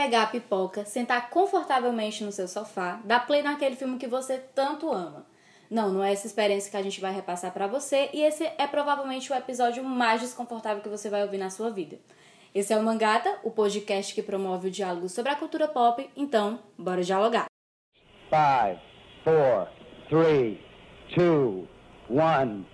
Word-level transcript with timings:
pegar 0.00 0.22
a 0.22 0.26
pipoca, 0.28 0.86
sentar 0.86 1.28
confortavelmente 1.28 2.24
no 2.24 2.32
seu 2.32 2.48
sofá, 2.48 2.98
dar 3.04 3.26
play 3.26 3.42
naquele 3.42 3.76
filme 3.76 3.98
que 3.98 4.06
você 4.06 4.38
tanto 4.38 4.90
ama. 4.90 5.26
Não, 5.70 5.92
não 5.92 6.02
é 6.02 6.10
essa 6.10 6.26
experiência 6.26 6.70
que 6.70 6.76
a 6.78 6.82
gente 6.82 7.02
vai 7.02 7.12
repassar 7.12 7.52
para 7.52 7.66
você 7.66 8.08
e 8.14 8.22
esse 8.22 8.50
é 8.56 8.66
provavelmente 8.66 9.30
o 9.30 9.36
episódio 9.36 9.84
mais 9.84 10.22
desconfortável 10.22 10.82
que 10.82 10.88
você 10.88 11.10
vai 11.10 11.22
ouvir 11.22 11.36
na 11.36 11.50
sua 11.50 11.68
vida. 11.68 11.98
Esse 12.54 12.72
é 12.72 12.78
o 12.78 12.82
Mangata, 12.82 13.40
o 13.44 13.50
podcast 13.50 14.14
que 14.14 14.22
promove 14.22 14.68
o 14.68 14.70
diálogo 14.70 15.06
sobre 15.06 15.32
a 15.32 15.36
cultura 15.36 15.68
pop, 15.68 16.08
então, 16.16 16.58
bora 16.78 17.04
dialogar. 17.04 17.44
5, 18.30 18.80
4, 19.22 19.70
3, 20.08 20.58
2, 21.14 21.68
1, 22.08 22.64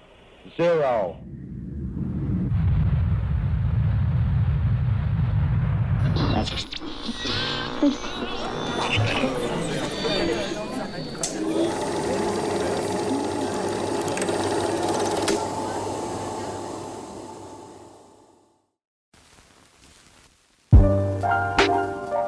0. 0.56 1.55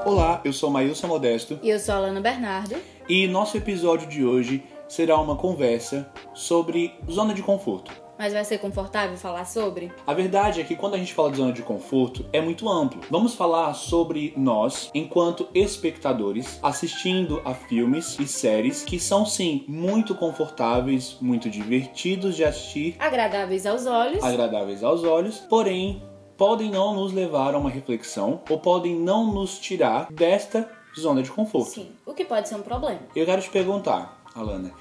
Olá, 0.05 0.41
eu 0.45 0.53
sou 0.53 0.71
Maílson 0.71 1.07
Modesto 1.07 1.59
E 1.63 1.69
eu 1.71 1.79
sou 1.79 1.95
a 1.95 1.99
Alana 1.99 2.21
Bernardo. 2.21 2.77
e 3.09 3.27
nosso 3.27 3.57
episódio 3.57 4.09
de 4.09 4.25
hoje 4.25 4.63
será 4.89 5.19
uma 5.19 5.37
conversa 5.37 6.11
sobre 6.35 6.95
zona 7.11 7.35
de 7.35 7.43
conforto. 7.43 8.08
Mas 8.19 8.33
vai 8.33 8.45
ser 8.45 8.59
confortável 8.59 9.17
falar 9.17 9.45
sobre? 9.45 9.93
A 10.05 10.13
verdade 10.13 10.61
é 10.61 10.65
que 10.65 10.75
quando 10.75 10.95
a 10.95 10.99
gente 10.99 11.15
fala 11.15 11.31
de 11.31 11.37
zona 11.37 11.53
de 11.53 11.63
conforto 11.63 12.27
é 12.33 12.41
muito 12.41 12.69
amplo. 12.69 13.01
Vamos 13.09 13.35
falar 13.35 13.73
sobre 13.75 14.35
nós, 14.37 14.91
enquanto 14.93 15.47
espectadores, 15.55 16.59
assistindo 16.61 17.41
a 17.45 17.55
filmes 17.55 18.19
e 18.19 18.27
séries 18.27 18.83
que 18.83 18.99
são 18.99 19.25
sim 19.25 19.65
muito 19.69 20.17
confortáveis, 20.17 21.17
muito 21.21 21.49
divertidos 21.49 22.35
de 22.35 22.45
assistir, 22.45 22.97
Agradáveis 22.99 23.65
aos 23.65 23.87
olhos. 23.87 24.25
agradáveis 24.25 24.83
aos 24.83 25.05
olhos, 25.05 25.39
porém 25.39 26.03
podem 26.37 26.71
não 26.71 26.95
nos 26.95 27.13
levar 27.13 27.55
a 27.55 27.59
uma 27.59 27.71
reflexão 27.71 28.41
ou 28.51 28.59
podem 28.59 28.97
não 28.97 29.33
nos 29.33 29.61
tirar 29.61 30.09
desta 30.11 30.69
zona 30.99 31.23
de 31.23 31.31
conforto. 31.31 31.71
Sim, 31.71 31.91
o 32.05 32.13
que 32.13 32.25
pode 32.25 32.49
ser 32.49 32.57
um 32.57 32.63
problema. 32.63 32.99
Eu 33.15 33.25
quero 33.25 33.41
te 33.41 33.51
perguntar, 33.51 34.21
Alana, 34.35 34.73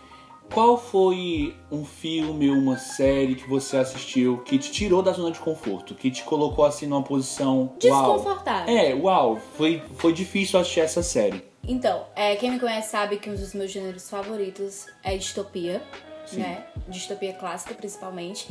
qual 0.53 0.77
foi 0.77 1.55
um 1.71 1.85
filme, 1.85 2.49
uma 2.49 2.77
série 2.77 3.35
que 3.35 3.47
você 3.47 3.77
assistiu 3.77 4.39
que 4.39 4.57
te 4.57 4.71
tirou 4.71 5.01
da 5.01 5.11
zona 5.11 5.31
de 5.31 5.39
conforto, 5.39 5.93
que 5.93 6.09
te 6.09 6.23
colocou 6.23 6.65
assim 6.65 6.87
numa 6.87 7.03
posição 7.03 7.59
uau? 7.59 7.75
Desconfortável. 7.79 8.77
É, 8.77 8.93
uau, 8.95 9.39
foi, 9.55 9.83
foi 9.97 10.13
difícil 10.13 10.59
assistir 10.59 10.79
essa 10.79 11.03
série. 11.03 11.43
Então, 11.67 12.05
é, 12.15 12.35
quem 12.37 12.51
me 12.51 12.59
conhece 12.59 12.89
sabe 12.89 13.17
que 13.17 13.29
um 13.29 13.35
dos 13.35 13.53
meus 13.53 13.71
gêneros 13.71 14.09
favoritos 14.09 14.85
é 15.03 15.17
distopia, 15.17 15.83
Sim. 16.25 16.39
né? 16.39 16.65
Distopia 16.87 17.33
clássica, 17.33 17.73
principalmente. 17.73 18.47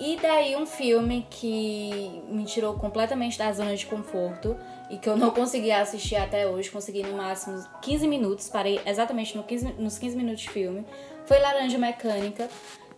E 0.00 0.16
daí 0.16 0.56
um 0.56 0.64
filme 0.64 1.26
que 1.28 2.22
me 2.30 2.46
tirou 2.46 2.72
completamente 2.74 3.36
da 3.36 3.52
zona 3.52 3.76
de 3.76 3.84
conforto 3.84 4.56
e 4.88 4.96
que 4.96 5.06
eu 5.06 5.14
não 5.14 5.30
consegui 5.30 5.70
assistir 5.70 6.16
até 6.16 6.48
hoje, 6.48 6.70
consegui 6.70 7.02
no 7.02 7.18
máximo 7.18 7.62
15 7.82 8.08
minutos, 8.08 8.48
parei 8.48 8.80
exatamente 8.86 9.36
no 9.36 9.42
15 9.42 9.74
nos 9.74 9.98
15 9.98 10.16
minutos 10.16 10.40
de 10.40 10.48
filme, 10.48 10.86
foi 11.30 11.38
Laranja 11.38 11.78
Mecânica, 11.78 12.50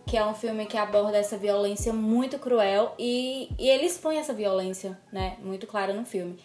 que 0.07 0.17
é 0.17 0.25
um 0.25 0.33
filme 0.33 0.65
que 0.65 0.75
aborda 0.75 1.15
essa 1.19 1.37
violência 1.37 1.93
muito 1.93 2.39
cruel 2.39 2.95
e, 2.97 3.47
e 3.59 3.69
ele 3.69 3.85
expõe 3.85 4.17
essa 4.17 4.33
violência, 4.33 4.99
né, 5.11 5.37
muito 5.43 5.67
clara 5.67 5.93
no 5.93 6.03
filme. 6.03 6.37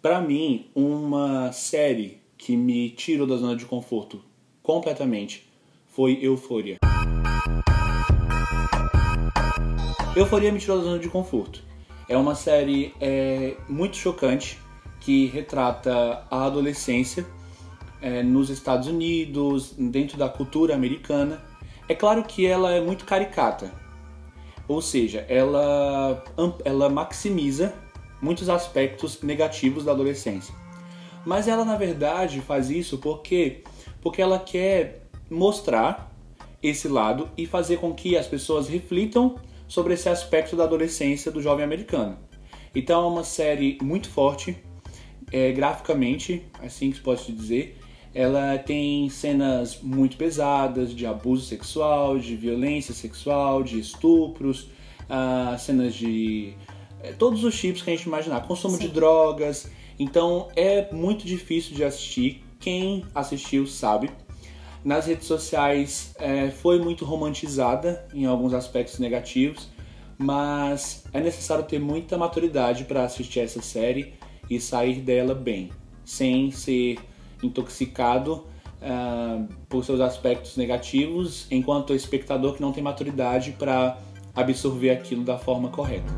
Pra 0.00 0.22
mim, 0.22 0.70
uma 0.74 1.52
série 1.52 2.18
que 2.38 2.56
me 2.56 2.88
tirou 2.88 3.26
da 3.26 3.36
zona 3.36 3.54
de 3.56 3.66
conforto 3.66 4.24
completamente 4.62 5.46
foi 5.86 6.18
Euforia. 6.22 6.78
Euforia 10.16 10.50
me 10.50 10.58
tirou 10.58 10.78
da 10.78 10.84
zona 10.84 10.98
de 10.98 11.10
conforto. 11.10 11.62
É 12.08 12.16
uma 12.16 12.34
série 12.34 12.94
é, 12.98 13.54
muito 13.68 13.98
chocante 13.98 14.58
que 14.98 15.26
retrata 15.26 16.24
a 16.30 16.46
adolescência 16.46 17.26
é, 18.04 18.22
nos 18.22 18.50
Estados 18.50 18.86
Unidos, 18.86 19.72
dentro 19.78 20.18
da 20.18 20.28
cultura 20.28 20.74
americana. 20.74 21.42
É 21.88 21.94
claro 21.94 22.22
que 22.22 22.46
ela 22.46 22.70
é 22.70 22.78
muito 22.78 23.06
caricata, 23.06 23.72
ou 24.68 24.82
seja, 24.82 25.24
ela, 25.26 26.22
ela 26.66 26.90
maximiza 26.90 27.74
muitos 28.20 28.50
aspectos 28.50 29.22
negativos 29.22 29.86
da 29.86 29.92
adolescência. 29.92 30.54
Mas 31.24 31.48
ela, 31.48 31.64
na 31.64 31.76
verdade, 31.76 32.42
faz 32.42 32.68
isso 32.68 32.98
porque, 32.98 33.62
porque 34.02 34.20
ela 34.20 34.38
quer 34.38 35.06
mostrar 35.30 36.12
esse 36.62 36.88
lado 36.88 37.30
e 37.38 37.46
fazer 37.46 37.78
com 37.78 37.94
que 37.94 38.18
as 38.18 38.26
pessoas 38.26 38.68
reflitam 38.68 39.36
sobre 39.66 39.94
esse 39.94 40.10
aspecto 40.10 40.56
da 40.56 40.64
adolescência 40.64 41.32
do 41.32 41.40
jovem 41.40 41.64
americano. 41.64 42.18
Então 42.74 43.02
é 43.04 43.08
uma 43.08 43.24
série 43.24 43.78
muito 43.82 44.10
forte, 44.10 44.56
é, 45.32 45.52
graficamente, 45.52 46.44
assim 46.62 46.90
que 46.90 46.98
se 46.98 47.02
pode 47.02 47.32
dizer. 47.32 47.78
Ela 48.14 48.56
tem 48.58 49.08
cenas 49.10 49.80
muito 49.82 50.16
pesadas 50.16 50.94
de 50.94 51.04
abuso 51.04 51.44
sexual, 51.44 52.18
de 52.18 52.36
violência 52.36 52.94
sexual, 52.94 53.62
de 53.62 53.80
estupros, 53.80 54.68
ah, 55.08 55.56
cenas 55.58 55.94
de 55.94 56.54
é, 57.02 57.12
todos 57.12 57.44
os 57.44 57.58
tipos 57.58 57.82
que 57.82 57.90
a 57.90 57.96
gente 57.96 58.06
imaginar, 58.06 58.46
consumo 58.46 58.78
de 58.78 58.86
Sim. 58.86 58.92
drogas. 58.92 59.70
Então 59.98 60.48
é 60.56 60.92
muito 60.92 61.26
difícil 61.26 61.74
de 61.74 61.84
assistir. 61.84 62.42
Quem 62.58 63.04
assistiu 63.14 63.66
sabe. 63.66 64.10
Nas 64.84 65.06
redes 65.06 65.26
sociais 65.26 66.14
é, 66.18 66.50
foi 66.50 66.78
muito 66.78 67.04
romantizada 67.04 68.06
em 68.12 68.26
alguns 68.26 68.52
aspectos 68.52 68.98
negativos, 68.98 69.68
mas 70.18 71.04
é 71.12 71.20
necessário 71.20 71.64
ter 71.64 71.78
muita 71.78 72.16
maturidade 72.16 72.84
para 72.84 73.04
assistir 73.04 73.40
essa 73.40 73.62
série 73.62 74.14
e 74.48 74.60
sair 74.60 75.00
dela 75.00 75.34
bem, 75.34 75.70
sem 76.04 76.50
ser 76.50 76.98
intoxicado 77.44 78.46
ah, 78.86 79.44
por 79.68 79.84
seus 79.84 80.00
aspectos 80.00 80.56
negativos, 80.56 81.46
enquanto 81.50 81.94
espectador 81.94 82.54
que 82.54 82.60
não 82.60 82.70
tem 82.70 82.82
maturidade 82.82 83.52
para 83.52 83.98
absorver 84.34 84.90
aquilo 84.90 85.24
da 85.24 85.38
forma 85.38 85.70
correta. 85.70 86.12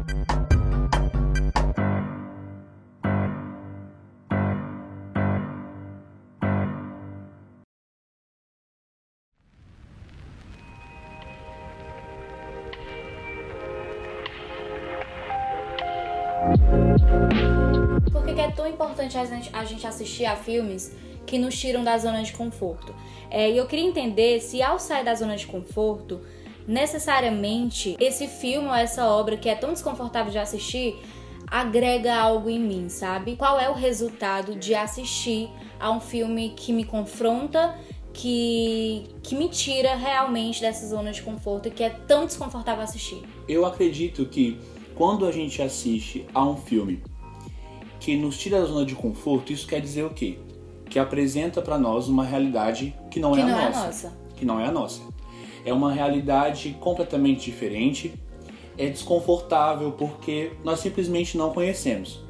Por 18.10 18.25
que 18.25 18.41
é 18.41 18.50
tão 18.50 18.66
importante 18.66 19.16
a 19.53 19.65
gente 19.65 19.86
assistir 19.86 20.25
a 20.25 20.34
filmes 20.34 20.92
que 21.26 21.38
nos 21.38 21.59
tiram 21.59 21.84
da 21.84 21.98
zona 21.98 22.22
de 22.22 22.32
conforto? 22.32 22.94
É, 23.31 23.50
e 23.50 23.56
eu 23.56 23.66
queria 23.66 23.84
entender 23.84 24.41
se 24.41 24.62
ao 24.62 24.78
sair 24.78 25.04
da 25.04 25.14
zona 25.14 25.37
de 25.37 25.47
conforto, 25.47 26.20
necessariamente 26.66 27.97
esse 28.00 28.26
filme 28.26 28.69
ou 28.69 28.75
essa 28.75 29.06
obra 29.06 29.36
que 29.36 29.48
é 29.48 29.54
tão 29.54 29.72
desconfortável 29.72 30.32
de 30.32 30.38
assistir 30.38 30.98
agrega 31.47 32.15
algo 32.15 32.50
em 32.50 32.59
mim, 32.59 32.88
sabe? 32.88 33.36
Qual 33.36 33.59
é 33.59 33.70
o 33.70 33.75
resultado 33.75 34.56
de 34.56 34.75
assistir 34.75 35.48
a 35.78 35.91
um 35.91 36.00
filme 36.00 36.54
que 36.56 36.72
me 36.72 36.84
confronta, 36.84 37.78
que, 38.12 39.06
que 39.22 39.36
me 39.36 39.48
tira 39.48 39.94
realmente 39.94 40.60
dessa 40.60 40.86
zona 40.86 41.12
de 41.12 41.22
conforto 41.22 41.69
e 41.69 41.70
que 41.70 41.84
é 41.84 41.91
tão 41.91 42.26
desconfortável 42.26 42.82
assistir? 42.82 43.22
Eu 43.48 43.65
acredito 43.65 44.26
que 44.26 44.59
quando 44.94 45.26
a 45.26 45.31
gente 45.31 45.62
assiste 45.62 46.26
a 46.34 46.44
um 46.44 46.56
filme 46.56 47.03
que 48.00 48.16
nos 48.16 48.38
tira 48.38 48.60
da 48.60 48.66
zona 48.66 48.84
de 48.84 48.94
conforto, 48.94 49.53
isso 49.53 49.66
quer 49.66 49.81
dizer 49.81 50.04
o 50.04 50.10
quê? 50.10 50.38
Que 50.88 50.98
apresenta 50.98 51.60
pra 51.60 51.78
nós 51.78 52.09
uma 52.09 52.24
realidade 52.24 52.94
que 53.10 53.21
não, 53.21 53.33
Que 53.33 53.41
é, 53.41 53.42
a 53.42 53.47
não 53.47 53.59
é 53.59 53.65
a 53.65 53.68
nossa, 53.68 53.86
nossa. 53.86 54.12
Que 54.36 54.44
não 54.44 54.60
é 54.60 54.66
a 54.66 54.72
nossa. 54.72 55.00
É 55.65 55.72
uma 55.72 55.92
realidade 55.92 56.77
completamente 56.80 57.44
diferente, 57.44 58.15
é 58.78 58.88
desconfortável 58.88 59.92
porque 59.92 60.53
nós 60.62 60.80
simplesmente 60.80 61.36
não 61.36 61.50
conhecemos. 61.50 62.24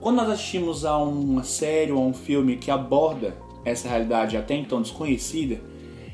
Quando 0.00 0.16
nós 0.16 0.30
assistimos 0.30 0.84
a 0.84 0.98
uma 0.98 1.44
série 1.44 1.92
ou 1.92 1.98
a 1.98 2.06
um 2.06 2.14
filme 2.14 2.56
que 2.56 2.70
aborda 2.70 3.36
essa 3.64 3.88
realidade 3.88 4.36
até 4.36 4.54
então 4.54 4.80
desconhecida, 4.80 5.60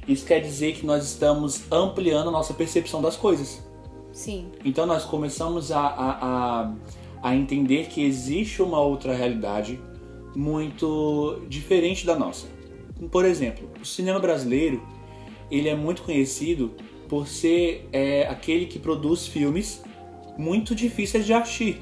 isso 0.06 0.26
quer 0.26 0.40
dizer 0.40 0.74
que 0.74 0.84
nós 0.84 1.04
estamos 1.04 1.62
ampliando 1.70 2.28
a 2.28 2.32
nossa 2.32 2.52
percepção 2.54 3.00
das 3.00 3.16
coisas. 3.16 3.62
Sim. 4.12 4.46
Então 4.64 4.84
nós 4.86 5.04
começamos 5.04 5.70
a, 5.70 5.80
a, 5.80 6.62
a, 6.62 6.72
a 7.22 7.36
entender 7.36 7.86
que 7.86 8.04
existe 8.04 8.62
uma 8.62 8.80
outra 8.80 9.14
realidade 9.14 9.80
muito 10.34 11.42
diferente 11.48 12.06
da 12.06 12.16
nossa. 12.16 12.46
Por 13.10 13.24
exemplo, 13.24 13.68
o 13.80 13.84
cinema 13.84 14.18
brasileiro 14.18 14.82
ele 15.50 15.68
é 15.68 15.74
muito 15.74 16.02
conhecido 16.02 16.72
por 17.08 17.26
ser 17.28 17.88
é, 17.92 18.26
aquele 18.26 18.66
que 18.66 18.78
produz 18.78 19.26
filmes 19.26 19.82
muito 20.38 20.74
difíceis 20.74 21.26
de 21.26 21.32
assistir. 21.32 21.80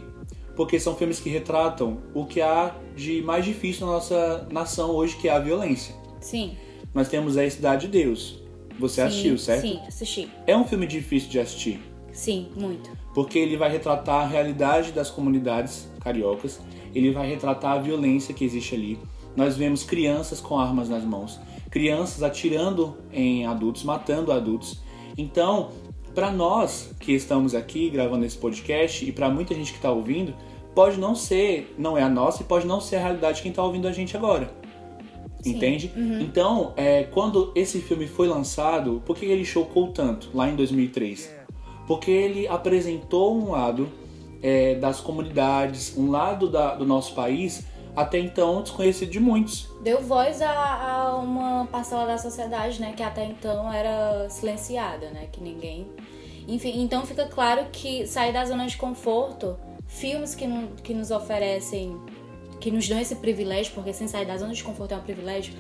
porque 0.56 0.78
são 0.78 0.94
filmes 0.94 1.20
que 1.20 1.30
retratam 1.30 1.98
o 2.12 2.26
que 2.26 2.40
há 2.42 2.74
de 2.94 3.22
mais 3.22 3.44
difícil 3.44 3.86
na 3.86 3.92
nossa 3.94 4.46
nação 4.52 4.90
hoje, 4.90 5.16
que 5.16 5.28
é 5.28 5.32
a 5.32 5.38
violência. 5.38 5.94
Sim. 6.20 6.56
Nós 6.92 7.08
temos 7.08 7.36
a 7.38 7.48
Cidade 7.48 7.86
de 7.86 7.92
Deus. 7.92 8.42
Você 8.78 9.00
sim, 9.00 9.06
assistiu, 9.06 9.38
certo? 9.38 9.62
Sim, 9.62 9.80
assisti. 9.86 10.28
É 10.46 10.56
um 10.56 10.64
filme 10.66 10.86
difícil 10.86 11.30
de 11.30 11.38
assistir, 11.38 11.80
Sim, 12.12 12.48
muito. 12.56 12.90
porque 13.14 13.38
ele 13.38 13.56
vai 13.56 13.70
retratar 13.70 14.24
a 14.24 14.26
realidade 14.26 14.92
das 14.92 15.10
comunidades 15.10 15.88
cariocas, 16.00 16.60
ele 16.94 17.10
vai 17.10 17.28
retratar 17.28 17.72
a 17.72 17.78
violência 17.78 18.34
que 18.34 18.44
existe 18.44 18.74
ali. 18.74 18.98
Nós 19.36 19.56
vemos 19.56 19.82
crianças 19.84 20.40
com 20.40 20.58
armas 20.58 20.88
nas 20.88 21.04
mãos, 21.04 21.38
crianças 21.70 22.22
atirando 22.22 22.96
em 23.12 23.46
adultos, 23.46 23.84
matando 23.84 24.32
adultos. 24.32 24.80
Então, 25.16 25.70
para 26.14 26.30
nós 26.30 26.94
que 26.98 27.12
estamos 27.12 27.54
aqui 27.54 27.88
gravando 27.90 28.24
esse 28.24 28.36
podcast 28.36 29.08
e 29.08 29.12
para 29.12 29.30
muita 29.30 29.54
gente 29.54 29.70
que 29.70 29.78
está 29.78 29.90
ouvindo, 29.90 30.34
pode 30.74 30.98
não 30.98 31.14
ser, 31.14 31.74
não 31.78 31.96
é 31.96 32.02
a 32.02 32.08
nossa 32.08 32.42
e 32.42 32.44
pode 32.44 32.66
não 32.66 32.80
ser 32.80 32.96
a 32.96 33.00
realidade 33.00 33.36
de 33.36 33.42
quem 33.42 33.50
está 33.50 33.62
ouvindo 33.62 33.86
a 33.86 33.92
gente 33.92 34.16
agora. 34.16 34.50
Sim. 35.42 35.56
Entende? 35.56 35.90
Uhum. 35.96 36.20
Então, 36.20 36.72
é, 36.76 37.04
quando 37.04 37.52
esse 37.54 37.80
filme 37.80 38.06
foi 38.06 38.28
lançado, 38.28 39.02
por 39.06 39.16
que 39.16 39.24
ele 39.24 39.44
chocou 39.44 39.88
tanto 39.88 40.28
lá 40.34 40.48
em 40.48 40.56
2003? 40.56 41.34
Porque 41.86 42.10
ele 42.10 42.46
apresentou 42.46 43.36
um 43.36 43.52
lado 43.52 43.88
é, 44.42 44.74
das 44.76 45.00
comunidades, 45.00 45.96
um 45.96 46.10
lado 46.10 46.48
da- 46.48 46.74
do 46.74 46.84
nosso 46.84 47.14
país 47.14 47.64
até 47.96 48.18
então 48.18 48.62
desconhecido 48.62 49.10
de 49.10 49.18
muitos. 49.20 49.68
Deu 49.82 50.00
voz 50.00 50.40
a, 50.40 50.50
a 50.50 51.16
uma 51.16 51.66
parcela 51.66 52.06
da 52.06 52.16
sociedade, 52.16 52.80
né, 52.80 52.92
que 52.96 53.02
até 53.02 53.24
então 53.24 53.72
era 53.72 54.28
silenciada, 54.30 55.10
né, 55.10 55.28
que 55.30 55.40
ninguém... 55.42 55.86
Enfim, 56.48 56.82
então 56.82 57.04
fica 57.04 57.26
claro 57.26 57.66
que 57.70 58.06
sair 58.06 58.32
da 58.32 58.44
zona 58.44 58.66
de 58.66 58.76
conforto, 58.76 59.56
filmes 59.86 60.34
que, 60.34 60.46
que 60.82 60.94
nos 60.94 61.10
oferecem, 61.10 61.96
que 62.58 62.70
nos 62.70 62.88
dão 62.88 62.98
esse 62.98 63.14
privilégio, 63.16 63.72
porque 63.74 63.92
sem 63.92 64.08
sair 64.08 64.26
da 64.26 64.36
zona 64.36 64.52
de 64.52 64.62
conforto 64.64 64.92
é 64.94 64.96
um 64.96 65.00
privilégio, 65.02 65.52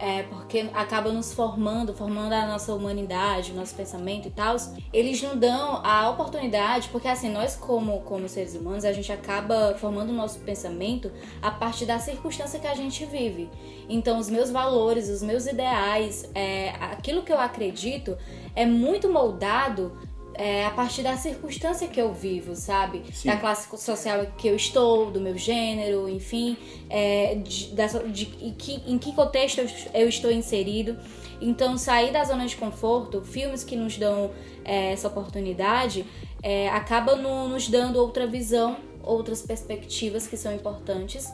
é 0.00 0.22
porque 0.22 0.70
acaba 0.72 1.12
nos 1.12 1.34
formando, 1.34 1.92
formando 1.92 2.32
a 2.32 2.46
nossa 2.46 2.74
humanidade, 2.74 3.52
o 3.52 3.54
nosso 3.54 3.74
pensamento 3.74 4.28
e 4.28 4.30
tal, 4.30 4.56
eles 4.92 5.20
não 5.22 5.36
dão 5.36 5.84
a 5.84 6.08
oportunidade, 6.08 6.88
porque 6.88 7.06
assim, 7.06 7.30
nós 7.30 7.54
como, 7.54 8.00
como 8.00 8.26
seres 8.26 8.54
humanos, 8.54 8.86
a 8.86 8.92
gente 8.92 9.12
acaba 9.12 9.74
formando 9.78 10.08
o 10.08 10.14
nosso 10.14 10.40
pensamento 10.40 11.12
a 11.42 11.50
partir 11.50 11.84
da 11.84 11.98
circunstância 11.98 12.58
que 12.58 12.66
a 12.66 12.74
gente 12.74 13.04
vive. 13.04 13.50
Então, 13.88 14.18
os 14.18 14.30
meus 14.30 14.50
valores, 14.50 15.08
os 15.10 15.22
meus 15.22 15.46
ideais, 15.46 16.30
é, 16.34 16.70
aquilo 16.80 17.22
que 17.22 17.32
eu 17.32 17.38
acredito 17.38 18.16
é 18.56 18.64
muito 18.64 19.12
moldado 19.12 19.92
é, 20.40 20.64
a 20.64 20.70
partir 20.70 21.02
da 21.02 21.16
circunstância 21.18 21.86
que 21.86 22.00
eu 22.00 22.14
vivo, 22.14 22.56
sabe? 22.56 23.02
Sim. 23.12 23.28
Da 23.28 23.36
classe 23.36 23.68
social 23.76 24.24
que 24.38 24.48
eu 24.48 24.56
estou, 24.56 25.10
do 25.10 25.20
meu 25.20 25.36
gênero, 25.36 26.08
enfim, 26.08 26.56
é, 26.88 27.34
de, 27.34 27.66
dessa- 27.74 28.02
de- 28.08 28.32
em, 28.40 28.52
que, 28.52 28.82
em 28.86 28.96
que 28.96 29.12
contexto 29.14 29.58
eu, 29.58 29.68
eu 29.92 30.08
estou 30.08 30.30
inserido. 30.32 30.96
Então, 31.42 31.76
sair 31.76 32.10
da 32.10 32.24
zona 32.24 32.46
de 32.46 32.56
conforto, 32.56 33.20
filmes 33.22 33.62
que 33.64 33.76
nos 33.76 33.98
dão 33.98 34.30
é, 34.64 34.92
essa 34.92 35.08
oportunidade, 35.08 36.06
é, 36.42 36.68
acaba 36.70 37.16
no- 37.16 37.48
nos 37.48 37.68
dando 37.68 37.96
outra 37.96 38.26
visão, 38.26 38.76
outras 39.02 39.42
perspectivas 39.42 40.26
que 40.26 40.36
são 40.38 40.54
importantes 40.54 41.30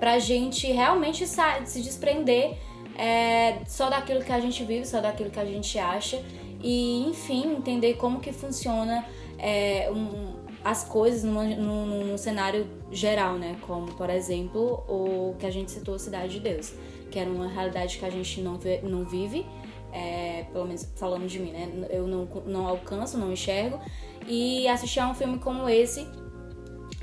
pra 0.00 0.18
gente 0.18 0.66
realmente 0.72 1.26
se 1.26 1.80
desprender 1.82 2.56
é, 2.96 3.58
só 3.66 3.88
daquilo 3.90 4.22
que 4.24 4.32
a 4.32 4.40
gente 4.40 4.64
vive, 4.64 4.84
só 4.86 5.00
daquilo 5.00 5.30
que 5.30 5.38
a 5.38 5.44
gente 5.44 5.78
acha 5.78 6.20
e, 6.62 7.04
enfim, 7.08 7.54
entender 7.56 7.94
como 7.94 8.20
que 8.20 8.32
funciona 8.32 9.04
é, 9.38 9.90
um- 9.92 10.34
as 10.64 10.82
coisas 10.84 11.22
numa- 11.22 11.44
num, 11.44 11.86
num- 11.86 12.18
cenário 12.18 12.66
geral, 12.90 13.34
né? 13.34 13.56
Como, 13.62 13.92
por 13.94 14.10
exemplo, 14.10 14.82
o 14.88 15.36
que 15.38 15.46
a 15.46 15.50
gente 15.50 15.70
citou, 15.70 15.96
Cidade 15.98 16.34
de 16.34 16.40
Deus, 16.40 16.72
que 17.10 17.18
era 17.18 17.30
uma 17.30 17.46
realidade 17.48 17.98
que 17.98 18.04
a 18.04 18.10
gente 18.10 18.40
não, 18.40 18.56
vê- 18.58 18.80
não 18.82 19.04
vive, 19.04 19.46
é, 19.92 20.44
pelo 20.52 20.64
menos 20.66 20.86
falando 20.96 21.26
de 21.28 21.38
mim, 21.38 21.52
né? 21.52 21.70
Eu 21.90 22.06
não, 22.08 22.26
não 22.46 22.66
alcanço, 22.66 23.16
não 23.16 23.32
enxergo, 23.32 23.78
e 24.26 24.66
assistir 24.68 24.98
a 25.00 25.08
um 25.08 25.14
filme 25.14 25.38
como 25.38 25.68
esse 25.68 26.06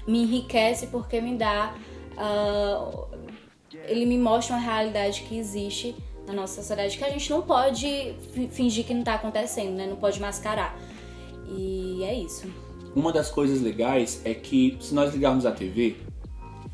me 0.06 0.24
enriquece 0.24 0.88
porque 0.88 1.22
me 1.22 1.36
dá. 1.38 1.74
ah, 2.18 2.92
ele 3.88 4.06
me 4.06 4.18
mostra 4.18 4.56
uma 4.56 4.62
realidade 4.62 5.22
que 5.24 5.38
existe 5.38 5.96
na 6.27 6.33
nossa 6.33 6.56
sociedade 6.62 6.98
que 6.98 7.04
a 7.04 7.10
gente 7.10 7.30
não 7.30 7.42
pode 7.42 8.16
fi- 8.33 8.48
fingir 8.51 8.86
que 8.86 8.94
não 8.94 9.04
tá 9.04 9.16
acontecendo, 9.16 9.72
né? 9.75 9.86
Não 9.88 9.95
pode 9.95 10.19
mascarar. 10.19 10.77
E 11.48 12.04
é 12.04 12.13
isso. 12.13 12.48
Uma 12.95 13.12
das 13.12 13.30
coisas 13.30 13.62
legais 13.62 14.22
é 14.25 14.33
que 14.33 14.77
se 14.80 14.94
nós 14.94 15.13
ligarmos 15.13 15.45
a 15.45 15.51
TV, 15.51 15.98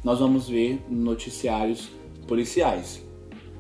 nós 0.04 0.20
vamos 0.20 0.48
ver 0.48 0.82
noticiários 0.90 1.90
policiais 2.28 3.02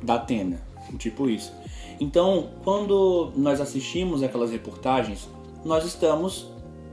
da 0.01 0.15
Atena, 0.15 0.61
tipo 0.97 1.29
isso. 1.29 1.51
Então, 1.99 2.49
quando 2.63 3.31
nós 3.35 3.59
assistimos 3.61 4.23
aquelas 4.23 4.51
reportagens, 4.51 5.27
nós 5.63 5.85
estamos 5.85 6.47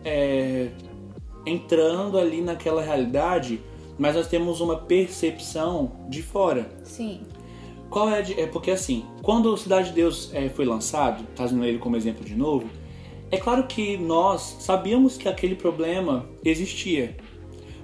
é, 0.04 0.68
entrando 1.46 2.18
ali 2.18 2.42
naquela 2.42 2.82
realidade, 2.82 3.60
mas 3.98 4.14
nós 4.16 4.26
temos 4.26 4.60
uma 4.60 4.76
percepção 4.76 5.92
de 6.08 6.22
fora. 6.22 6.70
Sim. 6.84 7.20
Qual 7.90 8.11
é, 8.11 8.20
di- 8.23 8.38
é 8.38 8.46
porque 8.46 8.70
assim, 8.70 9.05
quando 9.23 9.46
o 9.52 9.56
Cidade 9.56 9.88
de 9.88 9.94
Deus 9.94 10.31
é, 10.35 10.49
foi 10.49 10.64
lançado, 10.64 11.25
trazendo 11.35 11.64
ele 11.64 11.79
como 11.79 11.96
exemplo 11.96 12.25
de 12.25 12.35
novo, 12.35 12.69
é 13.31 13.37
claro 13.37 13.64
que 13.67 13.96
nós 13.96 14.56
sabíamos 14.61 15.17
que 15.17 15.29
aquele 15.29 15.55
problema 15.55 16.26
existia, 16.44 17.17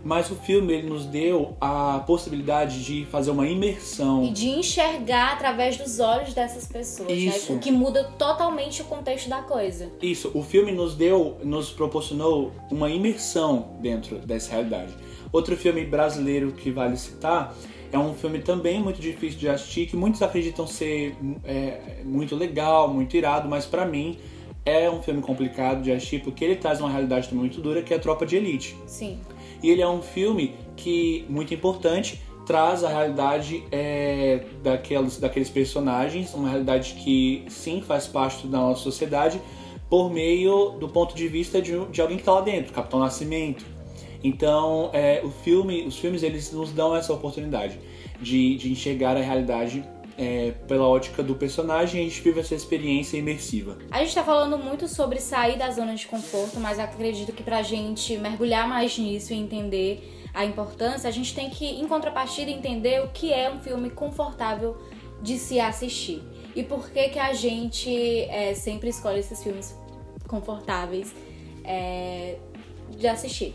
mas 0.02 0.30
o 0.30 0.34
filme 0.34 0.74
ele 0.74 0.88
nos 0.88 1.06
deu 1.06 1.56
a 1.58 2.02
possibilidade 2.06 2.84
de 2.84 3.06
fazer 3.06 3.30
uma 3.30 3.46
imersão. 3.48 4.24
E 4.24 4.30
de 4.30 4.48
enxergar 4.48 5.32
através 5.32 5.78
dos 5.78 5.98
olhos 6.00 6.34
dessas 6.34 6.66
pessoas, 6.66 7.10
Isso. 7.10 7.52
né? 7.52 7.58
O 7.58 7.60
que 7.60 7.70
muda 7.70 8.04
totalmente 8.18 8.82
o 8.82 8.84
contexto 8.84 9.30
da 9.30 9.40
coisa. 9.42 9.90
Isso, 10.02 10.30
o 10.34 10.42
filme 10.42 10.72
nos 10.72 10.94
deu, 10.94 11.38
nos 11.42 11.70
proporcionou 11.70 12.52
uma 12.70 12.90
imersão 12.90 13.70
dentro 13.80 14.18
dessa 14.18 14.50
realidade. 14.52 14.92
Outro 15.32 15.56
filme 15.56 15.84
brasileiro 15.86 16.52
que 16.52 16.70
vale 16.70 16.96
citar 16.98 17.54
é 17.94 17.98
um 17.98 18.12
filme 18.12 18.40
também 18.40 18.82
muito 18.82 19.00
difícil 19.00 19.38
de 19.38 19.48
assistir, 19.48 19.86
que 19.86 19.96
muitos 19.96 20.20
acreditam 20.20 20.66
ser 20.66 21.16
é, 21.44 22.00
muito 22.04 22.34
legal, 22.34 22.92
muito 22.92 23.16
irado, 23.16 23.48
mas 23.48 23.66
pra 23.66 23.86
mim 23.86 24.18
é 24.66 24.90
um 24.90 25.00
filme 25.00 25.22
complicado 25.22 25.80
de 25.80 25.92
assistir 25.92 26.20
porque 26.20 26.44
ele 26.44 26.56
traz 26.56 26.80
uma 26.80 26.90
realidade 26.90 27.28
também 27.28 27.42
muito 27.44 27.60
dura, 27.60 27.82
que 27.82 27.94
é 27.94 27.96
a 27.96 28.00
Tropa 28.00 28.26
de 28.26 28.34
Elite. 28.34 28.76
Sim. 28.84 29.20
E 29.62 29.70
ele 29.70 29.80
é 29.80 29.88
um 29.88 30.02
filme 30.02 30.56
que, 30.74 31.24
muito 31.28 31.54
importante, 31.54 32.20
traz 32.44 32.82
a 32.82 32.88
realidade 32.88 33.62
é, 33.70 34.44
daqueles, 34.60 35.20
daqueles 35.20 35.48
personagens, 35.48 36.34
uma 36.34 36.48
realidade 36.48 36.94
que 36.94 37.44
sim 37.48 37.80
faz 37.80 38.08
parte 38.08 38.48
da 38.48 38.58
nossa 38.58 38.82
sociedade, 38.82 39.40
por 39.88 40.10
meio 40.10 40.70
do 40.80 40.88
ponto 40.88 41.14
de 41.14 41.28
vista 41.28 41.62
de, 41.62 41.78
de 41.86 42.00
alguém 42.00 42.16
que 42.16 42.22
está 42.22 42.32
lá 42.32 42.40
dentro, 42.40 42.72
Capitão 42.72 42.98
Nascimento. 42.98 43.64
Então, 44.24 44.88
é, 44.94 45.20
o 45.22 45.30
filme, 45.30 45.84
os 45.86 45.98
filmes 45.98 46.22
eles 46.22 46.50
nos 46.50 46.72
dão 46.72 46.96
essa 46.96 47.12
oportunidade 47.12 47.78
de, 48.18 48.56
de 48.56 48.72
enxergar 48.72 49.18
a 49.18 49.20
realidade 49.20 49.84
é, 50.16 50.52
pela 50.66 50.88
ótica 50.88 51.22
do 51.22 51.34
personagem 51.34 52.00
e 52.00 52.06
a 52.06 52.08
gente 52.08 52.22
vive 52.22 52.40
essa 52.40 52.54
experiência 52.54 53.18
imersiva. 53.18 53.76
A 53.90 53.98
gente 53.98 54.14
tá 54.14 54.24
falando 54.24 54.56
muito 54.56 54.88
sobre 54.88 55.20
sair 55.20 55.58
da 55.58 55.70
zona 55.70 55.94
de 55.94 56.06
conforto, 56.06 56.58
mas 56.58 56.78
acredito 56.78 57.32
que 57.32 57.42
pra 57.42 57.62
gente 57.62 58.16
mergulhar 58.16 58.66
mais 58.66 58.96
nisso 58.96 59.34
e 59.34 59.36
entender 59.36 60.24
a 60.32 60.42
importância, 60.44 61.06
a 61.06 61.12
gente 61.12 61.34
tem 61.34 61.50
que, 61.50 61.66
em 61.66 61.86
contrapartida, 61.86 62.50
entender 62.50 63.02
o 63.02 63.08
que 63.08 63.30
é 63.30 63.50
um 63.50 63.60
filme 63.60 63.90
confortável 63.90 64.76
de 65.20 65.36
se 65.36 65.60
assistir. 65.60 66.22
E 66.56 66.62
por 66.62 66.90
que 66.90 67.10
que 67.10 67.18
a 67.18 67.34
gente 67.34 68.22
é, 68.22 68.54
sempre 68.54 68.88
escolhe 68.88 69.20
esses 69.20 69.42
filmes 69.42 69.76
confortáveis 70.26 71.14
é, 71.62 72.36
de 72.90 73.06
assistir. 73.06 73.54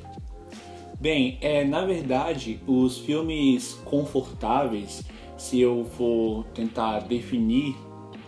Bem, 0.99 1.37
é, 1.39 1.63
na 1.63 1.85
verdade, 1.85 2.59
os 2.67 2.97
filmes 2.97 3.79
confortáveis, 3.85 5.01
se 5.37 5.59
eu 5.61 5.85
for 5.97 6.43
tentar 6.53 6.99
definir, 6.99 7.73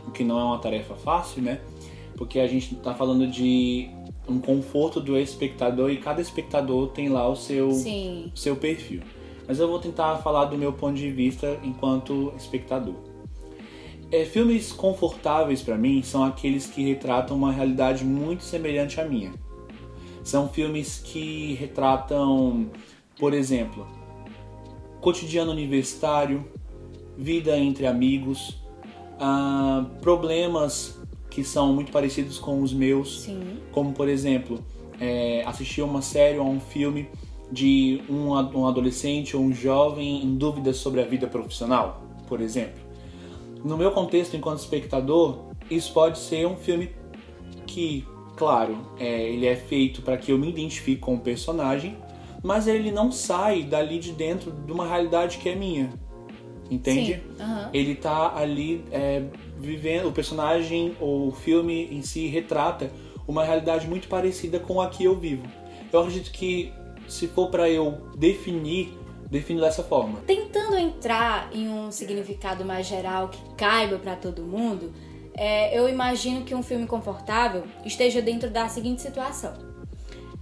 o 0.08 0.12
que 0.12 0.24
não 0.24 0.40
é 0.40 0.44
uma 0.44 0.58
tarefa 0.58 0.96
fácil, 0.96 1.42
né? 1.42 1.60
Porque 2.16 2.40
a 2.40 2.48
gente 2.48 2.74
tá 2.76 2.94
falando 2.94 3.28
de 3.28 3.90
um 4.26 4.40
conforto 4.40 5.02
do 5.02 5.18
espectador 5.18 5.92
e 5.92 5.98
cada 5.98 6.22
espectador 6.22 6.90
tem 6.90 7.10
lá 7.10 7.28
o 7.28 7.36
seu, 7.36 7.72
Sim. 7.72 8.32
seu 8.34 8.56
perfil. 8.56 9.02
Mas 9.46 9.60
eu 9.60 9.68
vou 9.68 9.80
tentar 9.80 10.16
falar 10.18 10.46
do 10.46 10.58
meu 10.58 10.72
ponto 10.72 10.96
de 10.96 11.12
vista 11.12 11.60
enquanto 11.64 12.32
espectador. 12.38 12.96
É, 14.10 14.24
filmes 14.24 14.72
confortáveis 14.72 15.62
para 15.62 15.78
mim 15.78 16.02
são 16.04 16.24
aqueles 16.24 16.68
que 16.68 16.84
retratam 16.84 17.36
uma 17.36 17.52
realidade 17.52 18.06
muito 18.06 18.44
semelhante 18.44 19.02
à 19.02 19.06
minha. 19.06 19.34
São 20.24 20.48
filmes 20.50 21.00
que 21.04 21.54
retratam, 21.54 22.70
por 23.20 23.34
exemplo, 23.34 23.88
cotidiano 25.00 25.52
universitário, 25.52 26.46
vida 27.18 27.58
entre 27.58 27.88
amigos, 27.88 28.58
ah, 29.20 29.86
problemas 30.02 31.00
que 31.30 31.44
são 31.44 31.74
muito 31.74 31.92
parecidos 31.92 32.38
com 32.38 32.62
os 32.62 32.74
meus, 32.74 33.22
Sim. 33.22 33.58
como 33.72 33.94
por 33.94 34.10
exemplo, 34.10 34.60
é, 35.00 35.44
assistir 35.46 35.82
uma 35.82 36.02
série 36.02 36.38
ou 36.38 36.48
um 36.48 36.60
filme 36.60 37.10
de 37.52 38.02
um, 38.10 38.32
um 38.34 38.68
adolescente 38.68 39.36
ou 39.36 39.44
um 39.44 39.54
jovem 39.54 40.24
em 40.24 40.36
dúvidas 40.36 40.78
sobre 40.78 41.02
a 41.02 41.06
vida 41.06 41.28
profissional, 41.28 42.04
por 42.28 42.40
exemplo. 42.42 42.82
No 43.64 43.78
meu 43.78 43.92
contexto, 43.92 44.36
enquanto 44.36 44.60
espectador, 44.60 45.40
isso 45.70 45.94
pode 45.94 46.18
ser 46.18 46.48
um 46.48 46.56
filme 46.56 46.92
que, 47.66 48.06
claro, 48.42 48.76
é, 48.98 49.30
ele 49.30 49.46
é 49.46 49.56
feito 49.56 50.02
para 50.02 50.18
que 50.18 50.32
eu 50.32 50.38
me 50.40 50.50
identifique 50.50 51.00
com 51.00 51.14
o 51.14 51.20
personagem, 51.20 51.96
mas 52.42 52.66
ele 52.66 52.92
não 52.92 53.12
sai 53.12 53.62
dali 53.62 54.00
de 54.00 54.14
dentro 54.14 54.52
de 54.52 54.72
uma 54.72 54.88
realidade 54.88 55.38
que 55.38 55.48
é 55.48 55.54
minha. 55.54 55.92
Entende? 56.68 57.22
Aham. 57.40 57.70
Ele 57.72 57.94
tá 57.94 58.36
ali 58.36 58.84
é, 58.92 59.22
vivendo, 59.60 60.08
o 60.08 60.12
personagem 60.12 60.98
ou 61.00 61.28
o 61.28 61.32
filme 61.32 61.88
em 61.92 62.02
si 62.02 62.26
retrata 62.26 62.92
uma 63.28 63.44
realidade 63.44 63.88
muito 63.88 64.08
parecida 64.08 64.60
com 64.60 64.82
a 64.82 64.90
que 64.90 65.04
eu 65.04 65.16
vivo. 65.16 65.44
Eu 65.94 66.00
acredito 66.00 66.32
que 66.32 66.74
se 67.08 67.28
for 67.28 67.52
para 67.52 67.70
eu 67.70 68.02
definir, 68.18 68.92
defino 69.30 69.62
dessa 69.62 69.84
forma. 69.84 70.18
Tentando 70.26 70.80
entrar 70.80 71.48
em 71.54 71.70
um 71.70 71.92
significado 71.92 72.66
mais 72.66 72.88
geral 72.88 73.30
que 73.30 73.54
caiba 73.54 74.00
pra 74.00 74.16
todo 74.16 74.42
mundo, 74.42 74.92
é, 75.34 75.78
eu 75.78 75.88
imagino 75.88 76.44
que 76.44 76.54
um 76.54 76.64
filme 76.64 76.86
confortável 76.86 77.64
esteja 77.86 78.22
dentro 78.22 78.50
da 78.50 78.68
seguinte 78.68 79.02
situação. 79.02 79.54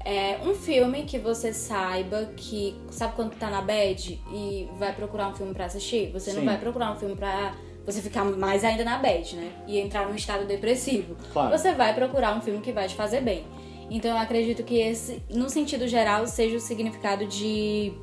É 0.04 0.40
um 0.44 0.56
filme 0.56 1.04
que 1.04 1.20
você 1.20 1.54
saiba 1.54 2.32
que. 2.36 2.76
Sabe 2.90 3.16
quando 3.16 3.36
tá 3.36 3.50
na 3.50 3.62
bad 3.62 4.20
e 4.32 4.70
vai 4.78 4.94
procurar 4.94 5.28
um 5.28 5.36
filme 5.36 5.54
pra 5.54 5.66
assistir? 5.66 6.12
Você 6.14 6.32
não 6.32 6.40
Sim. 6.40 6.46
vai 6.46 6.58
procurar 6.58 6.92
um 6.94 6.96
filme 6.96 7.16
pra 7.16 7.54
você 7.86 8.02
ficar 8.02 8.24
mais 8.24 8.64
ainda 8.64 8.84
na 8.84 8.98
bad, 8.98 9.36
né? 9.36 9.52
E 9.68 9.78
entrar 9.78 10.08
num 10.08 10.16
estado 10.16 10.46
depressivo. 10.46 11.16
Claro. 11.34 11.58
Você 11.58 11.74
vai 11.74 11.94
procurar 11.94 12.36
um 12.38 12.42
filme 12.42 12.62
que 12.62 12.72
vai 12.72 12.88
te 12.88 12.96
fazer 12.96 13.22
bem. 13.22 13.46
Então 13.92 14.12
eu 14.12 14.18
acredito 14.18 14.64
que 14.64 14.80
esse, 14.80 15.22
no 15.30 15.50
sentido 15.50 15.88
geral, 15.88 16.26
seja 16.28 16.56
o 16.58 16.60
significado 16.60 17.26
de 17.26 17.94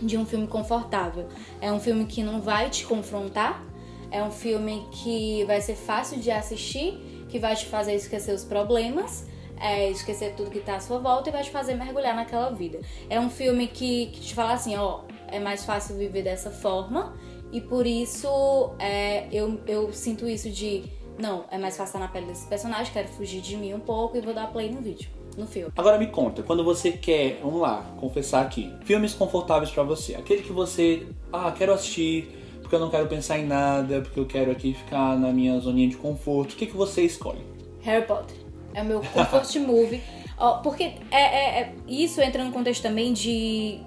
de 0.00 0.16
um 0.16 0.26
filme 0.26 0.46
confortável. 0.46 1.26
É 1.60 1.72
um 1.72 1.80
filme 1.80 2.04
que 2.04 2.22
não 2.22 2.40
vai 2.40 2.68
te 2.68 2.84
confrontar, 2.84 3.64
é 4.10 4.22
um 4.22 4.30
filme 4.30 4.86
que 4.90 5.44
vai 5.44 5.60
ser 5.60 5.74
fácil 5.74 6.18
de 6.18 6.30
assistir, 6.30 7.26
que 7.28 7.38
vai 7.38 7.54
te 7.56 7.66
fazer 7.66 7.94
esquecer 7.94 8.34
os 8.34 8.44
problemas, 8.44 9.26
é, 9.58 9.90
esquecer 9.90 10.34
tudo 10.34 10.50
que 10.50 10.60
tá 10.60 10.76
à 10.76 10.80
sua 10.80 10.98
volta 10.98 11.28
e 11.28 11.32
vai 11.32 11.42
te 11.42 11.50
fazer 11.50 11.74
mergulhar 11.74 12.14
naquela 12.14 12.50
vida. 12.50 12.80
É 13.08 13.18
um 13.18 13.30
filme 13.30 13.66
que, 13.66 14.06
que 14.06 14.20
te 14.20 14.34
fala 14.34 14.52
assim, 14.52 14.76
ó, 14.76 15.00
é 15.28 15.38
mais 15.38 15.64
fácil 15.64 15.96
viver 15.96 16.22
dessa 16.22 16.50
forma 16.50 17.16
e 17.52 17.60
por 17.60 17.86
isso 17.86 18.70
é, 18.78 19.26
eu, 19.32 19.60
eu 19.66 19.92
sinto 19.92 20.28
isso 20.28 20.50
de, 20.50 20.84
não, 21.18 21.44
é 21.50 21.58
mais 21.58 21.76
fácil 21.76 21.96
estar 21.96 21.98
na 21.98 22.08
pele 22.08 22.26
desse 22.26 22.46
personagem, 22.46 22.92
quero 22.92 23.08
fugir 23.08 23.40
de 23.40 23.56
mim 23.56 23.74
um 23.74 23.80
pouco 23.80 24.16
e 24.16 24.20
vou 24.20 24.34
dar 24.34 24.52
play 24.52 24.70
no 24.70 24.80
vídeo, 24.80 25.08
no 25.36 25.46
filme. 25.46 25.72
Agora 25.76 25.98
me 25.98 26.08
conta, 26.08 26.42
quando 26.42 26.62
você 26.64 26.92
quer, 26.92 27.40
vamos 27.42 27.60
lá, 27.60 27.82
confessar 27.98 28.42
aqui, 28.42 28.72
filmes 28.84 29.14
confortáveis 29.14 29.70
pra 29.70 29.82
você, 29.82 30.14
aquele 30.14 30.42
que 30.42 30.52
você, 30.52 31.06
ah, 31.32 31.52
quero 31.56 31.72
assistir 31.72 32.45
porque 32.66 32.74
eu 32.74 32.80
não 32.80 32.90
quero 32.90 33.06
pensar 33.06 33.38
em 33.38 33.46
nada, 33.46 34.00
porque 34.00 34.18
eu 34.18 34.26
quero 34.26 34.50
aqui 34.50 34.74
ficar 34.74 35.16
na 35.16 35.32
minha 35.32 35.56
zoninha 35.60 35.88
de 35.88 35.96
conforto, 35.96 36.54
o 36.54 36.56
que, 36.56 36.66
que 36.66 36.76
você 36.76 37.02
escolhe? 37.02 37.38
Harry 37.82 38.04
Potter. 38.04 38.36
É 38.74 38.82
o 38.82 38.84
meu 38.84 39.00
comfort 39.00 39.54
movie. 39.64 40.02
Ó, 40.36 40.58
porque 40.58 40.94
é, 41.12 41.20
é- 41.20 41.60
é- 41.60 41.74
isso 41.86 42.20
entra 42.20 42.42
no 42.44 42.50
contexto 42.50 42.82
também 42.82 43.12
de 43.12 43.78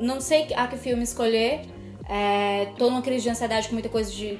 não 0.00 0.18
sei 0.18 0.46
a 0.56 0.66
que 0.66 0.78
filme 0.78 1.02
escolher. 1.02 1.60
É, 2.08 2.72
tô 2.78 2.88
numa 2.88 3.02
crise 3.02 3.24
de 3.24 3.30
ansiedade 3.30 3.68
com 3.68 3.74
muita 3.74 3.90
coisa 3.90 4.10
de 4.10 4.38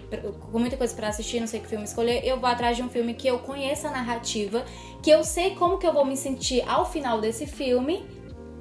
com 0.50 0.58
muita 0.58 0.76
coisa 0.76 0.94
para 0.96 1.08
assistir, 1.08 1.38
não 1.38 1.46
sei 1.46 1.60
que 1.60 1.66
filme 1.68 1.84
escolher. 1.84 2.24
Eu 2.24 2.40
vou 2.40 2.48
atrás 2.48 2.78
de 2.78 2.82
um 2.82 2.88
filme 2.88 3.12
que 3.12 3.28
eu 3.28 3.40
conheça 3.40 3.88
a 3.88 3.90
narrativa, 3.90 4.64
que 5.02 5.10
eu 5.10 5.22
sei 5.22 5.54
como 5.54 5.76
que 5.76 5.86
eu 5.86 5.92
vou 5.92 6.06
me 6.06 6.16
sentir 6.16 6.66
ao 6.66 6.86
final 6.90 7.20
desse 7.20 7.46
filme, 7.46 8.04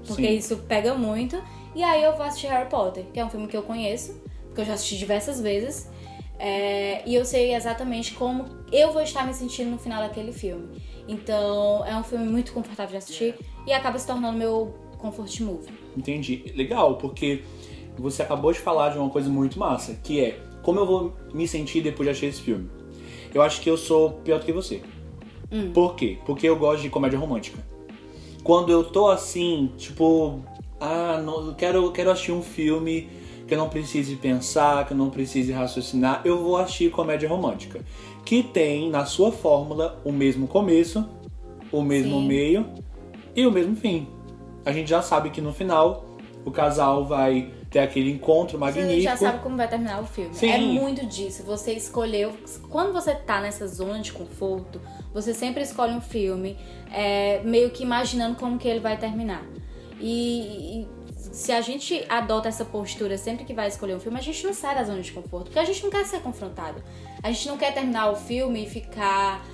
porque 0.06 0.28
Sim. 0.28 0.36
isso 0.36 0.58
pega 0.68 0.94
muito. 0.94 1.42
E 1.74 1.84
aí 1.84 2.04
eu 2.04 2.18
vou 2.18 2.26
assistir 2.26 2.48
Harry 2.48 2.70
Potter, 2.70 3.06
que 3.14 3.20
é 3.20 3.24
um 3.26 3.30
filme 3.30 3.48
que 3.48 3.56
eu 3.56 3.64
conheço, 3.64 4.21
porque 4.52 4.62
eu 4.62 4.66
já 4.66 4.74
assisti 4.74 4.98
diversas 4.98 5.40
vezes. 5.42 5.90
É, 6.38 7.08
e 7.08 7.16
eu 7.16 7.24
sei 7.24 7.56
exatamente 7.56 8.14
como 8.14 8.46
eu 8.72 8.92
vou 8.92 9.02
estar 9.02 9.26
me 9.26 9.34
sentindo 9.34 9.72
no 9.72 9.78
final 9.78 10.02
daquele 10.02 10.34
filme. 10.34 10.68
Então 11.08 11.86
é 11.86 11.96
um 11.96 12.04
filme 12.04 12.26
muito 12.26 12.52
confortável 12.52 12.92
de 12.92 12.98
assistir 12.98 13.36
e 13.66 13.72
acaba 13.72 13.98
se 13.98 14.06
tornando 14.06 14.38
meu 14.38 14.74
comfort 14.98 15.40
movie. 15.40 15.72
Entendi. 15.96 16.52
Legal, 16.56 16.98
porque 16.98 17.44
você 17.98 18.24
acabou 18.24 18.52
de 18.52 18.60
falar 18.60 18.90
de 18.90 18.98
uma 18.98 19.10
coisa 19.10 19.30
muito 19.30 19.58
massa, 19.58 19.96
que 20.04 20.20
é 20.20 20.40
como 20.62 20.80
eu 20.80 20.86
vou 20.86 21.14
me 21.34 21.48
sentir 21.48 21.82
depois 21.82 22.06
de 22.08 22.12
assistir 22.12 22.26
esse 22.28 22.42
filme. 22.42 22.70
Eu 23.34 23.42
acho 23.42 23.62
que 23.62 23.70
eu 23.70 23.78
sou 23.78 24.12
pior 24.12 24.40
do 24.40 24.46
que 24.46 24.52
você. 24.52 24.82
Por 25.74 25.96
quê? 25.96 26.18
Porque 26.26 26.48
eu 26.48 26.56
gosto 26.56 26.82
de 26.82 26.90
comédia 26.90 27.20
romântica. 27.20 27.60
Quando 28.44 28.72
eu 28.72 28.84
tô 28.84 29.10
assim, 29.10 29.72
tipo, 29.78 30.40
ah, 30.80 31.22
não, 31.24 31.54
quero, 31.54 31.92
quero 31.92 32.10
assistir 32.10 32.32
um 32.32 32.42
filme 32.42 33.08
que 33.52 33.56
eu 33.56 33.60
não 33.60 33.68
precise 33.68 34.16
pensar, 34.16 34.88
que 34.88 34.94
eu 34.94 34.98
não 34.98 35.10
precise 35.10 35.52
raciocinar, 35.52 36.22
eu 36.24 36.42
vou 36.42 36.56
assistir 36.56 36.90
comédia 36.90 37.28
romântica. 37.28 37.82
Que 38.24 38.42
tem 38.42 38.90
na 38.90 39.04
sua 39.04 39.30
fórmula 39.30 40.00
o 40.06 40.12
mesmo 40.14 40.48
começo, 40.48 41.06
o 41.70 41.82
mesmo 41.82 42.22
Sim. 42.22 42.28
meio 42.30 42.66
e 43.36 43.46
o 43.46 43.52
mesmo 43.52 43.76
fim. 43.76 44.08
A 44.66 44.72
gente 44.72 44.90
já 44.90 45.02
sabe 45.02 45.32
que 45.32 45.42
no 45.42 45.52
final 45.52 46.06
o 46.46 46.50
casal 46.50 47.06
vai 47.06 47.52
ter 47.70 47.80
aquele 47.80 48.10
encontro 48.12 48.58
magnífico. 48.58 48.94
Você 48.94 49.02
já 49.02 49.18
sabe 49.18 49.40
como 49.44 49.58
vai 49.58 49.68
terminar 49.68 50.00
o 50.00 50.06
filme. 50.06 50.34
Sim. 50.34 50.50
É 50.50 50.58
muito 50.58 51.06
disso. 51.06 51.44
Você 51.44 51.74
escolheu. 51.74 52.32
Quando 52.70 52.94
você 52.94 53.14
tá 53.14 53.42
nessa 53.42 53.68
zona 53.68 54.00
de 54.00 54.14
conforto, 54.14 54.80
você 55.14 55.34
sempre 55.34 55.62
escolhe 55.62 55.92
um 55.92 56.00
filme, 56.00 56.56
é, 56.90 57.42
meio 57.44 57.70
que 57.72 57.84
imaginando 57.84 58.38
como 58.38 58.58
que 58.58 58.70
ele 58.70 58.80
vai 58.80 58.98
terminar. 58.98 59.44
E, 60.00 60.80
e 60.80 60.88
se 61.32 61.52
a 61.52 61.62
gente 61.62 62.04
adota 62.10 62.50
essa 62.50 62.66
postura 62.66 63.18
sempre 63.18 63.46
que 63.46 63.54
vai 63.54 63.68
escolher 63.68 63.96
um 63.96 64.00
filme, 64.00 64.18
a 64.18 64.22
gente 64.22 64.44
não 64.46 64.54
sai 64.54 64.76
da 64.76 64.84
zona 64.84 65.02
de 65.02 65.12
conforto, 65.12 65.46
porque 65.46 65.60
a 65.60 65.66
gente 65.66 65.84
não 65.84 65.90
quer 65.90 66.06
ser 66.06 66.22
confrontado. 66.22 66.84
A 67.22 67.32
gente 67.32 67.48
não 67.48 67.58
quer 67.58 67.74
terminar 67.74 68.10
o 68.10 68.16
filme 68.16 68.66
e 68.66 68.70
ficar. 68.70 69.46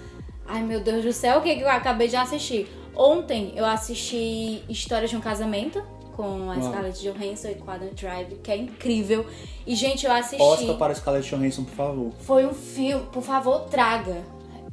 Ai 0.45 0.61
meu 0.61 0.79
Deus 0.79 1.03
do 1.03 1.11
céu, 1.11 1.39
o 1.39 1.41
que, 1.41 1.55
que 1.55 1.61
eu 1.61 1.69
acabei 1.69 2.07
de 2.07 2.15
assistir? 2.15 2.67
Ontem 2.95 3.53
eu 3.55 3.65
assisti 3.65 4.63
História 4.69 5.07
de 5.07 5.15
um 5.15 5.21
Casamento 5.21 5.83
com 6.15 6.49
a. 6.49 6.59
Scarlett 6.61 7.01
Johansson 7.01 7.49
e 7.49 7.55
com 7.55 7.69
a 7.69 7.75
Adam 7.75 7.89
Drive, 7.93 8.35
que 8.41 8.51
é 8.51 8.57
incrível. 8.57 9.25
E, 9.65 9.75
gente, 9.75 10.05
eu 10.05 10.11
assisti. 10.11 10.41
Oscar 10.41 10.77
para 10.77 10.95
Scarlett 10.95 11.29
Johansson, 11.29 11.63
por 11.63 11.75
favor. 11.75 12.11
Foi 12.21 12.45
um 12.45 12.53
filme, 12.53 13.05
por 13.11 13.21
favor, 13.21 13.65
traga. 13.65 14.23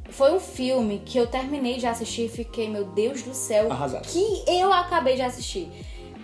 Foi 0.09 0.33
um 0.33 0.39
filme 0.39 1.01
que 1.05 1.17
eu 1.17 1.27
terminei 1.27 1.77
de 1.77 1.85
assistir 1.87 2.25
e 2.25 2.29
fiquei, 2.29 2.69
meu 2.69 2.85
Deus 2.85 3.21
do 3.23 3.33
céu, 3.33 3.71
Arrasado. 3.71 4.07
que 4.07 4.43
eu 4.47 4.71
acabei 4.71 5.15
de 5.15 5.21
assistir. 5.21 5.69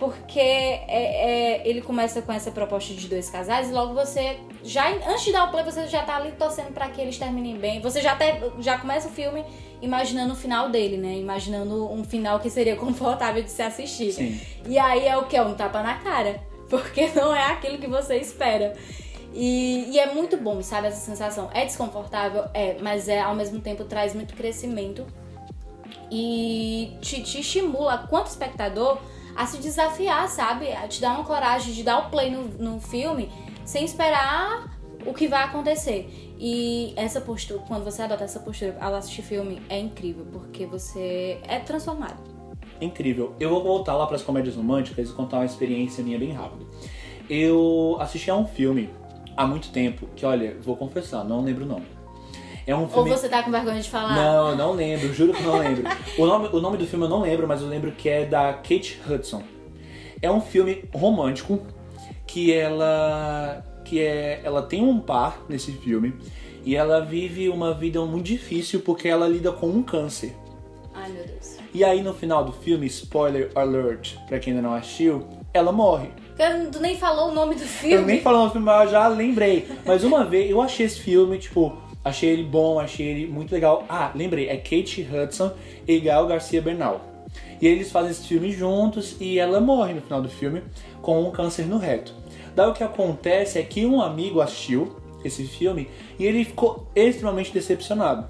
Porque 0.02 0.40
é, 0.40 0.82
é, 0.88 1.62
ele 1.68 1.80
começa 1.80 2.20
com 2.20 2.32
essa 2.32 2.50
proposta 2.50 2.92
de 2.92 3.06
dois 3.06 3.30
casais 3.30 3.70
e 3.70 3.72
logo 3.72 3.94
você, 3.94 4.36
já 4.64 4.90
antes 4.90 5.26
de 5.26 5.30
dar 5.30 5.44
o 5.44 5.52
play, 5.52 5.62
você 5.62 5.86
já 5.86 6.02
tá 6.02 6.16
ali 6.16 6.32
torcendo 6.32 6.74
pra 6.74 6.88
que 6.88 7.00
eles 7.00 7.16
terminem 7.16 7.56
bem. 7.56 7.80
Você 7.80 8.00
já, 8.02 8.10
até, 8.10 8.40
já 8.58 8.76
começa 8.78 9.06
o 9.06 9.12
filme 9.12 9.44
imaginando 9.80 10.32
o 10.32 10.36
final 10.36 10.68
dele, 10.70 10.96
né? 10.96 11.14
Imaginando 11.14 11.88
um 11.88 12.02
final 12.02 12.40
que 12.40 12.50
seria 12.50 12.74
confortável 12.84 13.44
de 13.44 13.50
se 13.52 13.62
assistir. 13.62 14.10
Sim. 14.10 14.40
E 14.66 14.76
aí 14.76 15.06
é 15.06 15.16
o 15.16 15.26
que? 15.26 15.40
Um 15.40 15.54
tapa 15.54 15.84
na 15.84 15.94
cara. 15.94 16.42
Porque 16.68 17.06
não 17.14 17.32
é 17.32 17.52
aquilo 17.52 17.78
que 17.78 17.86
você 17.86 18.16
espera. 18.16 18.74
E, 19.32 19.86
e 19.88 20.00
é 20.00 20.12
muito 20.12 20.36
bom, 20.36 20.60
sabe, 20.62 20.88
essa 20.88 20.98
sensação. 20.98 21.48
É 21.54 21.64
desconfortável? 21.64 22.46
É, 22.52 22.76
mas 22.80 23.08
é 23.08 23.20
ao 23.20 23.36
mesmo 23.36 23.60
tempo 23.60 23.84
traz 23.84 24.16
muito 24.16 24.34
crescimento 24.34 25.06
e 26.10 26.96
te, 27.00 27.22
te 27.22 27.38
estimula, 27.38 28.06
quanto 28.10 28.26
espectador, 28.26 28.98
a 29.36 29.46
se 29.46 29.58
desafiar, 29.58 30.28
sabe? 30.28 30.72
A 30.72 30.86
te 30.86 31.00
dar 31.00 31.14
uma 31.14 31.24
coragem 31.24 31.72
de 31.72 31.82
dar 31.82 32.06
o 32.06 32.10
play 32.10 32.30
no, 32.30 32.44
no 32.44 32.80
filme 32.80 33.30
sem 33.64 33.84
esperar 33.84 34.78
o 35.06 35.12
que 35.12 35.26
vai 35.26 35.44
acontecer. 35.44 36.34
E 36.38 36.92
essa 36.96 37.20
postura, 37.20 37.60
quando 37.66 37.84
você 37.84 38.02
adota 38.02 38.24
essa 38.24 38.40
postura 38.40 38.76
ao 38.80 38.94
assistir 38.94 39.22
filme, 39.22 39.62
é 39.68 39.78
incrível, 39.78 40.26
porque 40.32 40.66
você 40.66 41.38
é 41.44 41.58
transformado. 41.58 42.16
Incrível. 42.80 43.34
Eu 43.38 43.50
vou 43.50 43.62
voltar 43.62 43.94
lá 43.94 44.06
para 44.06 44.16
as 44.16 44.22
comédias 44.22 44.56
românticas 44.56 45.08
e 45.08 45.12
contar 45.12 45.38
uma 45.38 45.44
experiência 45.44 46.02
minha 46.02 46.18
bem 46.18 46.32
rápido. 46.32 46.68
Eu 47.30 47.96
assisti 48.00 48.30
a 48.30 48.36
um 48.36 48.46
filme 48.46 48.90
há 49.36 49.46
muito 49.46 49.70
tempo 49.70 50.08
que, 50.16 50.26
olha, 50.26 50.56
vou 50.60 50.76
confessar, 50.76 51.24
não 51.24 51.42
lembro 51.42 51.64
o 51.64 51.68
nome. 51.68 51.86
É 52.66 52.74
um 52.74 52.82
Ou 52.82 52.88
filme. 52.88 53.10
você 53.10 53.28
tá 53.28 53.42
com 53.42 53.50
vergonha 53.50 53.80
de 53.80 53.90
falar? 53.90 54.14
Não, 54.14 54.50
eu 54.50 54.56
não 54.56 54.72
lembro, 54.72 55.12
juro 55.12 55.32
que 55.32 55.42
não 55.42 55.58
lembro. 55.58 55.84
O 56.16 56.26
nome, 56.26 56.48
o 56.52 56.60
nome 56.60 56.76
do 56.76 56.86
filme 56.86 57.04
eu 57.04 57.08
não 57.08 57.20
lembro, 57.22 57.46
mas 57.48 57.60
eu 57.60 57.68
lembro 57.68 57.92
que 57.92 58.08
é 58.08 58.24
da 58.24 58.52
Kate 58.52 59.00
Hudson. 59.08 59.42
É 60.20 60.30
um 60.30 60.40
filme 60.40 60.84
romântico 60.94 61.60
que 62.26 62.52
ela 62.52 63.64
que 63.84 64.00
é 64.00 64.40
ela 64.44 64.62
tem 64.62 64.82
um 64.82 65.00
par 65.00 65.42
nesse 65.48 65.72
filme 65.72 66.14
e 66.64 66.76
ela 66.76 67.00
vive 67.00 67.48
uma 67.48 67.74
vida 67.74 68.00
muito 68.02 68.26
difícil 68.26 68.80
porque 68.80 69.08
ela 69.08 69.26
lida 69.26 69.50
com 69.50 69.66
um 69.66 69.82
câncer. 69.82 70.34
Ai, 70.94 71.10
meu 71.10 71.26
Deus. 71.26 71.56
E 71.74 71.82
aí 71.82 72.02
no 72.02 72.14
final 72.14 72.44
do 72.44 72.52
filme, 72.52 72.86
spoiler 72.86 73.50
alert, 73.54 74.16
pra 74.28 74.38
quem 74.38 74.52
ainda 74.52 74.68
não 74.68 74.74
assistiu, 74.74 75.26
ela 75.52 75.72
morre. 75.72 76.10
Tu 76.70 76.80
nem 76.80 76.96
falou 76.96 77.30
o 77.30 77.34
nome 77.34 77.54
do 77.54 77.62
filme. 77.62 77.96
Eu 77.96 78.06
nem 78.06 78.20
falando 78.20 78.44
no 78.44 78.50
filme, 78.50 78.66
mas 78.66 78.86
eu 78.86 78.90
já 78.92 79.08
lembrei. 79.08 79.68
Mas 79.84 80.04
uma 80.04 80.24
vez 80.24 80.50
eu 80.50 80.60
achei 80.60 80.86
esse 80.86 81.00
filme, 81.00 81.38
tipo, 81.38 81.76
achei 82.04 82.30
ele 82.30 82.44
bom, 82.44 82.78
achei 82.78 83.06
ele 83.06 83.26
muito 83.26 83.52
legal. 83.52 83.84
Ah, 83.88 84.12
lembrei, 84.14 84.48
é 84.48 84.56
Kate 84.56 85.06
Hudson 85.10 85.52
e 85.86 86.00
Gal 86.00 86.26
Garcia 86.26 86.60
Bernal. 86.60 87.00
E 87.60 87.66
eles 87.66 87.92
fazem 87.92 88.10
esse 88.10 88.26
filme 88.26 88.50
juntos 88.50 89.16
e 89.20 89.38
ela 89.38 89.60
morre 89.60 89.94
no 89.94 90.02
final 90.02 90.20
do 90.20 90.28
filme 90.28 90.62
com 91.00 91.22
um 91.22 91.30
câncer 91.30 91.64
no 91.64 91.78
reto. 91.78 92.12
Daí 92.54 92.68
o 92.68 92.74
que 92.74 92.84
acontece 92.84 93.58
é 93.58 93.62
que 93.62 93.86
um 93.86 94.00
amigo 94.02 94.40
assistiu 94.40 94.96
esse 95.24 95.44
filme 95.44 95.88
e 96.18 96.26
ele 96.26 96.44
ficou 96.44 96.88
extremamente 96.94 97.52
decepcionado. 97.52 98.26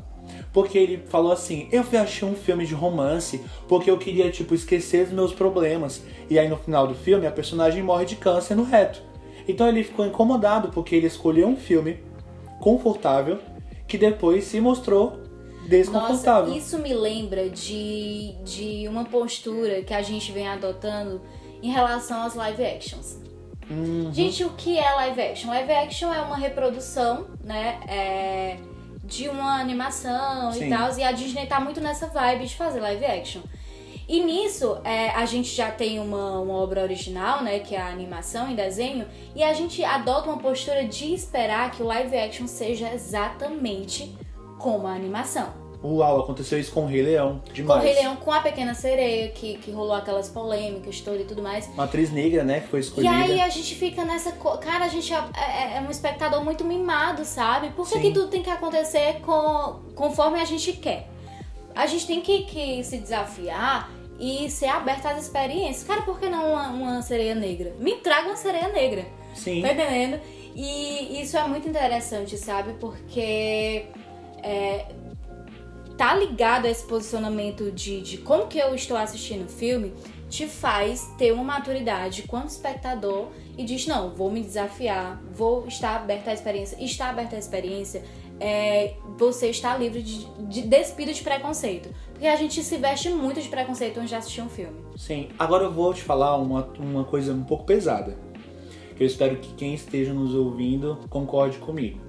Porque 0.52 0.78
ele 0.78 1.02
falou 1.08 1.32
assim: 1.32 1.66
Eu 1.72 1.82
fui 1.82 1.98
assistir 1.98 2.24
um 2.24 2.34
filme 2.34 2.66
de 2.66 2.74
romance 2.74 3.40
porque 3.66 3.90
eu 3.90 3.98
queria, 3.98 4.30
tipo, 4.30 4.54
esquecer 4.54 5.06
dos 5.06 5.14
meus 5.14 5.32
problemas. 5.32 6.04
E 6.28 6.38
aí 6.38 6.48
no 6.48 6.56
final 6.56 6.86
do 6.86 6.94
filme 6.94 7.26
a 7.26 7.32
personagem 7.32 7.82
morre 7.82 8.04
de 8.04 8.16
câncer 8.16 8.54
no 8.54 8.62
reto. 8.62 9.02
Então 9.48 9.66
ele 9.66 9.82
ficou 9.82 10.06
incomodado 10.06 10.68
porque 10.68 10.94
ele 10.94 11.06
escolheu 11.06 11.48
um 11.48 11.56
filme 11.56 11.98
confortável 12.60 13.38
que 13.86 13.98
depois 13.98 14.44
se 14.44 14.60
mostrou 14.60 15.20
desconfortável. 15.66 16.48
Nossa, 16.48 16.58
isso 16.58 16.78
me 16.78 16.92
lembra 16.92 17.48
de, 17.48 18.34
de 18.44 18.88
uma 18.88 19.04
postura 19.04 19.82
que 19.82 19.94
a 19.94 20.02
gente 20.02 20.32
vem 20.32 20.48
adotando 20.48 21.20
em 21.62 21.70
relação 21.70 22.22
às 22.22 22.34
live 22.34 22.64
actions. 22.64 23.18
Uhum. 23.70 24.12
Gente, 24.12 24.44
o 24.44 24.50
que 24.50 24.78
é 24.78 24.90
live 24.94 25.20
action? 25.20 25.50
Live 25.50 25.72
action 25.72 26.12
é 26.12 26.20
uma 26.20 26.36
reprodução, 26.36 27.28
né? 27.42 27.80
É, 27.88 28.56
de 29.04 29.28
uma 29.28 29.60
animação 29.60 30.52
Sim. 30.52 30.66
e 30.66 30.70
tal. 30.70 30.98
E 30.98 31.02
a 31.02 31.12
Disney 31.12 31.46
tá 31.46 31.60
muito 31.60 31.80
nessa 31.80 32.06
vibe 32.08 32.46
de 32.46 32.56
fazer 32.56 32.80
live 32.80 33.04
action. 33.04 33.40
E 34.08 34.22
nisso, 34.22 34.78
é, 34.84 35.10
a 35.10 35.24
gente 35.24 35.48
já 35.54 35.70
tem 35.70 35.98
uma, 36.00 36.40
uma 36.40 36.54
obra 36.54 36.82
original, 36.82 37.42
né? 37.42 37.58
Que 37.60 37.74
é 37.74 37.80
a 37.80 37.86
animação 37.88 38.50
em 38.50 38.54
desenho. 38.54 39.06
E 39.34 39.42
a 39.42 39.52
gente 39.52 39.82
adota 39.84 40.28
uma 40.28 40.38
postura 40.38 40.84
de 40.84 41.12
esperar 41.14 41.70
que 41.70 41.82
o 41.82 41.86
live 41.86 42.16
action 42.16 42.46
seja 42.46 42.92
exatamente 42.92 44.14
como 44.58 44.86
a 44.86 44.92
animação. 44.92 45.60
Uau, 45.84 46.20
aconteceu 46.20 46.60
isso 46.60 46.70
com 46.70 46.84
o 46.84 46.86
Rei 46.86 47.02
Leão. 47.02 47.40
Com 47.44 47.50
o 47.50 47.52
Demais. 47.54 47.82
Rei 47.82 47.94
Leão, 47.94 48.14
com 48.14 48.30
a 48.30 48.40
Pequena 48.40 48.72
Sereia, 48.72 49.30
que, 49.30 49.58
que 49.58 49.72
rolou 49.72 49.94
aquelas 49.94 50.28
polêmicas 50.28 51.00
todas 51.00 51.22
e 51.22 51.24
tudo 51.24 51.42
mais. 51.42 51.66
Uma 51.74 51.84
atriz 51.84 52.12
negra, 52.12 52.44
né, 52.44 52.60
que 52.60 52.68
foi 52.68 52.78
E 52.78 52.82
escolhida. 52.82 53.12
aí 53.12 53.40
a 53.40 53.48
gente 53.48 53.74
fica 53.74 54.04
nessa. 54.04 54.30
co- 54.30 54.58
Cara, 54.58 54.84
a 54.84 54.88
gente 54.88 55.12
é, 55.12 55.16
é- 55.16 55.76
é 55.78 55.80
um 55.80 55.90
espectador 55.90 56.44
muito 56.44 56.64
mimado, 56.64 57.24
sabe? 57.24 57.70
Por 57.70 57.88
que, 57.88 57.98
que 57.98 58.12
tudo 58.12 58.28
tem 58.28 58.44
que 58.44 58.50
acontecer 58.50 59.20
com, 59.22 59.80
conforme 59.96 60.40
a 60.40 60.44
gente 60.44 60.72
quer? 60.74 61.08
A 61.74 61.86
gente 61.86 62.06
tem 62.06 62.20
que, 62.20 62.44
que 62.44 62.84
se 62.84 62.98
desafiar 62.98 63.90
e 64.18 64.48
ser 64.50 64.66
aberto 64.66 65.06
às 65.06 65.22
experiências. 65.22 65.84
Cara, 65.84 66.02
por 66.02 66.20
que 66.20 66.28
não 66.28 66.52
uma, 66.52 66.68
uma 66.68 67.02
sereia 67.02 67.34
negra? 67.34 67.74
Me 67.78 67.96
traga 67.96 68.28
uma 68.28 68.36
sereia 68.36 68.68
negra. 68.68 69.06
Sim. 69.34 69.62
Tá 69.62 69.72
entendendo? 69.72 70.20
E 70.54 71.20
isso 71.20 71.36
é 71.36 71.46
muito 71.46 71.68
interessante, 71.68 72.36
sabe? 72.36 72.74
Porque 72.74 73.86
é, 74.42 74.86
tá 75.96 76.14
ligado 76.14 76.66
a 76.66 76.70
esse 76.70 76.84
posicionamento 76.84 77.70
de, 77.72 78.00
de 78.02 78.18
como 78.18 78.46
que 78.46 78.58
eu 78.58 78.74
estou 78.74 78.96
assistindo 78.96 79.46
o 79.46 79.48
filme 79.48 79.92
te 80.28 80.46
faz 80.46 81.10
ter 81.18 81.30
uma 81.30 81.44
maturidade 81.44 82.22
quanto 82.22 82.48
espectador 82.48 83.28
e 83.56 83.64
diz, 83.64 83.86
não, 83.86 84.14
vou 84.14 84.30
me 84.30 84.42
desafiar, 84.42 85.22
vou 85.30 85.66
estar 85.66 85.96
aberto 85.96 86.28
à 86.28 86.32
experiência. 86.32 86.82
Estar 86.82 87.10
aberto 87.10 87.34
à 87.34 87.38
experiência 87.38 88.02
é 88.40 88.94
você 89.18 89.48
está 89.48 89.76
livre 89.76 90.02
de, 90.02 90.26
de 90.48 90.62
despido 90.62 91.12
de 91.12 91.22
preconceito. 91.22 91.88
Porque 92.12 92.26
a 92.26 92.36
gente 92.36 92.62
se 92.62 92.76
veste 92.76 93.08
muito 93.10 93.40
de 93.40 93.48
preconceito 93.48 93.98
antes 93.98 94.10
de 94.10 94.14
assistir 94.14 94.40
um 94.42 94.48
filme. 94.48 94.80
Sim. 94.96 95.28
Agora 95.38 95.64
eu 95.64 95.72
vou 95.72 95.92
te 95.92 96.02
falar 96.02 96.36
uma, 96.36 96.68
uma 96.78 97.04
coisa 97.04 97.32
um 97.32 97.44
pouco 97.44 97.64
pesada. 97.64 98.16
Que 98.96 99.02
eu 99.02 99.06
espero 99.06 99.36
que 99.36 99.54
quem 99.54 99.74
esteja 99.74 100.12
nos 100.12 100.34
ouvindo 100.34 100.98
concorde 101.08 101.58
comigo. 101.58 102.00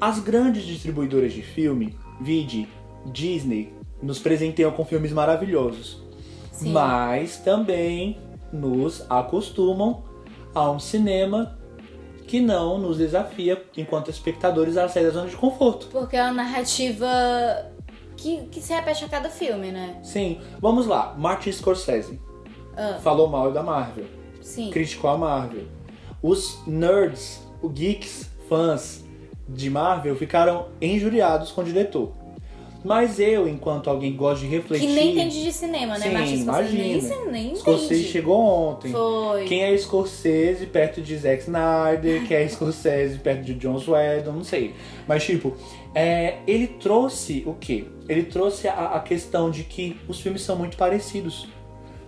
As 0.00 0.20
grandes 0.20 0.64
distribuidoras 0.64 1.32
de 1.32 1.42
filme, 1.42 1.96
vide 2.20 2.68
Disney, 3.06 3.72
nos 4.00 4.18
presenteiam 4.20 4.70
com 4.70 4.84
filmes 4.84 5.12
maravilhosos. 5.12 6.02
Sim. 6.52 6.72
Mas 6.72 7.38
também 7.38 8.18
nos 8.52 9.04
acostumam 9.10 10.04
a 10.54 10.70
um 10.70 10.78
cinema 10.78 11.57
que 12.28 12.40
não 12.40 12.78
nos 12.78 12.98
desafia, 12.98 13.60
enquanto 13.76 14.10
espectadores, 14.10 14.76
a 14.76 14.88
sair 14.88 15.04
da 15.04 15.10
zona 15.10 15.28
de 15.28 15.36
conforto. 15.36 15.88
Porque 15.90 16.16
é 16.16 16.22
uma 16.22 16.32
narrativa 16.34 17.08
que, 18.16 18.42
que 18.46 18.60
se 18.60 18.72
repete 18.72 19.04
a 19.04 19.08
cada 19.08 19.30
filme, 19.30 19.72
né? 19.72 19.98
Sim, 20.02 20.38
vamos 20.60 20.86
lá. 20.86 21.14
Martin 21.18 21.50
Scorsese 21.50 22.20
Ah, 22.76 22.98
falou 23.02 23.28
mal 23.28 23.50
da 23.50 23.62
Marvel. 23.62 24.04
sim. 24.40 24.70
criticou 24.70 25.10
a 25.10 25.16
Marvel. 25.18 25.64
Os 26.22 26.60
nerds, 26.66 27.42
os 27.62 27.72
geeks, 27.72 28.30
fãs 28.48 29.04
de 29.48 29.70
Marvel 29.70 30.14
ficaram 30.16 30.68
injuriados 30.80 31.50
com 31.52 31.62
o 31.62 31.64
diretor. 31.64 32.12
Mas 32.88 33.20
eu, 33.20 33.46
enquanto 33.46 33.88
alguém 33.90 34.10
que 34.12 34.16
gosta 34.18 34.40
de 34.44 34.50
refletir. 34.50 34.86
Que 34.88 34.92
nem 34.94 35.12
entende 35.12 35.42
de 35.44 35.52
cinema, 35.52 35.98
né? 35.98 36.06
Sim, 36.08 36.12
Martin 36.14 36.42
Scorsese 36.42 36.76
nem, 36.76 36.98
imagina. 36.98 37.24
nem 37.30 37.56
Scorsese 37.56 37.94
entende. 37.94 38.08
chegou 38.08 38.40
ontem. 38.40 38.90
Foi. 38.92 39.44
Quem 39.44 39.62
é 39.62 39.76
Scorsese 39.76 40.66
perto 40.66 41.00
de 41.00 41.16
Zack 41.16 41.42
Snyder? 41.42 42.26
Quem 42.26 42.36
é 42.38 42.48
Scorsese 42.48 43.18
perto 43.18 43.42
de 43.44 43.54
John 43.54 43.76
Whedon? 43.76 44.32
Não 44.32 44.44
sei. 44.44 44.74
Mas, 45.06 45.24
tipo, 45.24 45.54
é, 45.94 46.38
ele 46.46 46.66
trouxe 46.66 47.42
o 47.46 47.54
quê? 47.54 47.84
Ele 48.08 48.22
trouxe 48.24 48.66
a, 48.66 48.94
a 48.94 49.00
questão 49.00 49.50
de 49.50 49.64
que 49.64 49.96
os 50.08 50.18
filmes 50.20 50.42
são 50.42 50.56
muito 50.56 50.76
parecidos. 50.76 51.46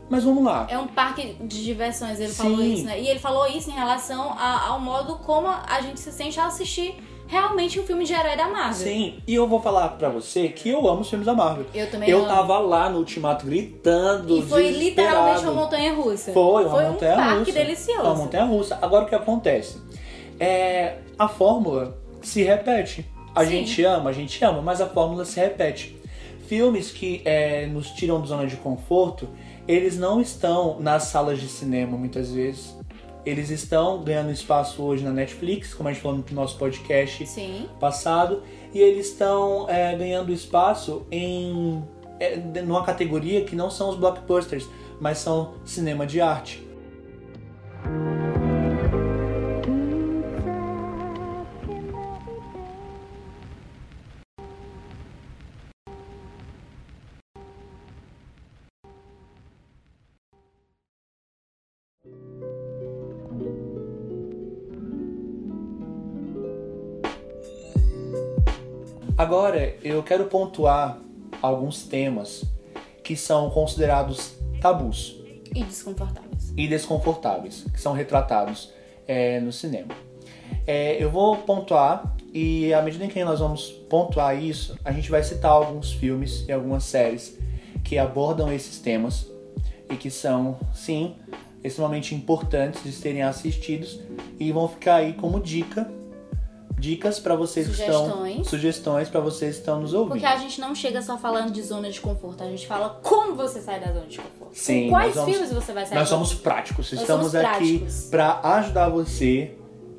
Mas 0.08 0.24
vamos 0.24 0.42
lá. 0.42 0.66
É 0.68 0.76
um 0.76 0.88
parque 0.88 1.36
de 1.40 1.62
diversões, 1.64 2.18
ele 2.18 2.30
Sim. 2.30 2.42
falou 2.42 2.60
isso, 2.64 2.84
né? 2.84 3.00
E 3.00 3.06
ele 3.06 3.20
falou 3.20 3.46
isso 3.46 3.70
em 3.70 3.74
relação 3.74 4.32
a- 4.36 4.66
ao 4.68 4.80
modo 4.80 5.16
como 5.18 5.46
a 5.46 5.80
gente 5.82 6.00
se 6.00 6.10
sente 6.10 6.40
ao 6.40 6.48
assistir 6.48 6.96
realmente 7.30 7.78
um 7.78 7.84
filme 7.84 8.04
de 8.04 8.12
herói 8.12 8.36
da 8.36 8.48
Marvel. 8.48 8.74
Sim, 8.74 9.14
e 9.26 9.34
eu 9.34 9.46
vou 9.46 9.60
falar 9.62 9.90
pra 9.90 10.08
você 10.08 10.48
que 10.48 10.68
eu 10.68 10.86
amo 10.88 11.02
os 11.02 11.08
filmes 11.08 11.24
da 11.26 11.32
Marvel. 11.34 11.64
Eu 11.72 11.88
também 11.90 12.10
Eu 12.10 12.18
amo. 12.18 12.26
tava 12.28 12.58
lá 12.58 12.90
no 12.90 12.98
Ultimato 12.98 13.46
gritando. 13.46 14.36
E 14.38 14.42
foi 14.42 14.70
literalmente 14.70 15.44
uma 15.44 15.52
montanha 15.52 15.94
russa. 15.94 16.32
Foi 16.32 16.64
uma 16.64 16.70
foi 16.74 16.84
montanha 16.84 17.12
um 17.14 17.16
parque 17.16 17.38
russa. 17.38 17.52
delicioso. 17.52 18.02
Uma 18.02 18.14
montanha 18.16 18.44
russa. 18.44 18.78
Agora 18.82 19.04
o 19.04 19.08
que 19.08 19.14
acontece? 19.14 19.78
É, 20.38 20.96
a 21.18 21.28
fórmula 21.28 21.96
se 22.20 22.42
repete. 22.42 23.06
A 23.34 23.44
Sim. 23.44 23.50
gente 23.50 23.84
ama, 23.84 24.10
a 24.10 24.12
gente 24.12 24.44
ama, 24.44 24.60
mas 24.60 24.80
a 24.80 24.86
fórmula 24.88 25.24
se 25.24 25.38
repete. 25.38 25.96
Filmes 26.48 26.90
que 26.90 27.22
é, 27.24 27.66
nos 27.66 27.90
tiram 27.92 28.20
da 28.20 28.26
zona 28.26 28.44
de 28.46 28.56
conforto, 28.56 29.28
eles 29.68 29.96
não 29.96 30.20
estão 30.20 30.80
nas 30.80 31.04
salas 31.04 31.38
de 31.40 31.46
cinema 31.46 31.96
muitas 31.96 32.32
vezes. 32.32 32.76
Eles 33.24 33.50
estão 33.50 34.02
ganhando 34.02 34.30
espaço 34.30 34.82
hoje 34.82 35.04
na 35.04 35.10
Netflix, 35.10 35.74
como 35.74 35.88
a 35.88 35.92
gente 35.92 36.02
falou 36.02 36.18
no 36.18 36.24
nosso 36.34 36.56
podcast 36.56 37.26
Sim. 37.26 37.68
passado 37.78 38.42
e 38.72 38.80
eles 38.80 39.08
estão 39.08 39.68
é, 39.68 39.94
ganhando 39.94 40.32
espaço 40.32 41.06
em 41.10 41.82
é, 42.18 42.36
numa 42.62 42.84
categoria 42.84 43.44
que 43.44 43.56
não 43.56 43.70
são 43.70 43.90
os 43.90 43.96
blockbusters, 43.96 44.68
mas 45.00 45.18
são 45.18 45.54
cinema 45.64 46.06
de 46.06 46.20
arte. 46.20 46.69
Eu 69.82 70.02
quero 70.02 70.26
pontuar 70.26 70.98
alguns 71.42 71.84
temas 71.84 72.44
que 73.02 73.16
são 73.16 73.50
considerados 73.50 74.34
tabus 74.60 75.16
E 75.54 75.64
desconfortáveis. 75.64 76.52
e 76.56 76.68
desconfortáveis 76.68 77.64
que 77.72 77.80
são 77.80 77.92
retratados 77.92 78.72
é, 79.06 79.40
no 79.40 79.52
cinema. 79.52 79.94
É, 80.66 81.02
eu 81.02 81.10
vou 81.10 81.36
pontuar 81.38 82.14
e 82.32 82.72
à 82.72 82.82
medida 82.82 83.04
em 83.04 83.08
que 83.08 83.24
nós 83.24 83.40
vamos 83.40 83.70
pontuar 83.88 84.40
isso, 84.40 84.78
a 84.84 84.92
gente 84.92 85.10
vai 85.10 85.22
citar 85.22 85.50
alguns 85.50 85.92
filmes 85.92 86.44
e 86.48 86.52
algumas 86.52 86.84
séries 86.84 87.38
que 87.82 87.98
abordam 87.98 88.52
esses 88.52 88.78
temas 88.78 89.26
e 89.88 89.96
que 89.96 90.10
são, 90.10 90.58
sim, 90.72 91.16
extremamente 91.64 92.14
importantes 92.14 92.84
de 92.84 92.92
serem 92.92 93.22
assistidos 93.22 94.00
e 94.38 94.52
vão 94.52 94.68
ficar 94.68 94.96
aí 94.96 95.14
como 95.14 95.40
dica, 95.40 95.90
dicas 96.80 97.20
para 97.20 97.36
vocês 97.36 97.66
que 97.68 97.72
estão 97.74 98.04
Sugestões. 98.04 98.48
sugestões 98.48 99.08
para 99.08 99.20
vocês 99.20 99.54
que 99.56 99.60
estão 99.60 99.80
nos 99.80 99.92
ouvindo. 99.92 100.12
Porque 100.12 100.26
a 100.26 100.36
gente 100.36 100.60
não 100.60 100.74
chega 100.74 101.02
só 101.02 101.18
falando 101.18 101.52
de 101.52 101.62
zona 101.62 101.90
de 101.90 102.00
conforto, 102.00 102.42
a 102.42 102.46
gente 102.46 102.66
fala 102.66 102.98
como 103.02 103.34
você 103.34 103.60
sai 103.60 103.78
da 103.80 103.92
zona 103.92 104.06
de 104.06 104.16
conforto. 104.18 104.54
Sim, 104.56 104.84
Com 104.84 104.90
quais 104.90 105.14
vamos- 105.14 105.30
filmes 105.30 105.52
você 105.52 105.72
vai 105.72 105.84
sair 105.86 105.98
Nós 105.98 106.08
da 106.08 106.16
zona 106.16 106.24
somos 106.26 106.40
práticos, 106.42 106.90
Nós 106.92 107.00
estamos 107.02 107.30
somos 107.32 107.46
aqui 107.46 107.86
para 108.10 108.40
ajudar 108.58 108.88
você 108.88 109.52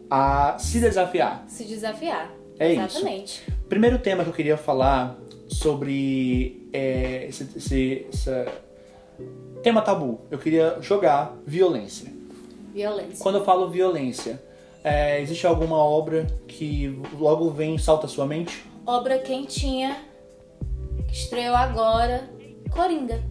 a 0.09 0.57
se 0.59 0.79
desafiar. 0.79 1.45
Se 1.47 1.63
desafiar. 1.63 2.29
É 2.59 2.73
isso. 2.73 2.81
Exatamente. 2.97 3.43
Primeiro 3.69 3.99
tema 3.99 4.23
que 4.23 4.29
eu 4.29 4.33
queria 4.33 4.57
falar 4.57 5.17
sobre 5.47 6.67
é, 6.73 7.25
esse, 7.27 7.47
esse- 7.55 8.05
essa- 8.11 8.47
tema 9.61 9.81
tabu. 9.81 10.21
Eu 10.31 10.37
queria 10.39 10.77
jogar 10.81 11.33
violência. 11.45 12.11
Violência. 12.73 13.17
Quando 13.21 13.37
eu 13.39 13.43
falo 13.45 13.69
violência, 13.69 14.41
é, 14.83 15.21
existe 15.21 15.45
alguma 15.45 15.77
obra 15.77 16.27
que 16.47 16.99
logo 17.17 17.49
vem 17.49 17.75
e 17.75 17.79
salta 17.79 18.05
à 18.05 18.09
sua 18.09 18.25
mente? 18.25 18.63
Obra 18.85 19.19
quentinha, 19.19 19.97
que 21.07 21.13
estreou 21.13 21.55
agora, 21.55 22.29
Coringa. 22.71 23.21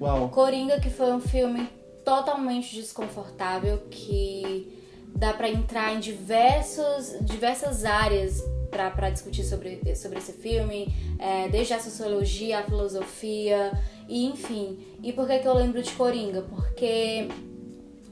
Uau. 0.00 0.28
Coringa, 0.28 0.78
que 0.80 0.90
foi 0.90 1.12
um 1.12 1.20
filme 1.20 1.68
totalmente 2.04 2.74
desconfortável, 2.74 3.82
que 3.90 4.72
dá 5.14 5.32
pra 5.32 5.48
entrar 5.48 5.94
em 5.94 6.00
diversos, 6.00 7.16
diversas 7.22 7.84
áreas 7.84 8.42
pra 8.70 8.90
pra 8.90 9.10
discutir 9.10 9.44
sobre, 9.44 9.80
sobre 9.96 10.18
esse 10.18 10.32
filme, 10.32 10.94
é, 11.18 11.48
desde 11.48 11.74
a 11.74 11.80
sociologia, 11.80 12.60
a 12.60 12.62
filosofia, 12.62 13.72
e 14.08 14.26
enfim. 14.26 14.78
E 15.02 15.12
por 15.12 15.26
que, 15.26 15.38
que 15.38 15.48
eu 15.48 15.54
lembro 15.54 15.82
de 15.82 15.90
Coringa? 15.92 16.42
Porque 16.42 17.28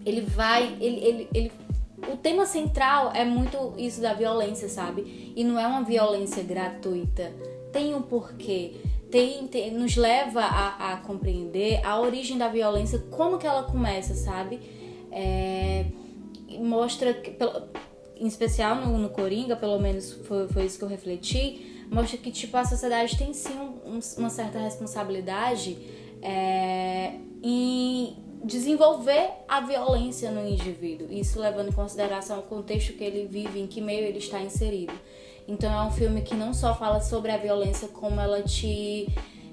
ele 0.05 0.22
vai. 0.22 0.76
Ele, 0.81 1.05
ele, 1.05 1.29
ele, 1.35 1.52
o 2.13 2.17
tema 2.17 2.45
central 2.47 3.13
é 3.15 3.25
muito 3.25 3.75
isso 3.79 4.01
da 4.01 4.13
violência, 4.15 4.69
sabe? 4.69 5.33
E 5.35 5.43
não 5.45 5.59
é 5.59 5.67
uma 5.67 5.83
violência 5.83 6.43
gratuita. 6.43 7.33
Tem 7.73 7.95
um 7.95 8.03
porquê. 8.03 8.75
Tem, 9.11 9.47
tem- 9.47 9.71
nos 9.73 9.97
leva 9.97 10.41
a, 10.41 10.93
a 10.93 10.97
compreender 10.99 11.81
a 11.87 11.99
origem 12.01 12.37
da 12.37 12.49
violência, 12.49 12.99
como 13.11 13.39
que 13.39 13.47
ela 13.47 13.63
começa, 13.63 14.15
sabe? 14.15 14.61
É, 15.13 15.87
mostra, 16.59 17.15
que, 17.15 17.31
pelo- 17.31 17.69
em 18.17 18.27
especial 18.27 18.77
no, 18.77 18.99
no 18.99 19.09
Coringa, 19.11 19.57
pelo 19.57 19.79
menos 19.79 20.13
foi, 20.13 20.49
foi 20.49 20.65
isso 20.65 20.79
que 20.79 20.85
eu 20.85 20.89
refleti, 20.89 21.87
mostra 21.91 22.19
que 22.19 22.31
tipo, 22.33 22.57
a 22.57 22.65
sociedade 22.65 23.17
tem 23.17 23.33
sim 23.33 23.55
um- 23.59 23.95
um- 23.97 24.01
uma 24.19 24.29
certa 24.31 24.59
responsabilidade 24.59 25.79
é, 26.23 27.13
em 27.43 28.17
desenvolver 28.47 29.29
a 29.49 29.61
violência 29.61 30.31
no 30.31 30.47
indivíduo, 30.47 31.09
isso 31.11 31.41
levando 31.41 31.69
em 31.69 31.73
consideração 31.73 32.39
o 32.39 32.43
contexto 32.43 32.93
que 32.93 33.03
ele 33.03 33.27
vive, 33.27 33.61
em 33.61 33.67
que 33.67 33.81
meio 33.81 34.05
ele 34.05 34.19
está 34.19 34.41
inserido. 34.41 34.93
Então 35.49 35.73
é 35.73 35.83
um 35.83 35.91
filme 35.91 36.23
que 36.23 36.35
não 36.35 36.55
só 36.55 36.75
fala 36.75 37.01
sobre 37.01 37.33
a 37.33 37.37
violência, 37.37 37.89
como 37.89 38.21
ela 38.21 38.43
te, 38.43 39.09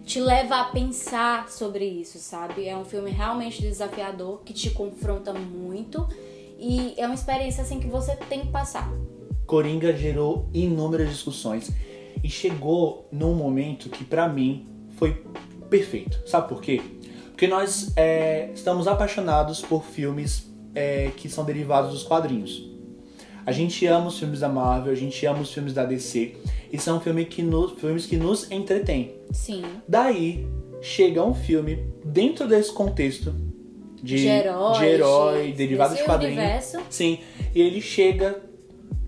te 0.06 0.20
leva 0.20 0.62
a 0.62 0.66
pensar 0.66 1.50
sobre 1.50 1.86
isso, 1.86 2.20
sabe? 2.20 2.68
É 2.68 2.78
um 2.78 2.86
filme 2.86 3.10
realmente 3.10 3.62
desafiador, 3.62 4.42
que 4.46 4.54
te 4.54 4.70
confronta 4.70 5.34
muito 5.34 6.08
e 6.60 6.94
é 6.96 7.06
uma 7.06 7.16
experiência 7.16 7.64
assim 7.64 7.80
que 7.80 7.88
você 7.88 8.16
tem 8.16 8.42
que 8.42 8.48
passar. 8.48 8.92
Coringa 9.48 9.96
gerou 9.96 10.50
inúmeras 10.54 11.10
discussões 11.10 11.72
e 12.24 12.30
chegou 12.30 13.08
num 13.12 13.34
momento 13.34 13.90
que 13.90 14.04
pra 14.04 14.30
mim 14.30 14.68
foi 14.98 15.24
perfeito. 15.70 16.22
Sabe 16.28 16.48
por 16.48 16.62
quê? 16.62 16.80
Porque 17.34 17.48
nós 17.48 17.92
é, 17.98 18.50
estamos 18.54 18.88
apaixonados 18.88 19.60
por 19.60 19.84
filmes 19.84 20.50
é, 20.74 21.10
que 21.18 21.28
são 21.28 21.44
derivados 21.44 21.92
dos 21.92 22.04
quadrinhos. 22.04 22.70
A 23.46 23.52
gente 23.52 23.86
ama 23.88 24.08
os 24.08 24.18
filmes 24.18 24.40
da 24.40 24.48
Marvel, 24.48 24.94
a 24.94 24.96
gente 24.96 25.26
ama 25.26 25.42
os 25.42 25.52
filmes 25.54 25.74
da 25.74 25.84
DC 25.84 26.36
e 26.72 26.80
são 26.80 27.02
filmes 27.02 27.28
que 27.28 27.42
nos, 27.42 27.74
filmes 27.74 28.06
que 28.06 28.16
nos 28.16 28.50
entretêm. 28.50 29.16
Sim. 29.32 29.64
Daí 29.88 30.48
chega 30.82 31.22
um 31.24 31.34
filme 31.34 31.84
dentro 32.06 32.48
desse 32.48 32.72
contexto 32.72 33.34
de, 34.02 34.16
De 34.18 34.28
herói, 34.28 34.78
de 34.80 34.86
herói 34.86 35.48
de- 35.48 35.54
derivado 35.54 35.90
de 35.90 35.96
desse 35.96 36.06
quadrinhos. 36.10 36.38
universo. 36.38 36.80
Sim, 36.90 37.20
e 37.54 37.62
ele 37.62 37.82
chega 37.82 38.42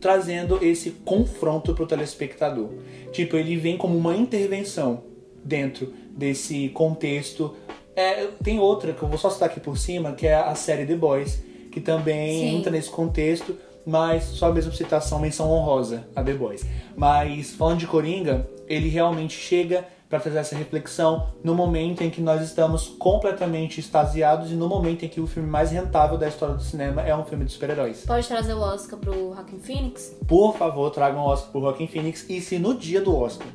trazendo 0.02 0.60
esse 0.64 0.92
confronto 0.92 1.74
pro 1.74 1.86
telespectador. 1.88 2.70
Tipo, 3.12 3.38
ele 3.38 3.56
vem 3.56 3.78
como 3.78 3.98
uma 3.98 4.16
intervenção 4.16 5.04
dentro 5.44 5.94
desse 6.12 6.70
contexto. 6.70 7.56
É, 7.96 8.28
tem 8.44 8.60
outra 8.60 8.94
que 8.94 9.02
eu 9.02 9.08
vou 9.08 9.18
só 9.18 9.30
citar 9.30 9.50
aqui 9.50 9.60
por 9.60 9.78
cima, 9.78 10.12
que 10.12 10.28
é 10.28 10.36
a 10.36 10.54
série 10.54 10.86
The 10.86 10.96
Boys, 10.96 11.42
que 11.72 11.80
também 11.80 12.40
Sim. 12.40 12.58
entra 12.58 12.72
nesse 12.72 12.90
contexto, 12.90 13.56
mas 13.86 14.24
só 14.24 14.52
mesmo 14.52 14.74
citação, 14.74 15.20
menção 15.20 15.50
honrosa 15.50 16.08
a 16.16 16.24
The 16.24 16.34
Boys. 16.34 16.66
Mas 16.96 17.52
falando 17.52 17.80
de 17.80 17.88
Coringa, 17.88 18.50
ele 18.68 18.90
realmente 18.90 19.38
chega 19.38 19.86
para 20.10 20.20
trazer 20.20 20.38
essa 20.38 20.56
reflexão 20.56 21.28
no 21.44 21.56
momento 21.56 22.04
em 22.04 22.10
que 22.10 22.22
nós 22.22 22.42
estamos 22.42 22.88
completamente 22.88 23.80
extasiados 23.80 24.52
e 24.52 24.56
no 24.56 24.68
momento 24.68 25.04
em 25.04 25.10
que 25.10 25.20
o 25.20 25.28
filme 25.28 25.50
mais 25.50 25.72
rentável 25.72 26.18
da 26.18 26.28
história 26.28 26.56
do 26.56 26.62
cinema 26.62 27.02
é 27.02 27.16
um 27.16 27.26
filme 27.26 27.46
de 27.46 27.52
super-heróis. 27.52 28.04
Pode 28.06 28.28
trazer 28.28 28.54
o 28.54 28.60
Oscar 28.60 29.00
pro 29.00 29.34
Joaquin 29.34 29.60
Phoenix? 29.60 30.16
Por 30.28 30.56
favor, 30.56 30.92
tragam 30.92 31.22
o 31.22 31.26
Oscar 31.26 31.52
pro 31.52 31.62
Joaquin 31.62 31.88
Phoenix. 31.88 32.26
E 32.30 32.40
se 32.40 32.60
no 32.60 32.76
dia 32.76 33.02
do 33.02 33.16
Oscar 33.18 33.48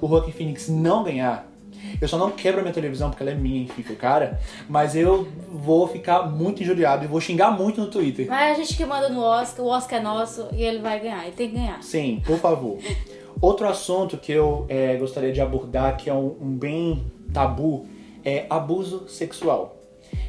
o 0.00 0.08
Joaquin 0.08 0.32
Phoenix 0.32 0.68
não 0.68 1.02
ganhar, 1.02 1.46
eu 2.00 2.08
só 2.08 2.18
não 2.18 2.30
quebro 2.30 2.60
a 2.60 2.62
minha 2.62 2.74
televisão 2.74 3.10
porque 3.10 3.22
ela 3.22 3.32
é 3.32 3.34
minha, 3.34 3.62
enfim, 3.62 3.82
foi 3.82 3.96
cara. 3.96 4.40
Mas 4.68 4.94
eu 4.94 5.28
vou 5.50 5.86
ficar 5.88 6.30
muito 6.30 6.62
injuriado 6.62 7.04
e 7.04 7.08
vou 7.08 7.20
xingar 7.20 7.50
muito 7.50 7.80
no 7.80 7.88
Twitter. 7.88 8.26
Mas 8.28 8.56
a 8.56 8.60
gente 8.60 8.76
que 8.76 8.84
manda 8.84 9.08
no 9.08 9.20
Oscar, 9.20 9.64
o 9.64 9.68
Oscar 9.68 9.98
é 9.98 10.02
nosso 10.02 10.48
e 10.52 10.62
ele 10.62 10.78
vai 10.78 11.00
ganhar, 11.00 11.24
ele 11.24 11.36
tem 11.36 11.48
que 11.48 11.56
ganhar. 11.56 11.82
Sim, 11.82 12.22
por 12.24 12.38
favor. 12.38 12.78
Outro 13.40 13.68
assunto 13.68 14.16
que 14.16 14.32
eu 14.32 14.64
é, 14.68 14.96
gostaria 14.96 15.32
de 15.32 15.40
abordar, 15.40 15.96
que 15.96 16.08
é 16.08 16.14
um, 16.14 16.36
um 16.40 16.56
bem 16.56 17.04
tabu, 17.32 17.86
é 18.24 18.46
abuso 18.48 19.08
sexual. 19.08 19.76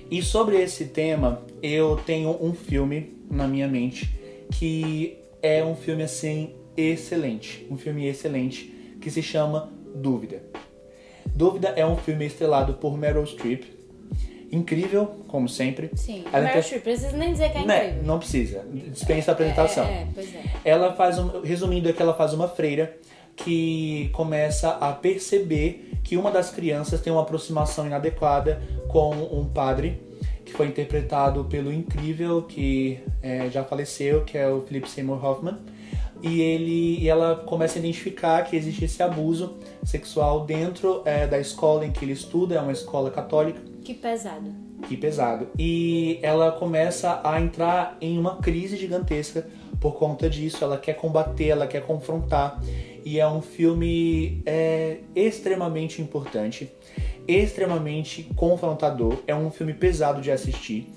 E 0.10 0.22
sobre 0.22 0.62
esse 0.62 0.86
tema, 0.86 1.42
eu 1.62 1.98
tenho 2.06 2.38
um 2.42 2.54
filme 2.54 3.18
na 3.30 3.48
minha 3.48 3.68
mente 3.68 4.18
que 4.52 5.18
é 5.42 5.64
um 5.64 5.76
filme 5.76 6.04
assim 6.04 6.52
excelente, 6.76 7.68
um 7.70 7.78
filme 7.78 8.08
excelente 8.08 8.74
que 9.02 9.10
se 9.10 9.22
chama 9.22 9.70
Dúvida. 9.94 10.44
Dúvida 11.36 11.70
é 11.76 11.86
um 11.86 11.98
filme 11.98 12.26
estrelado 12.26 12.74
por 12.76 12.98
Meryl 12.98 13.26
Streep, 13.26 13.64
incrível 14.52 15.06
como 15.28 15.48
sempre. 15.50 15.92
Sim. 15.96 16.24
Ela 16.32 16.46
Meryl 16.46 16.62
Streep, 16.64 16.84
precisa 16.84 17.16
nem 17.18 17.32
dizer 17.34 17.52
que 17.52 17.58
é 17.58 17.66
Né, 17.66 17.86
incrível. 17.88 18.04
não 18.04 18.20
precisa, 18.20 18.66
dispensa 18.92 19.32
a 19.32 19.34
apresentação. 19.34 19.86
É, 19.86 20.02
é, 20.02 20.08
pois 20.14 20.34
é. 20.36 20.44
Ela 20.66 20.94
faz 20.94 21.20
um, 21.20 21.42
resumindo 21.42 21.90
é 21.90 21.94
que 21.94 22.02
ela 22.02 22.14
faz 22.14 22.34
uma 22.34 22.48
freira 22.48 22.98
que 23.36 24.10
começa 24.14 24.70
a 24.70 24.92
perceber 24.94 25.92
que 26.04 26.18
uma 26.18 26.32
das 26.32 26.50
crianças 26.50 27.00
tem 27.02 27.14
uma 27.14 27.22
aproximação 27.22 27.86
inadequada 27.86 28.62
com 28.88 29.12
um 29.12 29.46
padre 29.46 30.02
que 30.44 30.54
foi 30.54 30.68
interpretado 30.68 31.44
pelo 31.44 31.72
incrível 31.72 32.42
que 32.42 33.00
é, 33.22 33.50
já 33.50 33.64
faleceu, 33.64 34.24
que 34.24 34.38
é 34.38 34.48
o 34.48 34.62
Philip 34.62 34.90
Seymour 34.90 35.24
Hoffman. 35.24 35.58
E 36.24 36.42
ele 36.42 36.98
e 37.00 37.08
ela 37.10 37.36
começa 37.36 37.78
a 37.78 37.80
identificar 37.80 38.42
que 38.44 38.56
existe 38.56 38.86
esse 38.86 39.04
abuso 39.04 39.58
sexual 39.88 40.46
dentro 40.46 41.02
é, 41.06 41.26
da 41.26 41.40
escola 41.40 41.86
em 41.86 41.92
que 41.92 42.04
ele 42.04 42.12
estuda, 42.12 42.56
é 42.56 42.60
uma 42.60 42.74
escola 42.74 43.10
católica. 43.10 43.62
Que 43.86 43.94
pesado. 43.94 44.54
Que 44.86 44.98
pesado. 44.98 45.48
E 45.58 46.20
ela 46.22 46.52
começa 46.52 47.22
a 47.24 47.40
entrar 47.40 47.98
em 48.02 48.20
uma 48.20 48.36
crise 48.36 48.76
gigantesca 48.76 49.48
por 49.80 49.94
conta 49.94 50.30
disso. 50.30 50.62
Ela 50.62 50.78
quer 50.78 50.96
combater, 50.96 51.48
ela 51.48 51.66
quer 51.66 51.84
confrontar. 51.84 52.62
E 53.06 53.18
é 53.18 53.28
um 53.28 53.42
filme 53.42 54.42
é, 54.46 54.98
extremamente 55.16 56.02
importante, 56.02 56.70
extremamente 57.26 58.30
confrontador. 58.36 59.20
É 59.26 59.34
um 59.34 59.50
filme 59.50 59.74
pesado 59.74 60.22
de 60.22 60.30
assistir. 60.30 60.94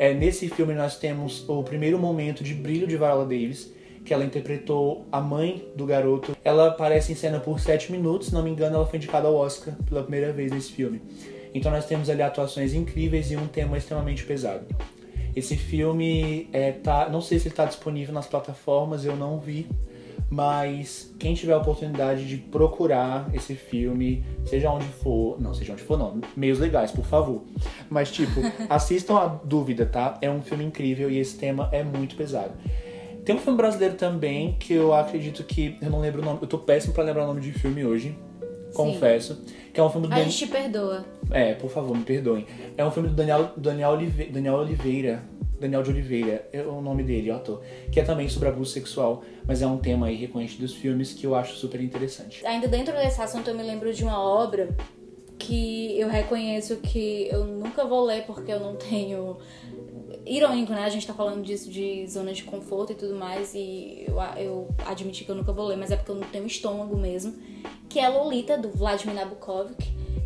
É, 0.00 0.12
nesse 0.12 0.48
filme 0.48 0.74
nós 0.74 0.98
temos 0.98 1.48
o 1.48 1.62
primeiro 1.62 1.96
momento 1.96 2.42
de 2.42 2.54
brilho 2.54 2.88
de 2.88 2.96
Viola 2.96 3.22
Davis, 3.22 3.72
que 4.04 4.12
ela 4.12 4.24
interpretou 4.24 5.06
a 5.10 5.20
mãe 5.20 5.68
do 5.76 5.86
garoto. 5.86 6.36
Ela 6.44 6.68
aparece 6.68 7.12
em 7.12 7.14
cena 7.14 7.38
por 7.38 7.60
7 7.60 7.92
minutos, 7.92 8.28
se 8.28 8.34
não 8.34 8.42
me 8.42 8.50
engano, 8.50 8.76
ela 8.76 8.86
foi 8.86 8.98
indicada 8.98 9.28
ao 9.28 9.34
Oscar 9.34 9.74
pela 9.88 10.02
primeira 10.02 10.32
vez 10.32 10.50
nesse 10.50 10.72
filme. 10.72 11.00
Então 11.54 11.70
nós 11.70 11.86
temos 11.86 12.08
ali 12.08 12.22
atuações 12.22 12.74
incríveis 12.74 13.30
e 13.30 13.36
um 13.36 13.46
tema 13.46 13.76
extremamente 13.76 14.24
pesado. 14.24 14.66
Esse 15.34 15.56
filme 15.56 16.48
é, 16.52 16.72
tá, 16.72 17.08
não 17.08 17.20
sei 17.20 17.38
se 17.38 17.48
ele 17.48 17.52
está 17.52 17.64
disponível 17.64 18.12
nas 18.12 18.26
plataformas, 18.26 19.04
eu 19.04 19.16
não 19.16 19.38
vi, 19.38 19.66
mas 20.28 21.14
quem 21.18 21.34
tiver 21.34 21.52
a 21.52 21.58
oportunidade 21.58 22.26
de 22.26 22.36
procurar 22.36 23.28
esse 23.34 23.54
filme, 23.54 24.24
seja 24.44 24.70
onde 24.70 24.86
for, 24.86 25.40
não, 25.40 25.54
seja 25.54 25.72
onde 25.72 25.82
for 25.82 25.98
não, 25.98 26.20
meios 26.36 26.58
legais, 26.58 26.90
por 26.90 27.04
favor. 27.04 27.42
Mas 27.88 28.10
tipo, 28.10 28.40
assistam 28.68 29.16
a 29.16 29.26
Dúvida, 29.26 29.86
tá? 29.86 30.18
É 30.20 30.30
um 30.30 30.42
filme 30.42 30.64
incrível 30.64 31.10
e 31.10 31.18
esse 31.18 31.36
tema 31.36 31.68
é 31.72 31.82
muito 31.82 32.16
pesado. 32.16 32.52
Tem 33.24 33.34
um 33.34 33.38
filme 33.38 33.56
brasileiro 33.56 33.94
também 33.94 34.56
que 34.58 34.72
eu 34.74 34.92
acredito 34.92 35.44
que 35.44 35.76
eu 35.80 35.90
não 35.90 36.00
lembro 36.00 36.22
o 36.22 36.24
nome, 36.24 36.38
eu 36.42 36.48
tô 36.48 36.58
péssimo 36.58 36.92
pra 36.92 37.04
lembrar 37.04 37.24
o 37.24 37.26
nome 37.28 37.40
de 37.40 37.52
filme 37.52 37.84
hoje. 37.84 38.16
Confesso, 38.74 39.44
que 39.72 39.78
é 39.78 39.82
um 39.84 39.90
filme 39.90 40.06
do 40.08 40.12
A 40.14 40.16
Dan- 40.16 40.24
gente 40.24 40.38
te 40.38 40.46
perdoa. 40.46 41.04
é, 41.30 41.54
por 41.54 41.70
favor, 41.70 41.96
me 41.96 42.02
perdoem. 42.04 42.46
É 42.76 42.84
um 42.84 42.90
filme 42.90 43.08
do 43.10 43.14
Daniel, 43.14 43.50
Daniel, 43.56 43.90
Olive, 43.90 44.24
Daniel 44.26 44.54
Oliveira. 44.54 45.22
Daniel 45.60 45.82
de 45.84 45.90
Oliveira, 45.90 46.48
é 46.52 46.60
o 46.62 46.80
nome 46.80 47.04
dele, 47.04 47.30
o 47.30 47.36
ator. 47.36 47.62
Que 47.92 48.00
é 48.00 48.02
também 48.02 48.28
sobre 48.28 48.48
abuso 48.48 48.72
sexual, 48.72 49.22
mas 49.46 49.62
é 49.62 49.66
um 49.66 49.76
tema 49.78 50.06
aí 50.08 50.16
recorrente 50.16 50.60
dos 50.60 50.74
filmes 50.74 51.12
que 51.12 51.24
eu 51.24 51.36
acho 51.36 51.54
super 51.54 51.80
interessante. 51.80 52.44
Ainda 52.44 52.66
dentro 52.66 52.92
desse 52.96 53.20
assunto, 53.22 53.48
eu 53.48 53.54
me 53.56 53.62
lembro 53.62 53.94
de 53.94 54.02
uma 54.02 54.18
obra 54.20 54.74
que 55.38 55.96
eu 56.00 56.08
reconheço 56.08 56.76
que 56.78 57.28
eu 57.30 57.44
nunca 57.46 57.84
vou 57.84 58.04
ler 58.04 58.22
porque 58.24 58.50
eu 58.50 58.58
não 58.58 58.74
tenho. 58.74 59.36
Irônico, 60.24 60.72
né? 60.72 60.84
A 60.84 60.88
gente 60.88 61.06
tá 61.06 61.12
falando 61.14 61.42
disso 61.42 61.68
de 61.70 62.06
zona 62.06 62.32
de 62.32 62.44
conforto 62.44 62.92
e 62.92 62.94
tudo 62.94 63.14
mais, 63.14 63.54
e 63.54 64.04
eu, 64.06 64.14
eu 64.36 64.68
admiti 64.86 65.24
que 65.24 65.30
eu 65.30 65.34
nunca 65.34 65.52
vou 65.52 65.66
ler, 65.66 65.76
mas 65.76 65.90
é 65.90 65.96
porque 65.96 66.10
eu 66.12 66.16
não 66.16 66.28
tenho 66.28 66.46
estômago 66.46 66.96
mesmo. 66.96 67.34
Que 67.88 67.98
é 67.98 68.08
Lolita, 68.08 68.56
do 68.56 68.70
Vladimir 68.70 69.14
Nabokov, 69.16 69.70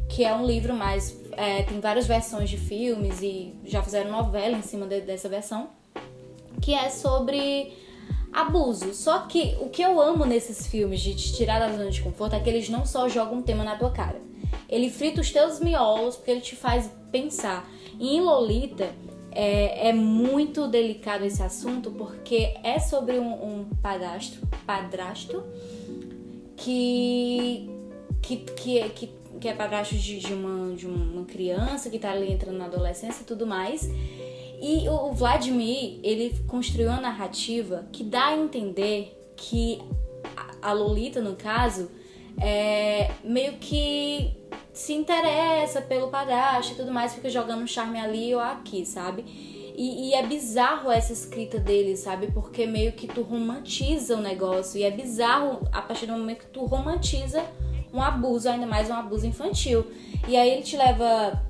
que 0.08 0.22
é 0.24 0.34
um 0.34 0.46
livro 0.46 0.74
mais. 0.74 1.18
é, 1.32 1.62
tem 1.62 1.80
várias 1.80 2.06
versões 2.06 2.48
de 2.50 2.56
filmes 2.56 3.20
e 3.22 3.54
já 3.64 3.82
fizeram 3.82 4.10
novela 4.10 4.56
em 4.56 4.62
cima 4.62 4.86
de- 4.86 5.00
dessa 5.00 5.28
versão, 5.28 5.68
que 6.60 6.72
é 6.74 6.88
sobre 6.90 7.72
abuso. 8.32 8.92
Só 8.94 9.20
que 9.20 9.56
o 9.60 9.68
que 9.68 9.82
eu 9.82 10.00
amo 10.00 10.24
nesses 10.24 10.66
filmes 10.66 11.00
de 11.00 11.14
te 11.14 11.34
tirar 11.34 11.58
da 11.58 11.70
zona 11.74 11.90
de 11.90 12.00
conforto 12.02 12.34
é 12.36 12.40
que 12.40 12.48
eles 12.50 12.68
não 12.68 12.84
só 12.86 13.08
jogam 13.08 13.38
um 13.38 13.42
tema 13.42 13.64
na 13.64 13.76
tua 13.76 13.90
cara. 13.90 14.20
ele 14.68 14.90
frita 14.90 15.20
os 15.20 15.30
teus 15.30 15.60
miolos 15.60 16.16
porque 16.16 16.30
ele 16.30 16.40
te 16.40 16.54
faz 16.56 16.90
pensar. 17.12 17.68
E 18.00 18.16
em 18.16 18.20
Lolita 18.20 18.90
é, 19.36 19.88
é 19.90 19.92
muito 19.92 20.66
delicado 20.66 21.22
esse 21.22 21.42
assunto 21.42 21.90
porque 21.90 22.54
é 22.64 22.78
sobre 22.78 23.18
um, 23.18 23.32
um 23.32 23.64
padrasto, 23.82 24.38
padrasto 24.66 25.44
que, 26.56 27.68
que, 28.22 28.36
que, 28.38 28.88
que, 28.88 29.10
que 29.38 29.48
é 29.48 29.52
padrasto 29.52 29.94
de, 29.94 30.18
de, 30.18 30.32
uma, 30.32 30.74
de 30.74 30.86
uma 30.86 31.26
criança 31.26 31.90
que 31.90 31.98
tá 31.98 32.12
ali 32.12 32.32
entrando 32.32 32.56
na 32.56 32.64
adolescência 32.64 33.20
e 33.20 33.26
tudo 33.26 33.46
mais. 33.46 33.90
E 34.58 34.88
o 34.88 35.12
Vladimir, 35.12 36.00
ele 36.02 36.34
construiu 36.46 36.88
uma 36.88 37.00
narrativa 37.02 37.86
que 37.92 38.02
dá 38.02 38.28
a 38.28 38.38
entender 38.38 39.32
que 39.36 39.82
a 40.62 40.72
Lolita, 40.72 41.20
no 41.20 41.36
caso, 41.36 41.90
é 42.40 43.10
meio 43.22 43.58
que 43.58 44.34
se 44.76 44.92
interessa 44.92 45.80
pelo 45.80 46.08
padrasto 46.08 46.74
e 46.74 46.76
tudo 46.76 46.92
mais, 46.92 47.14
fica 47.14 47.30
jogando 47.30 47.62
um 47.62 47.66
charme 47.66 47.98
ali 47.98 48.34
ou 48.34 48.40
aqui, 48.42 48.84
sabe? 48.84 49.24
E, 49.74 50.10
e, 50.10 50.14
é 50.14 50.26
bizarro 50.26 50.90
essa 50.90 51.14
escrita 51.14 51.58
dele, 51.58 51.96
sabe? 51.96 52.30
Porque 52.30 52.66
meio 52.66 52.92
que 52.92 53.06
tu 53.06 53.22
romantiza 53.22 54.16
o 54.16 54.20
negócio. 54.20 54.78
E 54.78 54.84
é 54.84 54.90
bizarro 54.90 55.66
a 55.72 55.80
partir 55.80 56.06
do 56.06 56.12
momento 56.12 56.40
que 56.40 56.46
tu 56.46 56.66
romantiza 56.66 57.42
um 57.92 58.02
abuso, 58.02 58.50
ainda 58.50 58.66
mais 58.66 58.90
um 58.90 58.94
abuso 58.94 59.26
infantil. 59.26 59.86
E 60.28 60.36
aí 60.36 60.50
ele 60.50 60.62
te 60.62 60.76
leva 60.76 61.42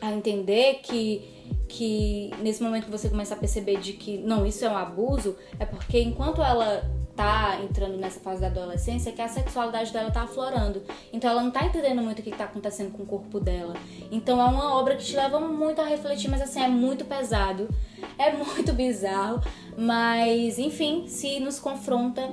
a 0.00 0.12
entender 0.12 0.80
que 0.82 1.34
que 1.68 2.30
nesse 2.40 2.62
momento 2.62 2.86
que 2.86 2.90
você 2.90 3.08
começa 3.08 3.34
a 3.34 3.36
perceber 3.36 3.78
de 3.80 3.92
que 3.92 4.18
não, 4.18 4.46
isso 4.46 4.64
é 4.64 4.70
um 4.70 4.76
abuso, 4.76 5.36
é 5.58 5.64
porque 5.64 6.00
enquanto 6.00 6.42
ela 6.42 6.90
tá 7.16 7.58
entrando 7.62 7.96
nessa 7.96 8.20
fase 8.20 8.40
da 8.40 8.48
adolescência, 8.48 9.12
que 9.12 9.22
a 9.22 9.28
sexualidade 9.28 9.92
dela 9.92 10.10
tá 10.10 10.22
aflorando. 10.22 10.82
Então 11.12 11.30
ela 11.30 11.42
não 11.42 11.50
tá 11.50 11.64
entendendo 11.64 12.02
muito 12.02 12.20
o 12.20 12.22
que 12.22 12.30
tá 12.30 12.44
acontecendo 12.44 12.92
com 12.92 13.02
o 13.02 13.06
corpo 13.06 13.40
dela. 13.40 13.74
Então 14.10 14.40
é 14.40 14.44
uma 14.44 14.76
obra 14.76 14.96
que 14.96 15.04
te 15.04 15.16
leva 15.16 15.40
muito 15.40 15.80
a 15.80 15.84
refletir, 15.84 16.30
mas 16.30 16.42
assim, 16.42 16.62
é 16.62 16.68
muito 16.68 17.04
pesado, 17.04 17.68
é 18.18 18.30
muito 18.36 18.72
bizarro, 18.72 19.40
mas 19.76 20.58
enfim, 20.58 21.06
se 21.08 21.40
nos 21.40 21.58
confronta 21.58 22.28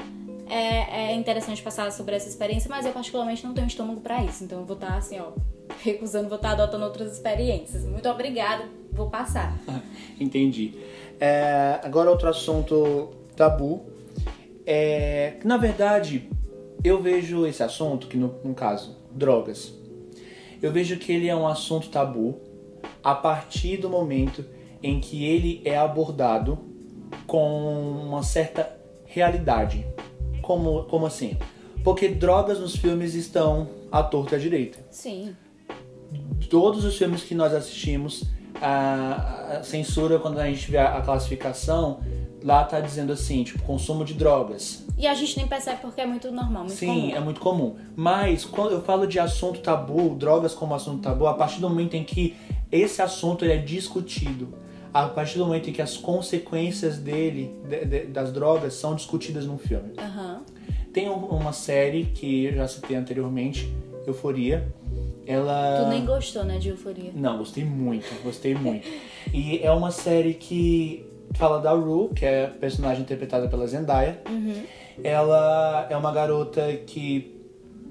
é, 0.49 1.11
é 1.11 1.15
interessante 1.15 1.63
passar 1.63 1.91
sobre 1.91 2.15
essa 2.15 2.27
experiência, 2.27 2.69
mas 2.69 2.85
eu 2.85 2.91
particularmente 2.91 3.45
não 3.45 3.53
tenho 3.53 3.65
estômago 3.65 4.01
para 4.01 4.23
isso, 4.23 4.43
então 4.43 4.59
eu 4.59 4.65
vou 4.65 4.75
estar 4.75 4.87
tá, 4.91 4.97
assim, 4.97 5.19
ó, 5.19 5.31
recusando, 5.81 6.27
vou 6.27 6.35
estar 6.35 6.55
tá 6.55 6.63
adotando 6.63 6.83
outras 6.83 7.13
experiências. 7.13 7.85
Muito 7.85 8.07
obrigada 8.09 8.83
vou 8.93 9.09
passar. 9.09 9.57
Entendi. 10.19 10.75
É, 11.19 11.79
agora 11.83 12.09
outro 12.09 12.29
assunto 12.29 13.09
tabu. 13.35 13.92
É, 14.65 15.37
na 15.43 15.57
verdade, 15.57 16.29
eu 16.83 17.01
vejo 17.01 17.45
esse 17.45 17.63
assunto, 17.63 18.07
que 18.07 18.17
no, 18.17 18.35
no 18.43 18.53
caso, 18.53 18.97
drogas, 19.11 19.73
eu 20.61 20.71
vejo 20.71 20.97
que 20.97 21.11
ele 21.11 21.27
é 21.27 21.35
um 21.35 21.47
assunto 21.47 21.89
tabu 21.89 22.39
a 23.03 23.13
partir 23.13 23.77
do 23.77 23.89
momento 23.89 24.45
em 24.81 24.99
que 24.99 25.25
ele 25.25 25.61
é 25.65 25.77
abordado 25.77 26.57
com 27.27 28.01
uma 28.05 28.23
certa 28.23 28.75
realidade. 29.05 29.85
Como, 30.41 30.83
como 30.83 31.05
assim? 31.05 31.37
Porque 31.83 32.07
drogas 32.07 32.59
nos 32.59 32.75
filmes 32.75 33.13
estão 33.13 33.69
à 33.91 34.01
torta 34.01 34.35
à 34.35 34.39
direita. 34.39 34.79
Sim. 34.89 35.35
Todos 36.49 36.83
os 36.85 36.97
filmes 36.97 37.23
que 37.23 37.35
nós 37.35 37.53
assistimos 37.53 38.23
a, 38.61 39.61
censura, 39.63 40.19
quando 40.19 40.39
a 40.39 40.45
gente 40.45 40.69
vê 40.71 40.77
a, 40.77 40.97
a 40.97 41.01
classificação, 41.01 42.01
lá 42.43 42.63
tá 42.63 42.79
dizendo 42.79 43.13
assim, 43.13 43.43
tipo, 43.43 43.63
consumo 43.63 44.03
de 44.03 44.13
drogas. 44.13 44.85
E 44.97 45.07
a 45.07 45.13
gente 45.13 45.37
nem 45.37 45.47
percebe 45.47 45.79
porque 45.81 46.01
é 46.01 46.05
muito 46.05 46.31
normal, 46.31 46.65
muito 46.65 46.77
Sim, 46.77 46.87
comum. 46.87 47.15
é 47.15 47.19
muito 47.19 47.39
comum. 47.39 47.75
Mas 47.95 48.43
quando 48.43 48.73
eu 48.73 48.81
falo 48.81 49.07
de 49.07 49.19
assunto 49.19 49.61
tabu, 49.61 50.15
drogas 50.15 50.53
como 50.53 50.75
assunto 50.75 51.01
tabu, 51.01 51.25
a 51.25 51.33
partir 51.33 51.61
do 51.61 51.69
momento 51.69 51.95
em 51.95 52.03
que 52.03 52.35
esse 52.71 53.01
assunto 53.01 53.45
é 53.45 53.57
discutido, 53.57 54.53
a 54.93 55.07
partir 55.07 55.37
do 55.37 55.45
momento 55.45 55.69
em 55.69 55.73
que 55.73 55.81
as 55.81 55.97
consequências 55.97 56.97
dele, 56.97 57.55
de, 57.67 57.85
de, 57.85 58.05
das 58.07 58.31
drogas, 58.31 58.73
são 58.73 58.93
discutidas 58.93 59.45
num 59.45 59.57
filme. 59.57 59.93
Uhum. 59.97 60.41
Tem 60.91 61.09
uma 61.09 61.53
série 61.53 62.05
que 62.05 62.45
eu 62.45 62.53
já 62.53 62.67
citei 62.67 62.95
anteriormente, 62.95 63.73
Euforia, 64.05 64.71
ela. 65.25 65.83
Tu 65.83 65.89
nem 65.89 66.05
gostou, 66.05 66.43
né, 66.43 66.59
de 66.59 66.69
Euforia? 66.69 67.11
Não, 67.15 67.37
gostei 67.37 67.63
muito, 67.63 68.05
gostei 68.21 68.53
muito. 68.53 68.87
e 69.33 69.59
é 69.59 69.71
uma 69.71 69.89
série 69.89 70.35
que 70.35 71.05
fala 71.35 71.59
da 71.59 71.71
Rue, 71.71 72.09
que 72.09 72.25
é 72.25 72.45
a 72.45 72.49
personagem 72.49 73.03
interpretada 73.03 73.47
pela 73.47 73.67
Zendaya. 73.67 74.21
Uhum. 74.29 74.63
Ela 75.03 75.87
é 75.89 75.97
uma 75.97 76.11
garota 76.11 76.73
que 76.87 77.41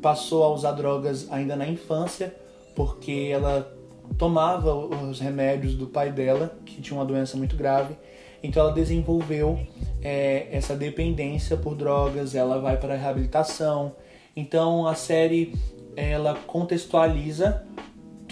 passou 0.00 0.42
a 0.44 0.52
usar 0.52 0.72
drogas 0.72 1.30
ainda 1.30 1.56
na 1.56 1.66
infância, 1.66 2.34
porque 2.74 3.30
ela 3.32 3.72
tomava 4.18 4.74
os 4.74 5.20
remédios 5.20 5.74
do 5.74 5.86
pai 5.86 6.10
dela, 6.10 6.56
que 6.64 6.80
tinha 6.80 6.98
uma 6.98 7.04
doença 7.04 7.36
muito 7.36 7.56
grave. 7.56 7.96
Então 8.42 8.62
ela 8.62 8.72
desenvolveu 8.72 9.58
é, 10.02 10.48
essa 10.50 10.74
dependência 10.74 11.56
por 11.56 11.74
drogas, 11.74 12.34
ela 12.34 12.58
vai 12.58 12.76
para 12.76 12.94
a 12.94 12.96
reabilitação. 12.96 13.94
Então 14.34 14.86
a 14.86 14.94
série 14.94 15.54
ela 15.96 16.34
contextualiza 16.46 17.64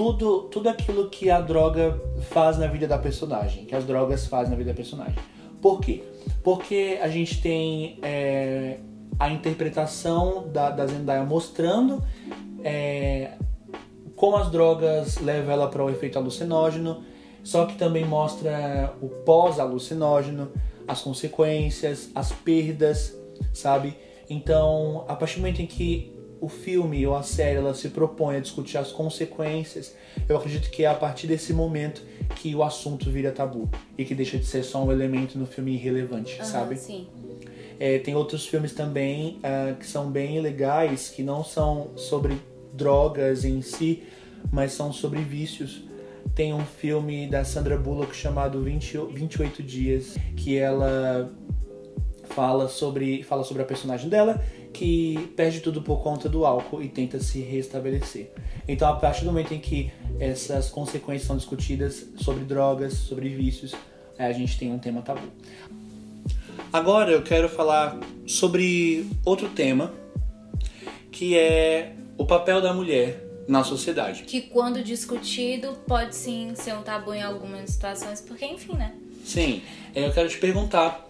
tudo, 0.00 0.44
tudo 0.44 0.70
aquilo 0.70 1.10
que 1.10 1.28
a 1.28 1.42
droga 1.42 2.00
faz 2.30 2.56
na 2.56 2.66
vida 2.66 2.88
da 2.88 2.96
personagem, 2.96 3.66
que 3.66 3.74
as 3.74 3.84
drogas 3.84 4.26
fazem 4.26 4.50
na 4.50 4.56
vida 4.56 4.70
da 4.70 4.74
personagem. 4.74 5.16
Por 5.60 5.78
quê? 5.78 6.02
Porque 6.42 6.98
a 7.02 7.08
gente 7.08 7.42
tem 7.42 7.98
é, 8.00 8.78
a 9.18 9.28
interpretação 9.28 10.48
da, 10.48 10.70
da 10.70 10.86
Zendaya 10.86 11.22
mostrando 11.22 12.02
é, 12.64 13.32
como 14.16 14.38
as 14.38 14.50
drogas 14.50 15.18
levam 15.18 15.52
ela 15.52 15.68
para 15.68 15.84
o 15.84 15.90
efeito 15.90 16.18
alucinógeno, 16.18 17.04
só 17.44 17.66
que 17.66 17.76
também 17.76 18.06
mostra 18.06 18.94
o 19.02 19.08
pós-alucinógeno, 19.08 20.50
as 20.88 21.02
consequências, 21.02 22.10
as 22.14 22.32
perdas, 22.32 23.14
sabe? 23.52 23.94
Então, 24.30 25.04
a 25.06 25.14
partir 25.14 25.34
do 25.34 25.40
momento 25.42 25.60
em 25.60 25.66
que 25.66 26.19
o 26.40 26.48
filme 26.48 27.06
ou 27.06 27.14
a 27.14 27.22
série 27.22 27.58
ela 27.58 27.74
se 27.74 27.90
propõe 27.90 28.36
a 28.36 28.40
discutir 28.40 28.78
as 28.78 28.90
consequências, 28.90 29.94
eu 30.28 30.36
acredito 30.36 30.70
que 30.70 30.84
é 30.84 30.86
a 30.86 30.94
partir 30.94 31.26
desse 31.26 31.52
momento 31.52 32.02
que 32.36 32.54
o 32.54 32.62
assunto 32.62 33.10
vira 33.10 33.30
tabu 33.30 33.68
e 33.98 34.04
que 34.04 34.14
deixa 34.14 34.38
de 34.38 34.46
ser 34.46 34.62
só 34.62 34.82
um 34.82 34.90
elemento 34.90 35.38
no 35.38 35.46
filme 35.46 35.74
irrelevante, 35.74 36.38
uhum, 36.38 36.44
sabe? 36.44 36.76
Sim. 36.76 37.06
É, 37.78 37.98
tem 37.98 38.14
outros 38.14 38.46
filmes 38.46 38.72
também 38.72 39.38
uh, 39.38 39.74
que 39.76 39.86
são 39.86 40.10
bem 40.10 40.40
legais, 40.40 41.08
que 41.08 41.22
não 41.22 41.44
são 41.44 41.90
sobre 41.96 42.36
drogas 42.72 43.44
em 43.44 43.60
si, 43.62 44.02
mas 44.50 44.72
são 44.72 44.92
sobre 44.92 45.20
vícios. 45.20 45.84
Tem 46.34 46.54
um 46.54 46.64
filme 46.64 47.26
da 47.26 47.44
Sandra 47.44 47.76
Bullock 47.76 48.14
chamado 48.14 48.62
20, 48.62 48.98
28 49.12 49.62
Dias, 49.62 50.16
que 50.36 50.56
ela 50.56 51.30
fala 52.30 52.68
sobre, 52.68 53.22
fala 53.22 53.44
sobre 53.44 53.62
a 53.62 53.66
personagem 53.66 54.08
dela 54.08 54.42
que 54.72 55.32
perde 55.36 55.60
tudo 55.60 55.82
por 55.82 56.02
conta 56.02 56.28
do 56.28 56.44
álcool 56.46 56.82
e 56.82 56.88
tenta 56.88 57.20
se 57.20 57.40
restabelecer. 57.40 58.30
Então, 58.68 58.88
a 58.88 58.94
partir 58.94 59.24
do 59.24 59.26
momento 59.26 59.52
em 59.52 59.58
que 59.58 59.90
essas 60.18 60.70
consequências 60.70 61.26
são 61.26 61.36
discutidas 61.36 62.06
sobre 62.16 62.44
drogas, 62.44 62.94
sobre 62.94 63.28
vícios, 63.28 63.74
a 64.18 64.32
gente 64.32 64.58
tem 64.58 64.70
um 64.70 64.78
tema 64.78 65.02
tabu. 65.02 65.28
Agora 66.72 67.10
eu 67.10 67.22
quero 67.22 67.48
falar 67.48 67.98
sobre 68.26 69.06
outro 69.24 69.48
tema, 69.48 69.92
que 71.10 71.36
é 71.36 71.94
o 72.16 72.24
papel 72.24 72.60
da 72.60 72.72
mulher 72.72 73.26
na 73.48 73.64
sociedade. 73.64 74.22
Que 74.22 74.42
quando 74.42 74.82
discutido 74.82 75.72
pode 75.88 76.14
sim 76.14 76.52
ser 76.54 76.74
um 76.74 76.82
tabu 76.82 77.12
em 77.12 77.22
algumas 77.22 77.70
situações, 77.70 78.20
porque 78.20 78.44
enfim, 78.46 78.74
né? 78.74 78.94
Sim, 79.24 79.62
eu 79.94 80.12
quero 80.12 80.28
te 80.28 80.38
perguntar 80.38 81.09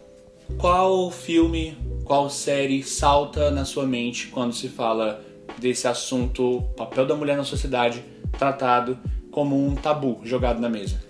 qual 0.58 1.10
filme 1.10 1.76
qual 2.10 2.28
série 2.28 2.82
salta 2.82 3.52
na 3.52 3.64
sua 3.64 3.86
mente 3.86 4.26
quando 4.26 4.52
se 4.52 4.68
fala 4.68 5.24
desse 5.58 5.86
assunto, 5.86 6.62
papel 6.76 7.06
da 7.06 7.14
mulher 7.14 7.36
na 7.36 7.44
sociedade, 7.44 8.04
tratado 8.36 8.98
como 9.30 9.56
um 9.56 9.76
tabu 9.76 10.20
jogado 10.24 10.60
na 10.60 10.68
mesa? 10.68 11.00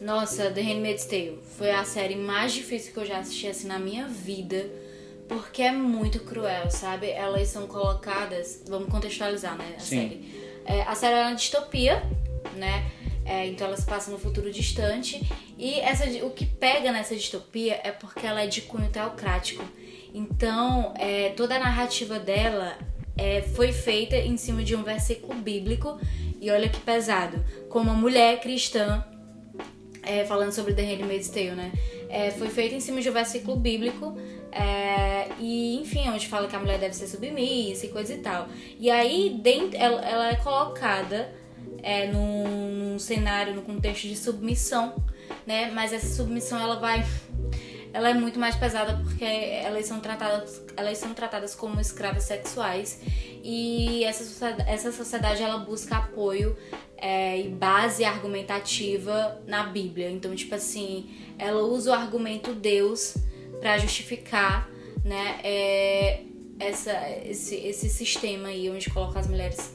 Nossa, 0.00 0.50
The 0.50 0.60
Handmaid's 0.60 1.04
Tale 1.04 1.38
foi 1.56 1.70
a 1.70 1.84
série 1.84 2.16
mais 2.16 2.52
difícil 2.52 2.92
que 2.92 2.98
eu 2.98 3.06
já 3.06 3.18
assisti 3.18 3.46
assim 3.46 3.68
na 3.68 3.78
minha 3.78 4.08
vida, 4.08 4.68
porque 5.28 5.62
é 5.62 5.70
muito 5.70 6.18
cruel, 6.20 6.68
sabe? 6.68 7.10
Elas 7.10 7.46
são 7.46 7.68
colocadas, 7.68 8.64
vamos 8.66 8.88
contextualizar, 8.88 9.56
né, 9.56 9.74
a 9.76 9.78
Sim. 9.80 10.08
série. 10.08 10.50
É, 10.64 10.82
a 10.82 10.96
série 10.96 11.14
é 11.14 11.26
uma 11.26 11.34
distopia, 11.36 12.02
né? 12.56 12.90
É, 13.24 13.46
então 13.46 13.68
elas 13.68 13.84
passam 13.84 14.12
no 14.12 14.18
futuro 14.18 14.50
distante 14.50 15.20
e 15.60 15.78
essa, 15.80 16.06
o 16.24 16.30
que 16.30 16.46
pega 16.46 16.90
nessa 16.90 17.14
distopia 17.14 17.78
é 17.84 17.92
porque 17.92 18.26
ela 18.26 18.42
é 18.42 18.46
de 18.46 18.62
cunho 18.62 18.88
teocrático. 18.88 19.62
Então, 20.14 20.94
é, 20.98 21.28
toda 21.36 21.56
a 21.56 21.58
narrativa 21.58 22.18
dela 22.18 22.78
é, 23.16 23.42
foi 23.42 23.70
feita 23.70 24.16
em 24.16 24.38
cima 24.38 24.64
de 24.64 24.74
um 24.74 24.82
versículo 24.82 25.34
bíblico. 25.34 26.00
E 26.40 26.50
olha 26.50 26.66
que 26.66 26.80
pesado. 26.80 27.44
Como 27.68 27.90
uma 27.90 28.00
mulher 28.00 28.40
cristã, 28.40 29.04
é, 30.02 30.24
falando 30.24 30.52
sobre 30.52 30.72
The 30.72 30.82
Handmaid's 30.82 31.28
Tale, 31.28 31.50
né? 31.50 31.72
É, 32.08 32.30
foi 32.30 32.48
feita 32.48 32.74
em 32.74 32.80
cima 32.80 33.02
de 33.02 33.10
um 33.10 33.12
versículo 33.12 33.56
bíblico 33.56 34.16
É, 34.52 35.28
e 35.38 35.76
enfim, 35.80 36.08
onde 36.08 36.26
fala 36.26 36.48
que 36.48 36.56
a 36.56 36.58
mulher 36.58 36.78
deve 36.78 36.94
ser 36.94 37.06
submissa 37.06 37.86
e 37.86 37.88
coisa 37.90 38.14
e 38.14 38.18
tal. 38.18 38.48
E 38.78 38.90
aí 38.90 39.38
dentro, 39.42 39.76
ela, 39.78 40.00
ela 40.00 40.30
é 40.30 40.36
colocada 40.36 41.32
é, 41.82 42.08
num, 42.08 42.92
num 42.92 42.98
cenário, 42.98 43.54
no 43.54 43.62
contexto 43.62 44.08
de 44.08 44.16
submissão, 44.16 44.94
né? 45.50 45.68
Mas 45.72 45.92
essa 45.92 46.14
submissão 46.14 46.60
ela 46.60 46.76
vai 46.76 47.04
ela 47.92 48.08
é 48.08 48.14
muito 48.14 48.38
mais 48.38 48.54
pesada 48.54 49.00
porque 49.02 49.24
elas 49.24 49.84
são 49.84 49.98
tratadas, 49.98 50.62
elas 50.76 50.96
são 50.96 51.12
tratadas 51.12 51.56
como 51.56 51.80
escravas 51.80 52.22
sexuais 52.22 53.00
e 53.42 54.04
essa 54.04 54.46
essa 54.68 54.92
sociedade 54.92 55.42
ela 55.42 55.58
busca 55.58 55.96
apoio 55.96 56.56
é, 56.96 57.40
e 57.40 57.48
base 57.48 58.04
argumentativa 58.04 59.42
na 59.44 59.64
Bíblia. 59.64 60.08
Então, 60.08 60.32
tipo 60.36 60.54
assim, 60.54 61.10
ela 61.36 61.62
usa 61.62 61.90
o 61.90 61.94
argumento 61.94 62.54
Deus 62.54 63.16
para 63.58 63.76
justificar, 63.78 64.70
né, 65.02 65.40
é, 65.42 66.20
essa, 66.60 66.92
esse, 67.24 67.56
esse 67.56 67.88
sistema 67.88 68.48
aí 68.48 68.70
onde 68.70 68.90
coloca 68.90 69.18
as 69.18 69.26
mulheres 69.26 69.72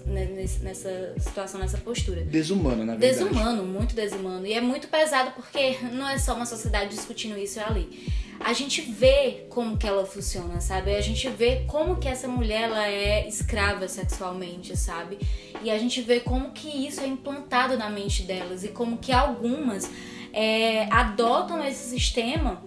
nessa 0.61 1.15
situação, 1.17 1.59
nessa 1.59 1.79
postura. 1.79 2.21
Desumano, 2.21 2.85
na 2.85 2.95
verdade. 2.95 3.13
Desumano, 3.13 3.65
muito 3.65 3.95
desumano. 3.95 4.45
E 4.45 4.53
é 4.53 4.61
muito 4.61 4.87
pesado 4.87 5.31
porque 5.31 5.77
não 5.91 6.07
é 6.07 6.19
só 6.19 6.35
uma 6.35 6.45
sociedade 6.45 6.91
discutindo 6.91 7.37
isso 7.37 7.59
ali. 7.59 8.07
A 8.39 8.53
gente 8.53 8.81
vê 8.81 9.45
como 9.49 9.77
que 9.77 9.87
ela 9.87 10.05
funciona, 10.05 10.61
sabe? 10.61 10.95
A 10.95 11.01
gente 11.01 11.27
vê 11.29 11.65
como 11.67 11.95
que 11.95 12.07
essa 12.07 12.27
mulher 12.27 12.63
ela 12.63 12.87
é 12.87 13.27
escrava 13.27 13.87
sexualmente, 13.87 14.77
sabe? 14.77 15.17
E 15.63 15.71
a 15.71 15.79
gente 15.79 16.01
vê 16.01 16.19
como 16.19 16.51
que 16.51 16.67
isso 16.67 17.01
é 17.01 17.07
implantado 17.07 17.77
na 17.77 17.89
mente 17.89 18.23
delas 18.23 18.63
e 18.63 18.67
como 18.67 18.97
que 18.97 19.11
algumas 19.11 19.89
é, 20.31 20.83
adotam 20.91 21.65
esse 21.65 21.89
sistema 21.89 22.63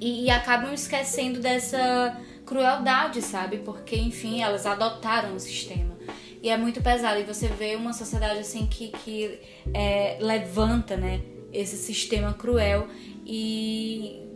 e, 0.00 0.26
e 0.26 0.30
acabam 0.30 0.72
esquecendo 0.72 1.40
dessa 1.40 2.16
crueldade, 2.50 3.22
sabe? 3.22 3.58
Porque, 3.58 3.94
enfim, 3.94 4.42
elas 4.42 4.66
adotaram 4.66 5.36
o 5.36 5.38
sistema. 5.38 5.96
E 6.42 6.50
é 6.50 6.56
muito 6.56 6.82
pesado. 6.82 7.20
E 7.20 7.22
você 7.22 7.46
vê 7.46 7.76
uma 7.76 7.92
sociedade 7.92 8.40
assim 8.40 8.66
que, 8.66 8.88
que 8.88 9.38
é, 9.72 10.18
levanta, 10.20 10.96
né? 10.96 11.22
Esse 11.52 11.76
sistema 11.76 12.34
cruel 12.34 12.88
e, 13.24 14.26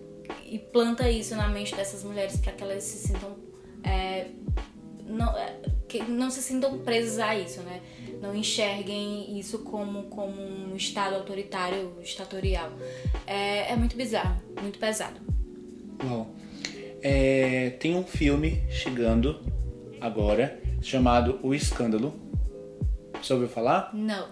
e 0.46 0.59
planta 0.72 1.11
isso 1.11 1.35
na 1.35 1.48
mente 1.48 1.74
dessas 1.74 2.05
mulheres 2.05 2.37
para 2.37 2.53
que 2.53 2.62
elas 2.62 2.85
se 2.85 3.09
sintam. 3.09 3.37
É, 3.83 4.29
não, 5.09 5.37
é, 5.37 5.57
que 5.88 6.03
não 6.05 6.31
se 6.31 6.40
sintam 6.40 6.79
presas 6.79 7.18
a 7.18 7.37
isso, 7.37 7.62
né? 7.62 7.83
Não 8.22 8.33
enxerguem 8.33 9.37
isso 9.40 9.59
como, 9.61 10.05
como 10.05 10.40
um 10.40 10.77
estado 10.77 11.16
autoritário, 11.16 11.96
estatorial. 12.00 12.70
É, 13.27 13.72
é 13.72 13.77
muito 13.77 13.96
bizarro, 13.96 14.40
muito 14.62 14.79
pesado. 14.79 15.20
Uau. 16.05 16.43
É, 17.07 17.69
tem 17.79 17.95
um 17.95 18.03
filme 18.03 18.62
chegando 18.71 19.38
agora 20.01 20.59
chamado 20.81 21.38
O 21.43 21.55
Escândalo. 21.55 22.14
Você 23.21 23.35
ouviu 23.35 23.47
falar? 23.47 23.90
Não. 23.93 24.29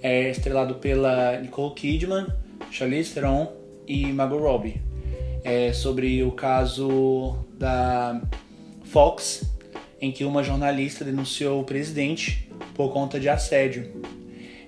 É 0.00 0.30
estrelado 0.30 0.76
pela 0.76 1.40
Nicole 1.40 1.74
Kidman, 1.74 2.28
Charlize 2.70 3.12
Theron 3.12 3.52
e 3.88 4.06
Margot 4.12 4.38
Robbie. 4.38 4.80
É 5.42 5.72
sobre 5.72 6.22
o 6.22 6.30
caso 6.30 7.44
da 7.58 8.22
Fox, 8.84 9.52
em 10.00 10.12
que 10.12 10.24
uma 10.24 10.44
jornalista 10.44 11.04
denunciou 11.04 11.60
o 11.60 11.64
presidente 11.64 12.48
por 12.72 12.92
conta 12.92 13.18
de 13.18 13.28
assédio. 13.28 14.00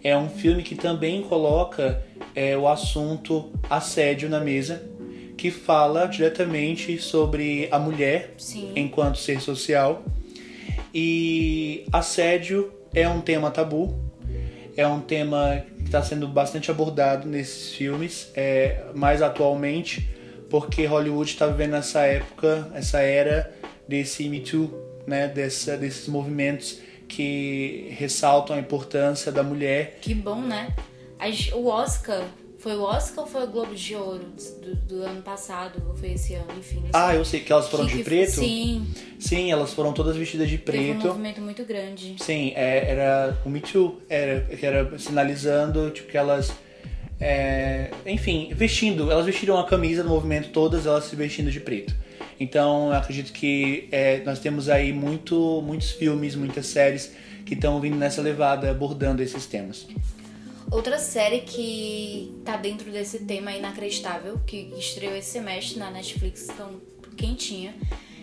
É 0.03 0.17
um 0.19 0.29
filme 0.29 0.65
que 0.65 0.75
também 0.75 1.23
coloca 1.23 2.05
é, 2.35 2.57
o 2.57 2.67
assunto 2.67 3.53
assédio 3.71 4.29
na 4.29 4.41
mesa 4.41 4.94
que 5.37 5.51
fala 5.51 6.07
diretamente 6.07 6.99
sobre 6.99 7.69
a 7.71 7.79
mulher 7.79 8.35
Sim. 8.39 8.73
enquanto 8.77 9.19
ser 9.19 9.41
social. 9.41 10.05
E 10.93 11.87
assédio 11.93 12.73
é 12.95 13.09
um 13.09 13.21
tema 13.21 13.51
tabu, 13.51 13.99
é 14.77 14.87
um 14.87 15.01
tema 15.01 15.65
que 15.79 15.85
está 15.85 16.03
sendo 16.03 16.29
bastante 16.29 16.71
abordado 16.71 17.29
nesses 17.29 17.73
filmes, 17.73 18.31
é, 18.35 18.85
mais 18.95 19.23
atualmente, 19.23 20.09
porque 20.49 20.87
Hollywood 20.87 21.31
está 21.31 21.47
vivendo 21.47 21.75
essa 21.75 22.03
época, 22.03 22.71
essa 22.75 23.01
era 23.01 23.53
desse 23.89 24.29
Me 24.29 24.41
Too, 24.41 24.71
né, 25.07 25.29
dessa, 25.29 25.77
desses 25.77 26.09
movimentos 26.09 26.81
que 27.09 27.89
ressaltam 27.99 28.57
a 28.57 28.59
importância 28.59 29.31
da 29.31 29.43
mulher. 29.43 29.99
Que 30.01 30.15
bom, 30.15 30.41
né? 30.41 30.75
O 31.55 31.67
Oscar 31.69 32.23
foi 32.65 32.75
o 32.77 32.81
Oscar 32.81 33.25
ou 33.25 33.31
foi 33.31 33.45
o 33.45 33.47
Globo 33.47 33.75
de 33.75 33.95
Ouro 33.95 34.25
do, 34.63 34.75
do 34.75 35.03
ano 35.03 35.21
passado? 35.21 35.83
Ou 35.87 35.95
foi 35.95 36.13
esse 36.13 36.33
ano? 36.33 36.47
Enfim. 36.59 36.83
Ah, 36.95 37.15
eu 37.15 37.23
sei 37.23 37.41
que 37.41 37.53
elas 37.53 37.69
foram 37.69 37.87
que, 37.87 37.99
de 37.99 38.03
preto? 38.03 38.41
Sim. 38.41 38.87
Sim, 39.21 39.53
elas 39.53 39.75
foram 39.75 39.93
todas 39.93 40.17
vestidas 40.17 40.49
de 40.49 40.57
preto. 40.57 40.79
Teve 40.79 41.05
um 41.05 41.09
movimento 41.09 41.43
muito 41.43 41.63
grande. 41.67 42.17
Sim, 42.19 42.55
é, 42.57 42.91
era 42.91 43.39
o 43.45 43.51
Me 43.51 43.61
Too, 43.61 44.01
era, 44.09 44.49
era 44.63 44.99
sinalizando 44.99 45.91
tipo, 45.91 46.11
que 46.11 46.17
elas. 46.17 46.55
É, 47.21 47.91
enfim, 48.07 48.51
vestindo, 48.55 49.11
elas 49.13 49.27
vestiram 49.27 49.59
a 49.59 49.67
camisa 49.67 50.03
do 50.03 50.09
movimento, 50.09 50.49
todas 50.49 50.87
elas 50.87 51.05
se 51.05 51.15
vestindo 51.15 51.51
de 51.51 51.61
preto. 51.61 51.95
Então, 52.41 52.89
eu 52.89 52.95
acredito 52.95 53.31
que 53.31 53.89
é, 53.93 54.23
nós 54.25 54.39
temos 54.39 54.71
aí 54.71 54.91
muito, 54.91 55.63
muitos 55.63 55.91
filmes, 55.91 56.35
muitas 56.35 56.65
séries 56.65 57.13
que 57.45 57.53
estão 57.53 57.79
vindo 57.79 57.97
nessa 57.97 58.23
levada 58.23 58.71
abordando 58.71 59.23
esses 59.23 59.45
temas. 59.45 59.87
Outra 60.75 60.99
série 60.99 61.43
que 61.43 62.35
tá 62.45 62.57
dentro 62.57 62.91
desse 62.91 63.21
tema 63.21 63.53
inacreditável, 63.53 64.41
que 64.45 64.75
estreou 64.77 65.15
esse 65.15 65.31
semestre 65.31 65.79
na 65.79 65.89
Netflix, 65.89 66.49
tão 66.49 66.81
quentinha, 67.17 67.73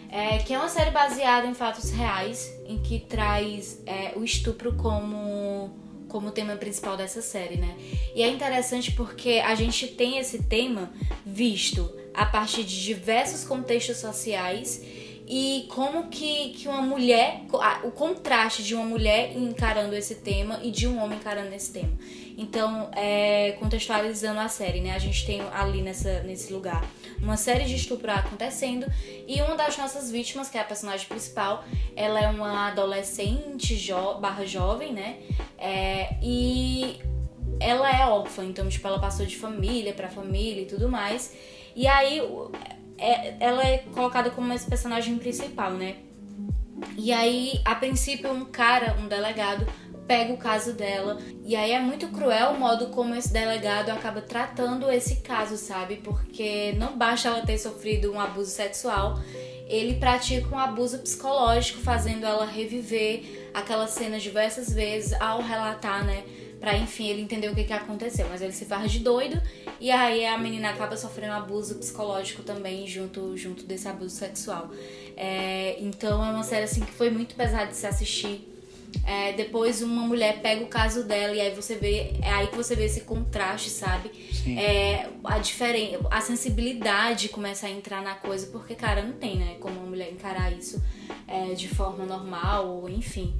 é, 0.09 0.37
que 0.39 0.53
é 0.53 0.57
uma 0.57 0.67
série 0.67 0.91
baseada 0.91 1.47
em 1.47 1.53
fatos 1.53 1.91
reais, 1.91 2.53
em 2.67 2.77
que 2.77 2.99
traz 2.99 3.81
é, 3.85 4.11
o 4.17 4.23
estupro 4.25 4.73
como, 4.73 5.73
como 6.09 6.29
tema 6.31 6.57
principal 6.57 6.97
dessa 6.97 7.21
série, 7.21 7.55
né? 7.55 7.73
E 8.13 8.21
é 8.21 8.27
interessante 8.27 8.91
porque 8.91 9.41
a 9.45 9.55
gente 9.55 9.87
tem 9.87 10.17
esse 10.17 10.43
tema 10.43 10.91
visto 11.25 11.89
a 12.13 12.25
partir 12.25 12.65
de 12.65 12.83
diversos 12.83 13.45
contextos 13.45 13.95
sociais 13.95 14.81
e 15.25 15.67
como 15.69 16.09
que, 16.09 16.49
que 16.49 16.67
uma 16.67 16.81
mulher, 16.81 17.43
o 17.85 17.91
contraste 17.91 18.61
de 18.61 18.75
uma 18.75 18.83
mulher 18.83 19.33
encarando 19.37 19.95
esse 19.95 20.15
tema 20.15 20.59
e 20.61 20.69
de 20.69 20.85
um 20.85 21.01
homem 21.01 21.17
encarando 21.17 21.55
esse 21.55 21.71
tema. 21.71 21.97
Então, 22.37 22.89
é, 22.93 23.53
contextualizando 23.59 24.39
a 24.39 24.47
série, 24.47 24.81
né? 24.81 24.93
A 24.95 24.99
gente 24.99 25.25
tem 25.25 25.41
ali 25.53 25.81
nessa, 25.81 26.21
nesse 26.21 26.51
lugar 26.51 26.83
uma 27.21 27.37
série 27.37 27.65
de 27.65 27.75
estupro 27.75 28.11
acontecendo 28.11 28.85
e 29.27 29.41
uma 29.41 29.55
das 29.55 29.77
nossas 29.77 30.11
vítimas, 30.11 30.49
que 30.49 30.57
é 30.57 30.61
a 30.61 30.63
personagem 30.63 31.07
principal, 31.07 31.63
ela 31.95 32.19
é 32.19 32.27
uma 32.27 32.69
adolescente 32.69 33.75
jo 33.75 34.15
barra 34.19 34.45
jovem, 34.45 34.93
né? 34.93 35.19
É, 35.57 36.15
e 36.21 36.99
ela 37.59 37.89
é 37.89 38.05
órfã, 38.07 38.43
então, 38.43 38.67
tipo, 38.67 38.87
ela 38.87 38.99
passou 38.99 39.25
de 39.25 39.37
família 39.37 39.93
para 39.93 40.09
família 40.09 40.63
e 40.63 40.65
tudo 40.65 40.89
mais. 40.89 41.35
E 41.75 41.87
aí, 41.87 42.21
é, 42.97 43.35
ela 43.39 43.63
é 43.63 43.79
colocada 43.93 44.31
como 44.31 44.51
esse 44.51 44.67
personagem 44.67 45.17
principal, 45.17 45.71
né? 45.71 45.97
E 46.97 47.11
aí, 47.11 47.61
a 47.63 47.75
princípio, 47.75 48.31
um 48.31 48.45
cara, 48.45 48.97
um 48.99 49.07
delegado, 49.07 49.67
pega 50.11 50.33
o 50.33 50.37
caso 50.37 50.73
dela. 50.73 51.21
E 51.45 51.55
aí 51.55 51.71
é 51.71 51.79
muito 51.79 52.09
cruel 52.09 52.49
o 52.49 52.59
modo 52.59 52.87
como 52.87 53.15
esse 53.15 53.31
delegado 53.31 53.91
acaba 53.91 54.19
tratando 54.19 54.91
esse 54.91 55.21
caso, 55.21 55.55
sabe? 55.55 56.01
Porque 56.03 56.73
não 56.73 56.97
basta 56.97 57.29
ela 57.29 57.45
ter 57.45 57.57
sofrido 57.57 58.11
um 58.11 58.19
abuso 58.19 58.51
sexual, 58.51 59.21
ele 59.69 59.95
pratica 59.95 60.53
um 60.53 60.59
abuso 60.59 60.99
psicológico, 60.99 61.79
fazendo 61.79 62.25
ela 62.25 62.45
reviver 62.45 63.49
aquela 63.53 63.87
cena 63.87 64.19
diversas 64.19 64.73
vezes 64.73 65.13
ao 65.13 65.41
relatar, 65.41 66.03
né? 66.03 66.25
Pra 66.59 66.77
enfim 66.77 67.07
ele 67.07 67.21
entender 67.21 67.47
o 67.47 67.55
que, 67.55 67.63
que 67.63 67.71
aconteceu. 67.71 68.27
Mas 68.29 68.41
ele 68.41 68.51
se 68.51 68.65
faz 68.65 68.91
de 68.91 68.99
doido 68.99 69.41
e 69.79 69.89
aí 69.89 70.25
a 70.25 70.37
menina 70.37 70.71
acaba 70.71 70.97
sofrendo 70.97 71.35
abuso 71.35 71.75
psicológico 71.75 72.43
também 72.43 72.85
junto, 72.85 73.37
junto 73.37 73.63
desse 73.63 73.87
abuso 73.87 74.13
sexual. 74.13 74.69
É, 75.15 75.77
então 75.79 76.21
é 76.21 76.31
uma 76.31 76.43
série 76.43 76.65
assim 76.65 76.81
que 76.81 76.91
foi 76.91 77.09
muito 77.09 77.33
pesada 77.33 77.67
de 77.67 77.77
se 77.77 77.87
assistir 77.87 78.50
é, 79.05 79.33
depois 79.33 79.81
uma 79.81 80.03
mulher 80.03 80.41
pega 80.41 80.63
o 80.63 80.67
caso 80.67 81.03
dela 81.03 81.33
e 81.35 81.41
aí 81.41 81.53
você 81.55 81.75
vê 81.75 82.13
é 82.21 82.29
aí 82.29 82.47
que 82.47 82.55
você 82.55 82.75
vê 82.75 82.85
esse 82.85 83.01
contraste 83.01 83.69
sabe 83.69 84.11
Sim. 84.31 84.57
é, 84.57 85.09
a 85.23 85.39
diferença 85.39 85.99
a 86.09 86.21
sensibilidade 86.21 87.29
começa 87.29 87.67
a 87.67 87.69
entrar 87.69 88.01
na 88.01 88.15
coisa 88.15 88.47
porque 88.47 88.75
cara 88.75 89.01
não 89.01 89.13
tem 89.13 89.37
né 89.37 89.55
como 89.59 89.79
uma 89.79 89.87
mulher 89.87 90.11
encarar 90.11 90.51
isso 90.53 90.81
é, 91.27 91.53
de 91.53 91.67
forma 91.67 92.05
normal 92.05 92.67
ou 92.67 92.89
enfim 92.89 93.33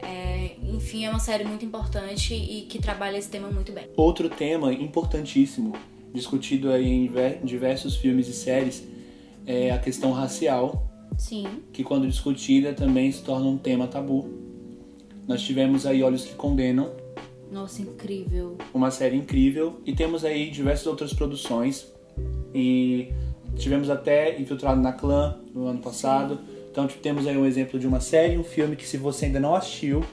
é, 0.00 0.56
enfim 0.62 1.04
é 1.04 1.10
uma 1.10 1.18
série 1.18 1.44
muito 1.44 1.64
importante 1.64 2.34
e 2.34 2.62
que 2.62 2.78
trabalha 2.78 3.16
esse 3.16 3.28
tema 3.28 3.50
muito 3.50 3.72
bem 3.72 3.88
outro 3.96 4.28
tema 4.28 4.72
importantíssimo 4.72 5.74
discutido 6.12 6.70
aí 6.70 6.88
em 6.88 7.10
diversos 7.44 7.96
filmes 7.96 8.28
e 8.28 8.32
séries 8.32 8.86
é 9.46 9.70
a 9.70 9.78
questão 9.78 10.12
racial 10.12 10.86
Sim. 11.16 11.62
que 11.72 11.82
quando 11.82 12.06
discutida 12.06 12.72
também 12.72 13.10
se 13.10 13.22
torna 13.22 13.46
um 13.46 13.56
tema 13.56 13.86
tabu 13.86 14.47
nós 15.28 15.42
tivemos 15.42 15.86
aí 15.86 16.02
Olhos 16.02 16.24
que 16.24 16.34
Condenam. 16.34 16.90
Nossa, 17.52 17.82
incrível. 17.82 18.56
Uma 18.74 18.90
série 18.90 19.16
incrível. 19.16 19.80
E 19.86 19.94
temos 19.94 20.24
aí 20.24 20.50
diversas 20.50 20.86
outras 20.86 21.12
produções. 21.12 21.86
E 22.54 23.12
Tivemos 23.56 23.90
até 23.90 24.40
Infiltrado 24.40 24.80
na 24.80 24.92
Clã 24.92 25.36
no 25.54 25.66
ano 25.66 25.80
passado. 25.80 26.38
Então 26.70 26.86
tipo, 26.86 27.02
temos 27.02 27.26
aí 27.26 27.36
um 27.36 27.44
exemplo 27.44 27.78
de 27.78 27.86
uma 27.86 28.00
série, 28.00 28.38
um 28.38 28.44
filme 28.44 28.76
que 28.76 28.86
se 28.86 28.96
você 28.96 29.26
ainda 29.26 29.40
não 29.40 29.54
assistiu, 29.54 30.04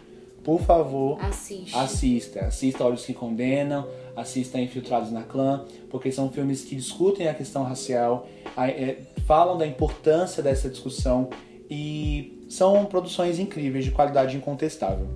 por 0.43 0.61
favor, 0.61 1.24
Assiste. 1.24 1.76
assista. 1.76 2.39
Assista 2.41 2.84
Olhos 2.84 3.05
que 3.05 3.13
Condenam, 3.13 3.88
assista 4.16 4.59
Infiltrados 4.59 5.11
na 5.11 5.24
Clã, 5.24 5.66
porque 5.89 6.11
são 6.11 6.30
filmes 6.32 6.63
que 6.63 6.76
discutem 6.76 7.28
a 7.28 7.34
questão 7.34 7.63
racial, 7.63 8.28
é, 8.57 8.97
falam 9.26 9.57
da 9.57 9.68
importância 9.68 10.41
dessa 10.41 10.70
discussão 10.70 11.30
e 11.70 12.45
são 12.49 12.86
produções 12.86 13.39
incríveis, 13.39 13.86
de 13.86 13.91
qualidade 13.91 14.36
incontestável. 14.38 15.07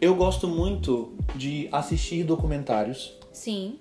Eu 0.00 0.14
gosto 0.14 0.46
muito 0.46 1.12
de 1.34 1.68
assistir 1.72 2.22
documentários. 2.24 3.18
Sim. 3.32 3.78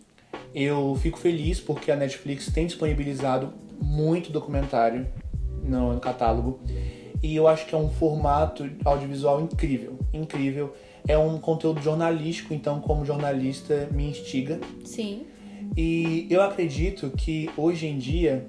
Eu 0.54 0.98
fico 1.00 1.18
feliz 1.18 1.60
porque 1.60 1.92
a 1.92 1.96
Netflix 1.96 2.48
tem 2.52 2.66
disponibilizado 2.66 3.54
muito 3.80 4.32
documentário 4.32 5.08
no, 5.64 6.00
catálogo. 6.00 6.60
E 7.22 7.36
eu 7.36 7.48
acho 7.48 7.66
que 7.66 7.76
é 7.76 7.78
um 7.78 7.90
formato 7.90 8.70
audiovisual 8.84 9.42
incrível, 9.42 9.98
incrível. 10.14 10.74
É 11.08 11.18
um 11.18 11.40
conteúdo 11.40 11.82
jornalístico, 11.82 12.54
então 12.54 12.82
como 12.82 13.06
jornalista 13.06 13.88
me 13.92 14.10
instiga. 14.10 14.60
Sim. 14.84 15.26
E 15.76 16.28
eu 16.30 16.42
acredito 16.42 17.12
que 17.16 17.50
hoje 17.56 17.88
em 17.88 17.98
dia 17.98 18.48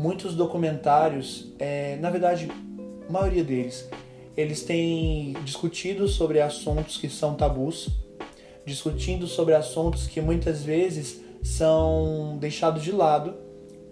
muitos 0.00 0.34
documentários, 0.34 1.52
é, 1.58 1.96
na 1.96 2.08
verdade, 2.10 2.48
a 3.08 3.12
maioria 3.12 3.44
deles, 3.44 3.88
eles 4.36 4.62
têm 4.62 5.34
discutido 5.44 6.08
sobre 6.08 6.40
assuntos 6.40 6.96
que 6.96 7.08
são 7.08 7.34
tabus, 7.34 7.88
discutindo 8.64 9.26
sobre 9.26 9.54
assuntos 9.54 10.06
que 10.06 10.20
muitas 10.20 10.62
vezes 10.62 11.20
são 11.42 12.38
deixados 12.40 12.82
de 12.82 12.92
lado 12.92 13.34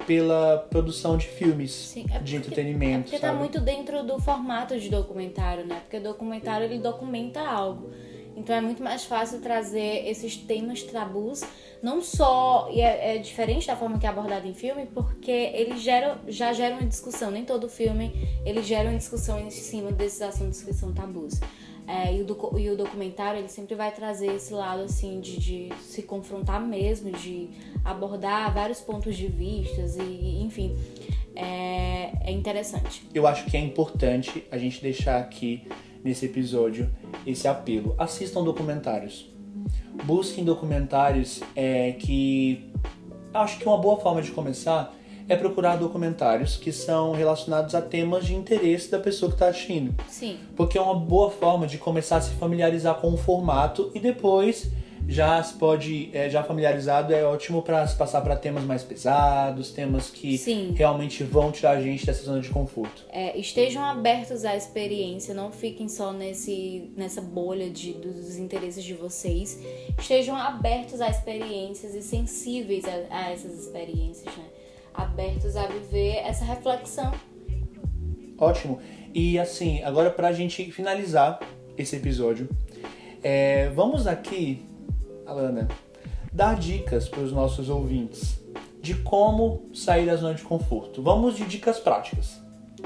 pela 0.06 0.58
produção 0.70 1.18
de 1.18 1.26
filmes 1.26 1.70
Sim. 1.72 2.06
É 2.10 2.18
de 2.18 2.18
porque- 2.18 2.36
entretenimento. 2.36 2.98
É 3.00 3.02
porque 3.02 3.18
tá 3.18 3.26
sabe? 3.28 3.38
muito 3.38 3.60
dentro 3.60 4.02
do 4.02 4.18
formato 4.18 4.78
de 4.78 4.88
documentário, 4.88 5.66
né? 5.66 5.80
Porque 5.80 6.00
documentário 6.00 6.64
ele 6.64 6.78
documenta 6.78 7.40
algo. 7.40 7.90
Então 8.34 8.54
é 8.54 8.60
muito 8.60 8.82
mais 8.82 9.04
fácil 9.04 9.40
trazer 9.40 10.06
esses 10.08 10.36
temas 10.36 10.82
tabus, 10.84 11.42
não 11.82 12.02
só, 12.02 12.68
e 12.72 12.80
é, 12.80 13.16
é 13.16 13.18
diferente 13.18 13.66
da 13.66 13.76
forma 13.76 13.98
que 13.98 14.06
é 14.06 14.08
abordado 14.08 14.46
em 14.46 14.54
filme, 14.54 14.86
porque 14.86 15.30
eles 15.30 15.80
geram, 15.80 16.18
já 16.26 16.52
geram 16.52 16.78
uma 16.78 16.86
discussão, 16.86 17.30
nem 17.30 17.44
todo 17.44 17.68
filme 17.68 18.12
ele 18.44 18.62
gera 18.62 18.88
uma 18.88 18.98
discussão 18.98 19.38
em 19.38 19.50
cima 19.50 19.92
desses 19.92 20.22
assuntos 20.22 20.62
que 20.62 20.72
são 20.72 20.92
tabus. 20.92 21.40
É, 21.86 22.14
e, 22.14 22.20
o 22.20 22.58
e 22.58 22.68
o 22.68 22.76
documentário 22.76 23.40
ele 23.40 23.48
sempre 23.48 23.74
vai 23.74 23.90
trazer 23.90 24.34
esse 24.34 24.52
lado 24.52 24.82
assim 24.82 25.20
de, 25.20 25.38
de 25.38 25.74
se 25.80 26.02
confrontar 26.02 26.60
mesmo, 26.60 27.10
de 27.10 27.48
abordar 27.82 28.52
vários 28.52 28.78
pontos 28.78 29.16
de 29.16 29.26
vistas 29.26 29.96
e 29.96 30.42
enfim 30.42 30.76
é, 31.34 32.12
é 32.24 32.30
interessante. 32.30 33.08
eu 33.14 33.26
acho 33.26 33.46
que 33.46 33.56
é 33.56 33.60
importante 33.60 34.44
a 34.50 34.58
gente 34.58 34.82
deixar 34.82 35.18
aqui 35.18 35.66
nesse 36.04 36.26
episódio 36.26 36.90
esse 37.26 37.48
apelo. 37.48 37.94
Assistam 37.96 38.44
documentários. 38.44 39.37
Busquem 40.04 40.44
documentários 40.44 41.40
é, 41.54 41.92
que. 41.92 42.70
Acho 43.32 43.58
que 43.58 43.66
uma 43.66 43.76
boa 43.76 43.98
forma 44.00 44.22
de 44.22 44.30
começar 44.30 44.94
é 45.28 45.36
procurar 45.36 45.76
documentários 45.76 46.56
que 46.56 46.72
são 46.72 47.12
relacionados 47.12 47.74
a 47.74 47.82
temas 47.82 48.24
de 48.24 48.34
interesse 48.34 48.90
da 48.90 48.98
pessoa 48.98 49.30
que 49.30 49.34
está 49.34 49.48
assistindo. 49.48 49.94
Sim, 50.08 50.38
Porque 50.56 50.78
é 50.78 50.80
uma 50.80 50.94
boa 50.94 51.30
forma 51.30 51.66
de 51.66 51.76
começar 51.76 52.16
a 52.16 52.20
se 52.22 52.30
familiarizar 52.36 52.94
com 52.94 53.12
o 53.12 53.16
formato 53.16 53.90
e 53.94 54.00
depois 54.00 54.70
já 55.08 55.42
se 55.42 55.54
pode, 55.54 56.10
é, 56.12 56.28
já 56.28 56.42
familiarizado, 56.42 57.14
é 57.14 57.24
ótimo 57.24 57.62
para 57.62 57.86
se 57.86 57.96
passar 57.96 58.20
para 58.20 58.36
temas 58.36 58.62
mais 58.64 58.82
pesados, 58.84 59.70
temas 59.72 60.10
que 60.10 60.36
Sim. 60.36 60.74
realmente 60.76 61.24
vão 61.24 61.50
tirar 61.50 61.70
a 61.70 61.80
gente 61.80 62.04
dessa 62.04 62.22
zona 62.24 62.42
de 62.42 62.50
conforto. 62.50 63.06
é, 63.10 63.36
estejam 63.38 63.82
abertos 63.82 64.44
à 64.44 64.54
experiência, 64.54 65.32
não 65.32 65.50
fiquem 65.50 65.88
só 65.88 66.12
nesse, 66.12 66.92
nessa 66.94 67.22
bolha 67.22 67.70
de, 67.70 67.94
dos 67.94 68.36
interesses 68.36 68.84
de 68.84 68.92
vocês. 68.92 69.58
Estejam 69.98 70.36
abertos 70.36 71.00
a 71.00 71.08
experiências 71.08 71.94
e 71.94 72.02
sensíveis 72.02 72.84
a, 72.84 73.16
a 73.16 73.32
essas 73.32 73.58
experiências, 73.58 74.36
né? 74.36 74.44
Abertos 74.92 75.56
a 75.56 75.66
viver 75.66 76.16
essa 76.16 76.44
reflexão. 76.44 77.12
Ótimo. 78.36 78.78
E 79.14 79.38
assim, 79.38 79.82
agora 79.82 80.10
pra 80.10 80.32
gente 80.32 80.70
finalizar 80.70 81.40
esse 81.78 81.96
episódio, 81.96 82.48
é, 83.22 83.68
vamos 83.70 84.06
aqui, 84.06 84.62
Alana, 85.28 85.68
dar 86.32 86.56
dicas 86.56 87.08
para 87.08 87.20
os 87.20 87.32
nossos 87.32 87.68
ouvintes 87.68 88.38
de 88.80 88.94
como 88.94 89.68
sair 89.74 90.06
da 90.06 90.16
zona 90.16 90.34
de 90.34 90.42
conforto. 90.42 91.02
Vamos 91.02 91.36
de 91.36 91.44
dicas 91.44 91.78
práticas. 91.78 92.40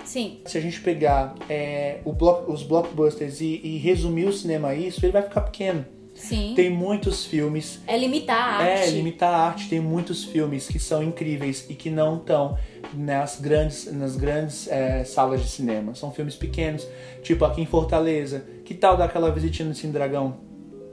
Sim, 0.05 0.41
Se 0.47 0.57
a 0.57 0.61
gente 0.61 0.81
pegar 0.81 1.35
é, 1.51 2.01
o 2.05 2.13
block- 2.13 2.51
os 2.51 2.63
blockbusters 2.63 3.41
e, 3.43 3.61
e 3.63 3.77
resumir 3.79 4.25
o 4.27 4.33
cinema 4.33 4.69
a 4.69 4.75
isso, 4.75 5.05
ele 5.05 5.13
vai 5.13 5.21
ficar 5.23 5.43
pequeno. 5.43 5.85
sim. 6.15 6.55
Tem 6.57 6.71
muitos 6.71 7.27
filmes 7.27 7.79
É 7.87 7.97
limitar 7.99 8.39
a 8.39 8.57
arte. 8.65 8.89
é, 8.89 8.91
limitar 8.91 9.33
a 9.35 9.37
arte. 9.37 9.69
Tem 9.69 9.81
muitos 9.81 10.25
filmes 10.25 10.67
que 10.67 10.79
são 10.79 11.03
incríveis 11.03 11.67
e 11.69 11.75
que 11.75 11.91
não 11.91 12.17
estão 12.17 12.57
nas 12.95 13.39
grandes, 13.39 13.93
nas 13.93 14.17
grandes 14.17 14.67
é, 14.69 15.05
salas 15.05 15.43
de 15.43 15.49
cinema. 15.49 15.95
São 15.95 16.11
filmes 16.11 16.37
pequenos, 16.37 16.87
tipo 17.23 17.45
aqui 17.45 17.61
em 17.61 17.67
Fortaleza. 17.67 18.45
Que 18.65 18.73
tal 18.75 18.97
dar 18.97 19.05
aquela 19.05 19.31
visitinha 19.31 19.69
no 19.69 19.75
Cine 19.75 19.93
Dragão? 19.93 20.39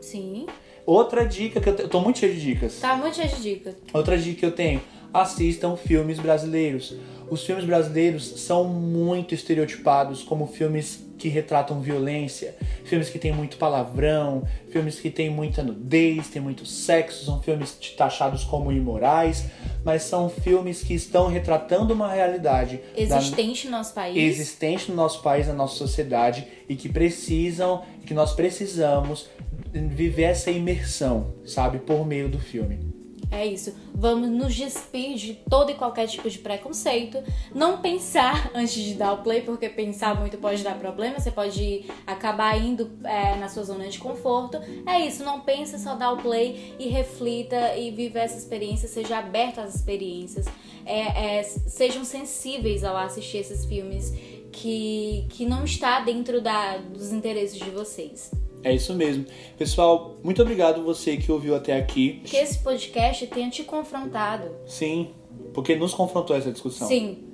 Sim. 0.02 0.46
Outra 0.90 1.24
dica 1.26 1.62
que 1.62 1.70
eu, 1.70 1.76
te- 1.76 1.82
eu 1.84 1.90
tô 1.90 2.00
muito 2.02 2.18
cheio 2.20 2.34
de 2.34 2.42
dicas. 2.42 2.80
Tá 2.80 2.96
muito 2.96 3.16
cheio 3.16 3.30
de 3.30 3.42
dica. 3.42 3.76
Outra 3.94 4.18
dica 4.18 4.40
que 4.40 4.46
eu 4.46 4.52
tenho: 4.52 4.82
assistam 5.14 5.76
filmes 5.76 6.18
brasileiros. 6.20 6.96
Os 7.30 7.44
filmes 7.46 7.64
brasileiros 7.64 8.24
são 8.42 8.64
muito 8.64 9.36
estereotipados 9.36 10.24
como 10.24 10.48
filmes 10.48 11.08
que 11.20 11.28
retratam 11.28 11.80
violência, 11.80 12.56
filmes 12.86 13.10
que 13.10 13.20
têm 13.20 13.32
muito 13.32 13.58
palavrão, 13.58 14.44
filmes 14.72 15.00
que 15.00 15.12
têm 15.12 15.30
muita 15.30 15.62
nudez, 15.62 16.28
tem 16.30 16.42
muito 16.42 16.66
sexo, 16.66 17.26
são 17.26 17.40
filmes 17.42 17.74
taxados 17.96 18.44
como 18.46 18.72
imorais, 18.72 19.46
mas 19.86 20.04
são 20.04 20.28
filmes 20.30 20.82
que 20.82 20.94
estão 20.96 21.28
retratando 21.28 21.94
uma 21.94 22.12
realidade 22.12 22.78
da- 22.78 23.18
Existente 23.18 23.66
no 23.66 23.72
nosso 23.72 23.94
país. 23.94 24.18
existente 24.18 24.90
no 24.90 24.96
nosso 24.96 25.22
país, 25.22 25.46
na 25.46 25.54
nossa 25.54 25.76
sociedade 25.76 26.48
e 26.68 26.76
que 26.76 26.90
precisam, 26.90 27.84
que 28.08 28.14
nós 28.14 28.32
precisamos 28.34 29.28
viver 29.74 30.24
essa 30.24 30.52
imersão, 30.52 31.34
sabe, 31.46 31.80
por 31.80 32.06
meio 32.06 32.30
do 32.30 32.40
filme. 32.40 33.00
É 33.32 33.46
isso. 33.46 33.76
Vamos 33.94 34.30
nos 34.30 34.56
despir 34.56 35.16
de 35.16 35.36
todo 35.48 35.72
e 35.72 35.76
qualquer 35.76 36.08
tipo 36.08 36.28
de 36.30 36.40
preconceito. 36.40 37.22
Não 37.54 37.80
pensar 37.80 38.50
antes 38.56 38.74
de 38.74 38.96
dar 38.96 39.14
o 39.14 39.18
play, 39.22 39.42
porque 39.42 39.70
pensar 39.70 40.20
muito 40.20 40.38
pode 40.38 40.64
dar 40.64 40.78
problema. 40.80 41.20
Você 41.20 41.30
pode 41.30 41.86
acabar 42.08 42.60
indo 42.60 42.90
é, 43.04 43.36
na 43.36 43.48
sua 43.48 43.64
zona 43.64 43.88
de 43.88 44.00
conforto. 44.00 44.58
É 44.88 45.06
isso. 45.06 45.24
Não 45.24 45.42
pense, 45.42 45.78
só 45.78 45.96
dá 45.96 46.12
o 46.12 46.18
play 46.18 46.76
e 46.80 46.88
reflita 46.88 47.76
e 47.76 47.92
vive 47.92 48.18
essa 48.18 48.38
experiência. 48.38 48.88
Seja 48.88 49.20
aberto 49.20 49.60
às 49.60 49.76
experiências. 49.76 50.48
É, 50.86 51.38
é, 51.38 51.44
sejam 51.44 52.04
sensíveis 52.04 52.84
ao 52.84 52.98
assistir 52.98 53.38
esses 53.38 53.64
filmes 53.66 54.12
que, 54.52 55.28
que 55.30 55.46
não 55.46 55.64
está 55.64 56.00
dentro 56.00 56.42
da, 56.42 56.78
dos 56.78 57.12
interesses 57.12 57.60
de 57.60 57.70
vocês. 57.70 58.32
É 58.64 58.74
isso 58.74 58.94
mesmo. 58.94 59.26
Pessoal, 59.58 60.16
muito 60.24 60.42
obrigado 60.42 60.84
você 60.84 61.18
que 61.18 61.32
ouviu 61.32 61.56
até 61.56 61.78
aqui. 61.78 62.22
Que 62.26 62.38
esse 62.38 62.60
podcast 62.60 63.26
tenha 63.28 63.50
te 63.50 63.64
confrontado. 63.64 64.52
Sim, 64.66 65.12
porque 65.54 65.76
nos 65.76 65.94
confrontou 65.94 66.36
essa 66.36 66.52
discussão. 66.52 66.88
Sim. 66.88 67.26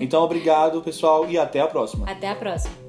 Então, 0.00 0.22
obrigado, 0.22 0.80
pessoal, 0.80 1.28
e 1.28 1.36
até 1.36 1.60
a 1.60 1.66
próxima. 1.66 2.08
Até 2.08 2.28
a 2.28 2.34
próxima. 2.34 2.87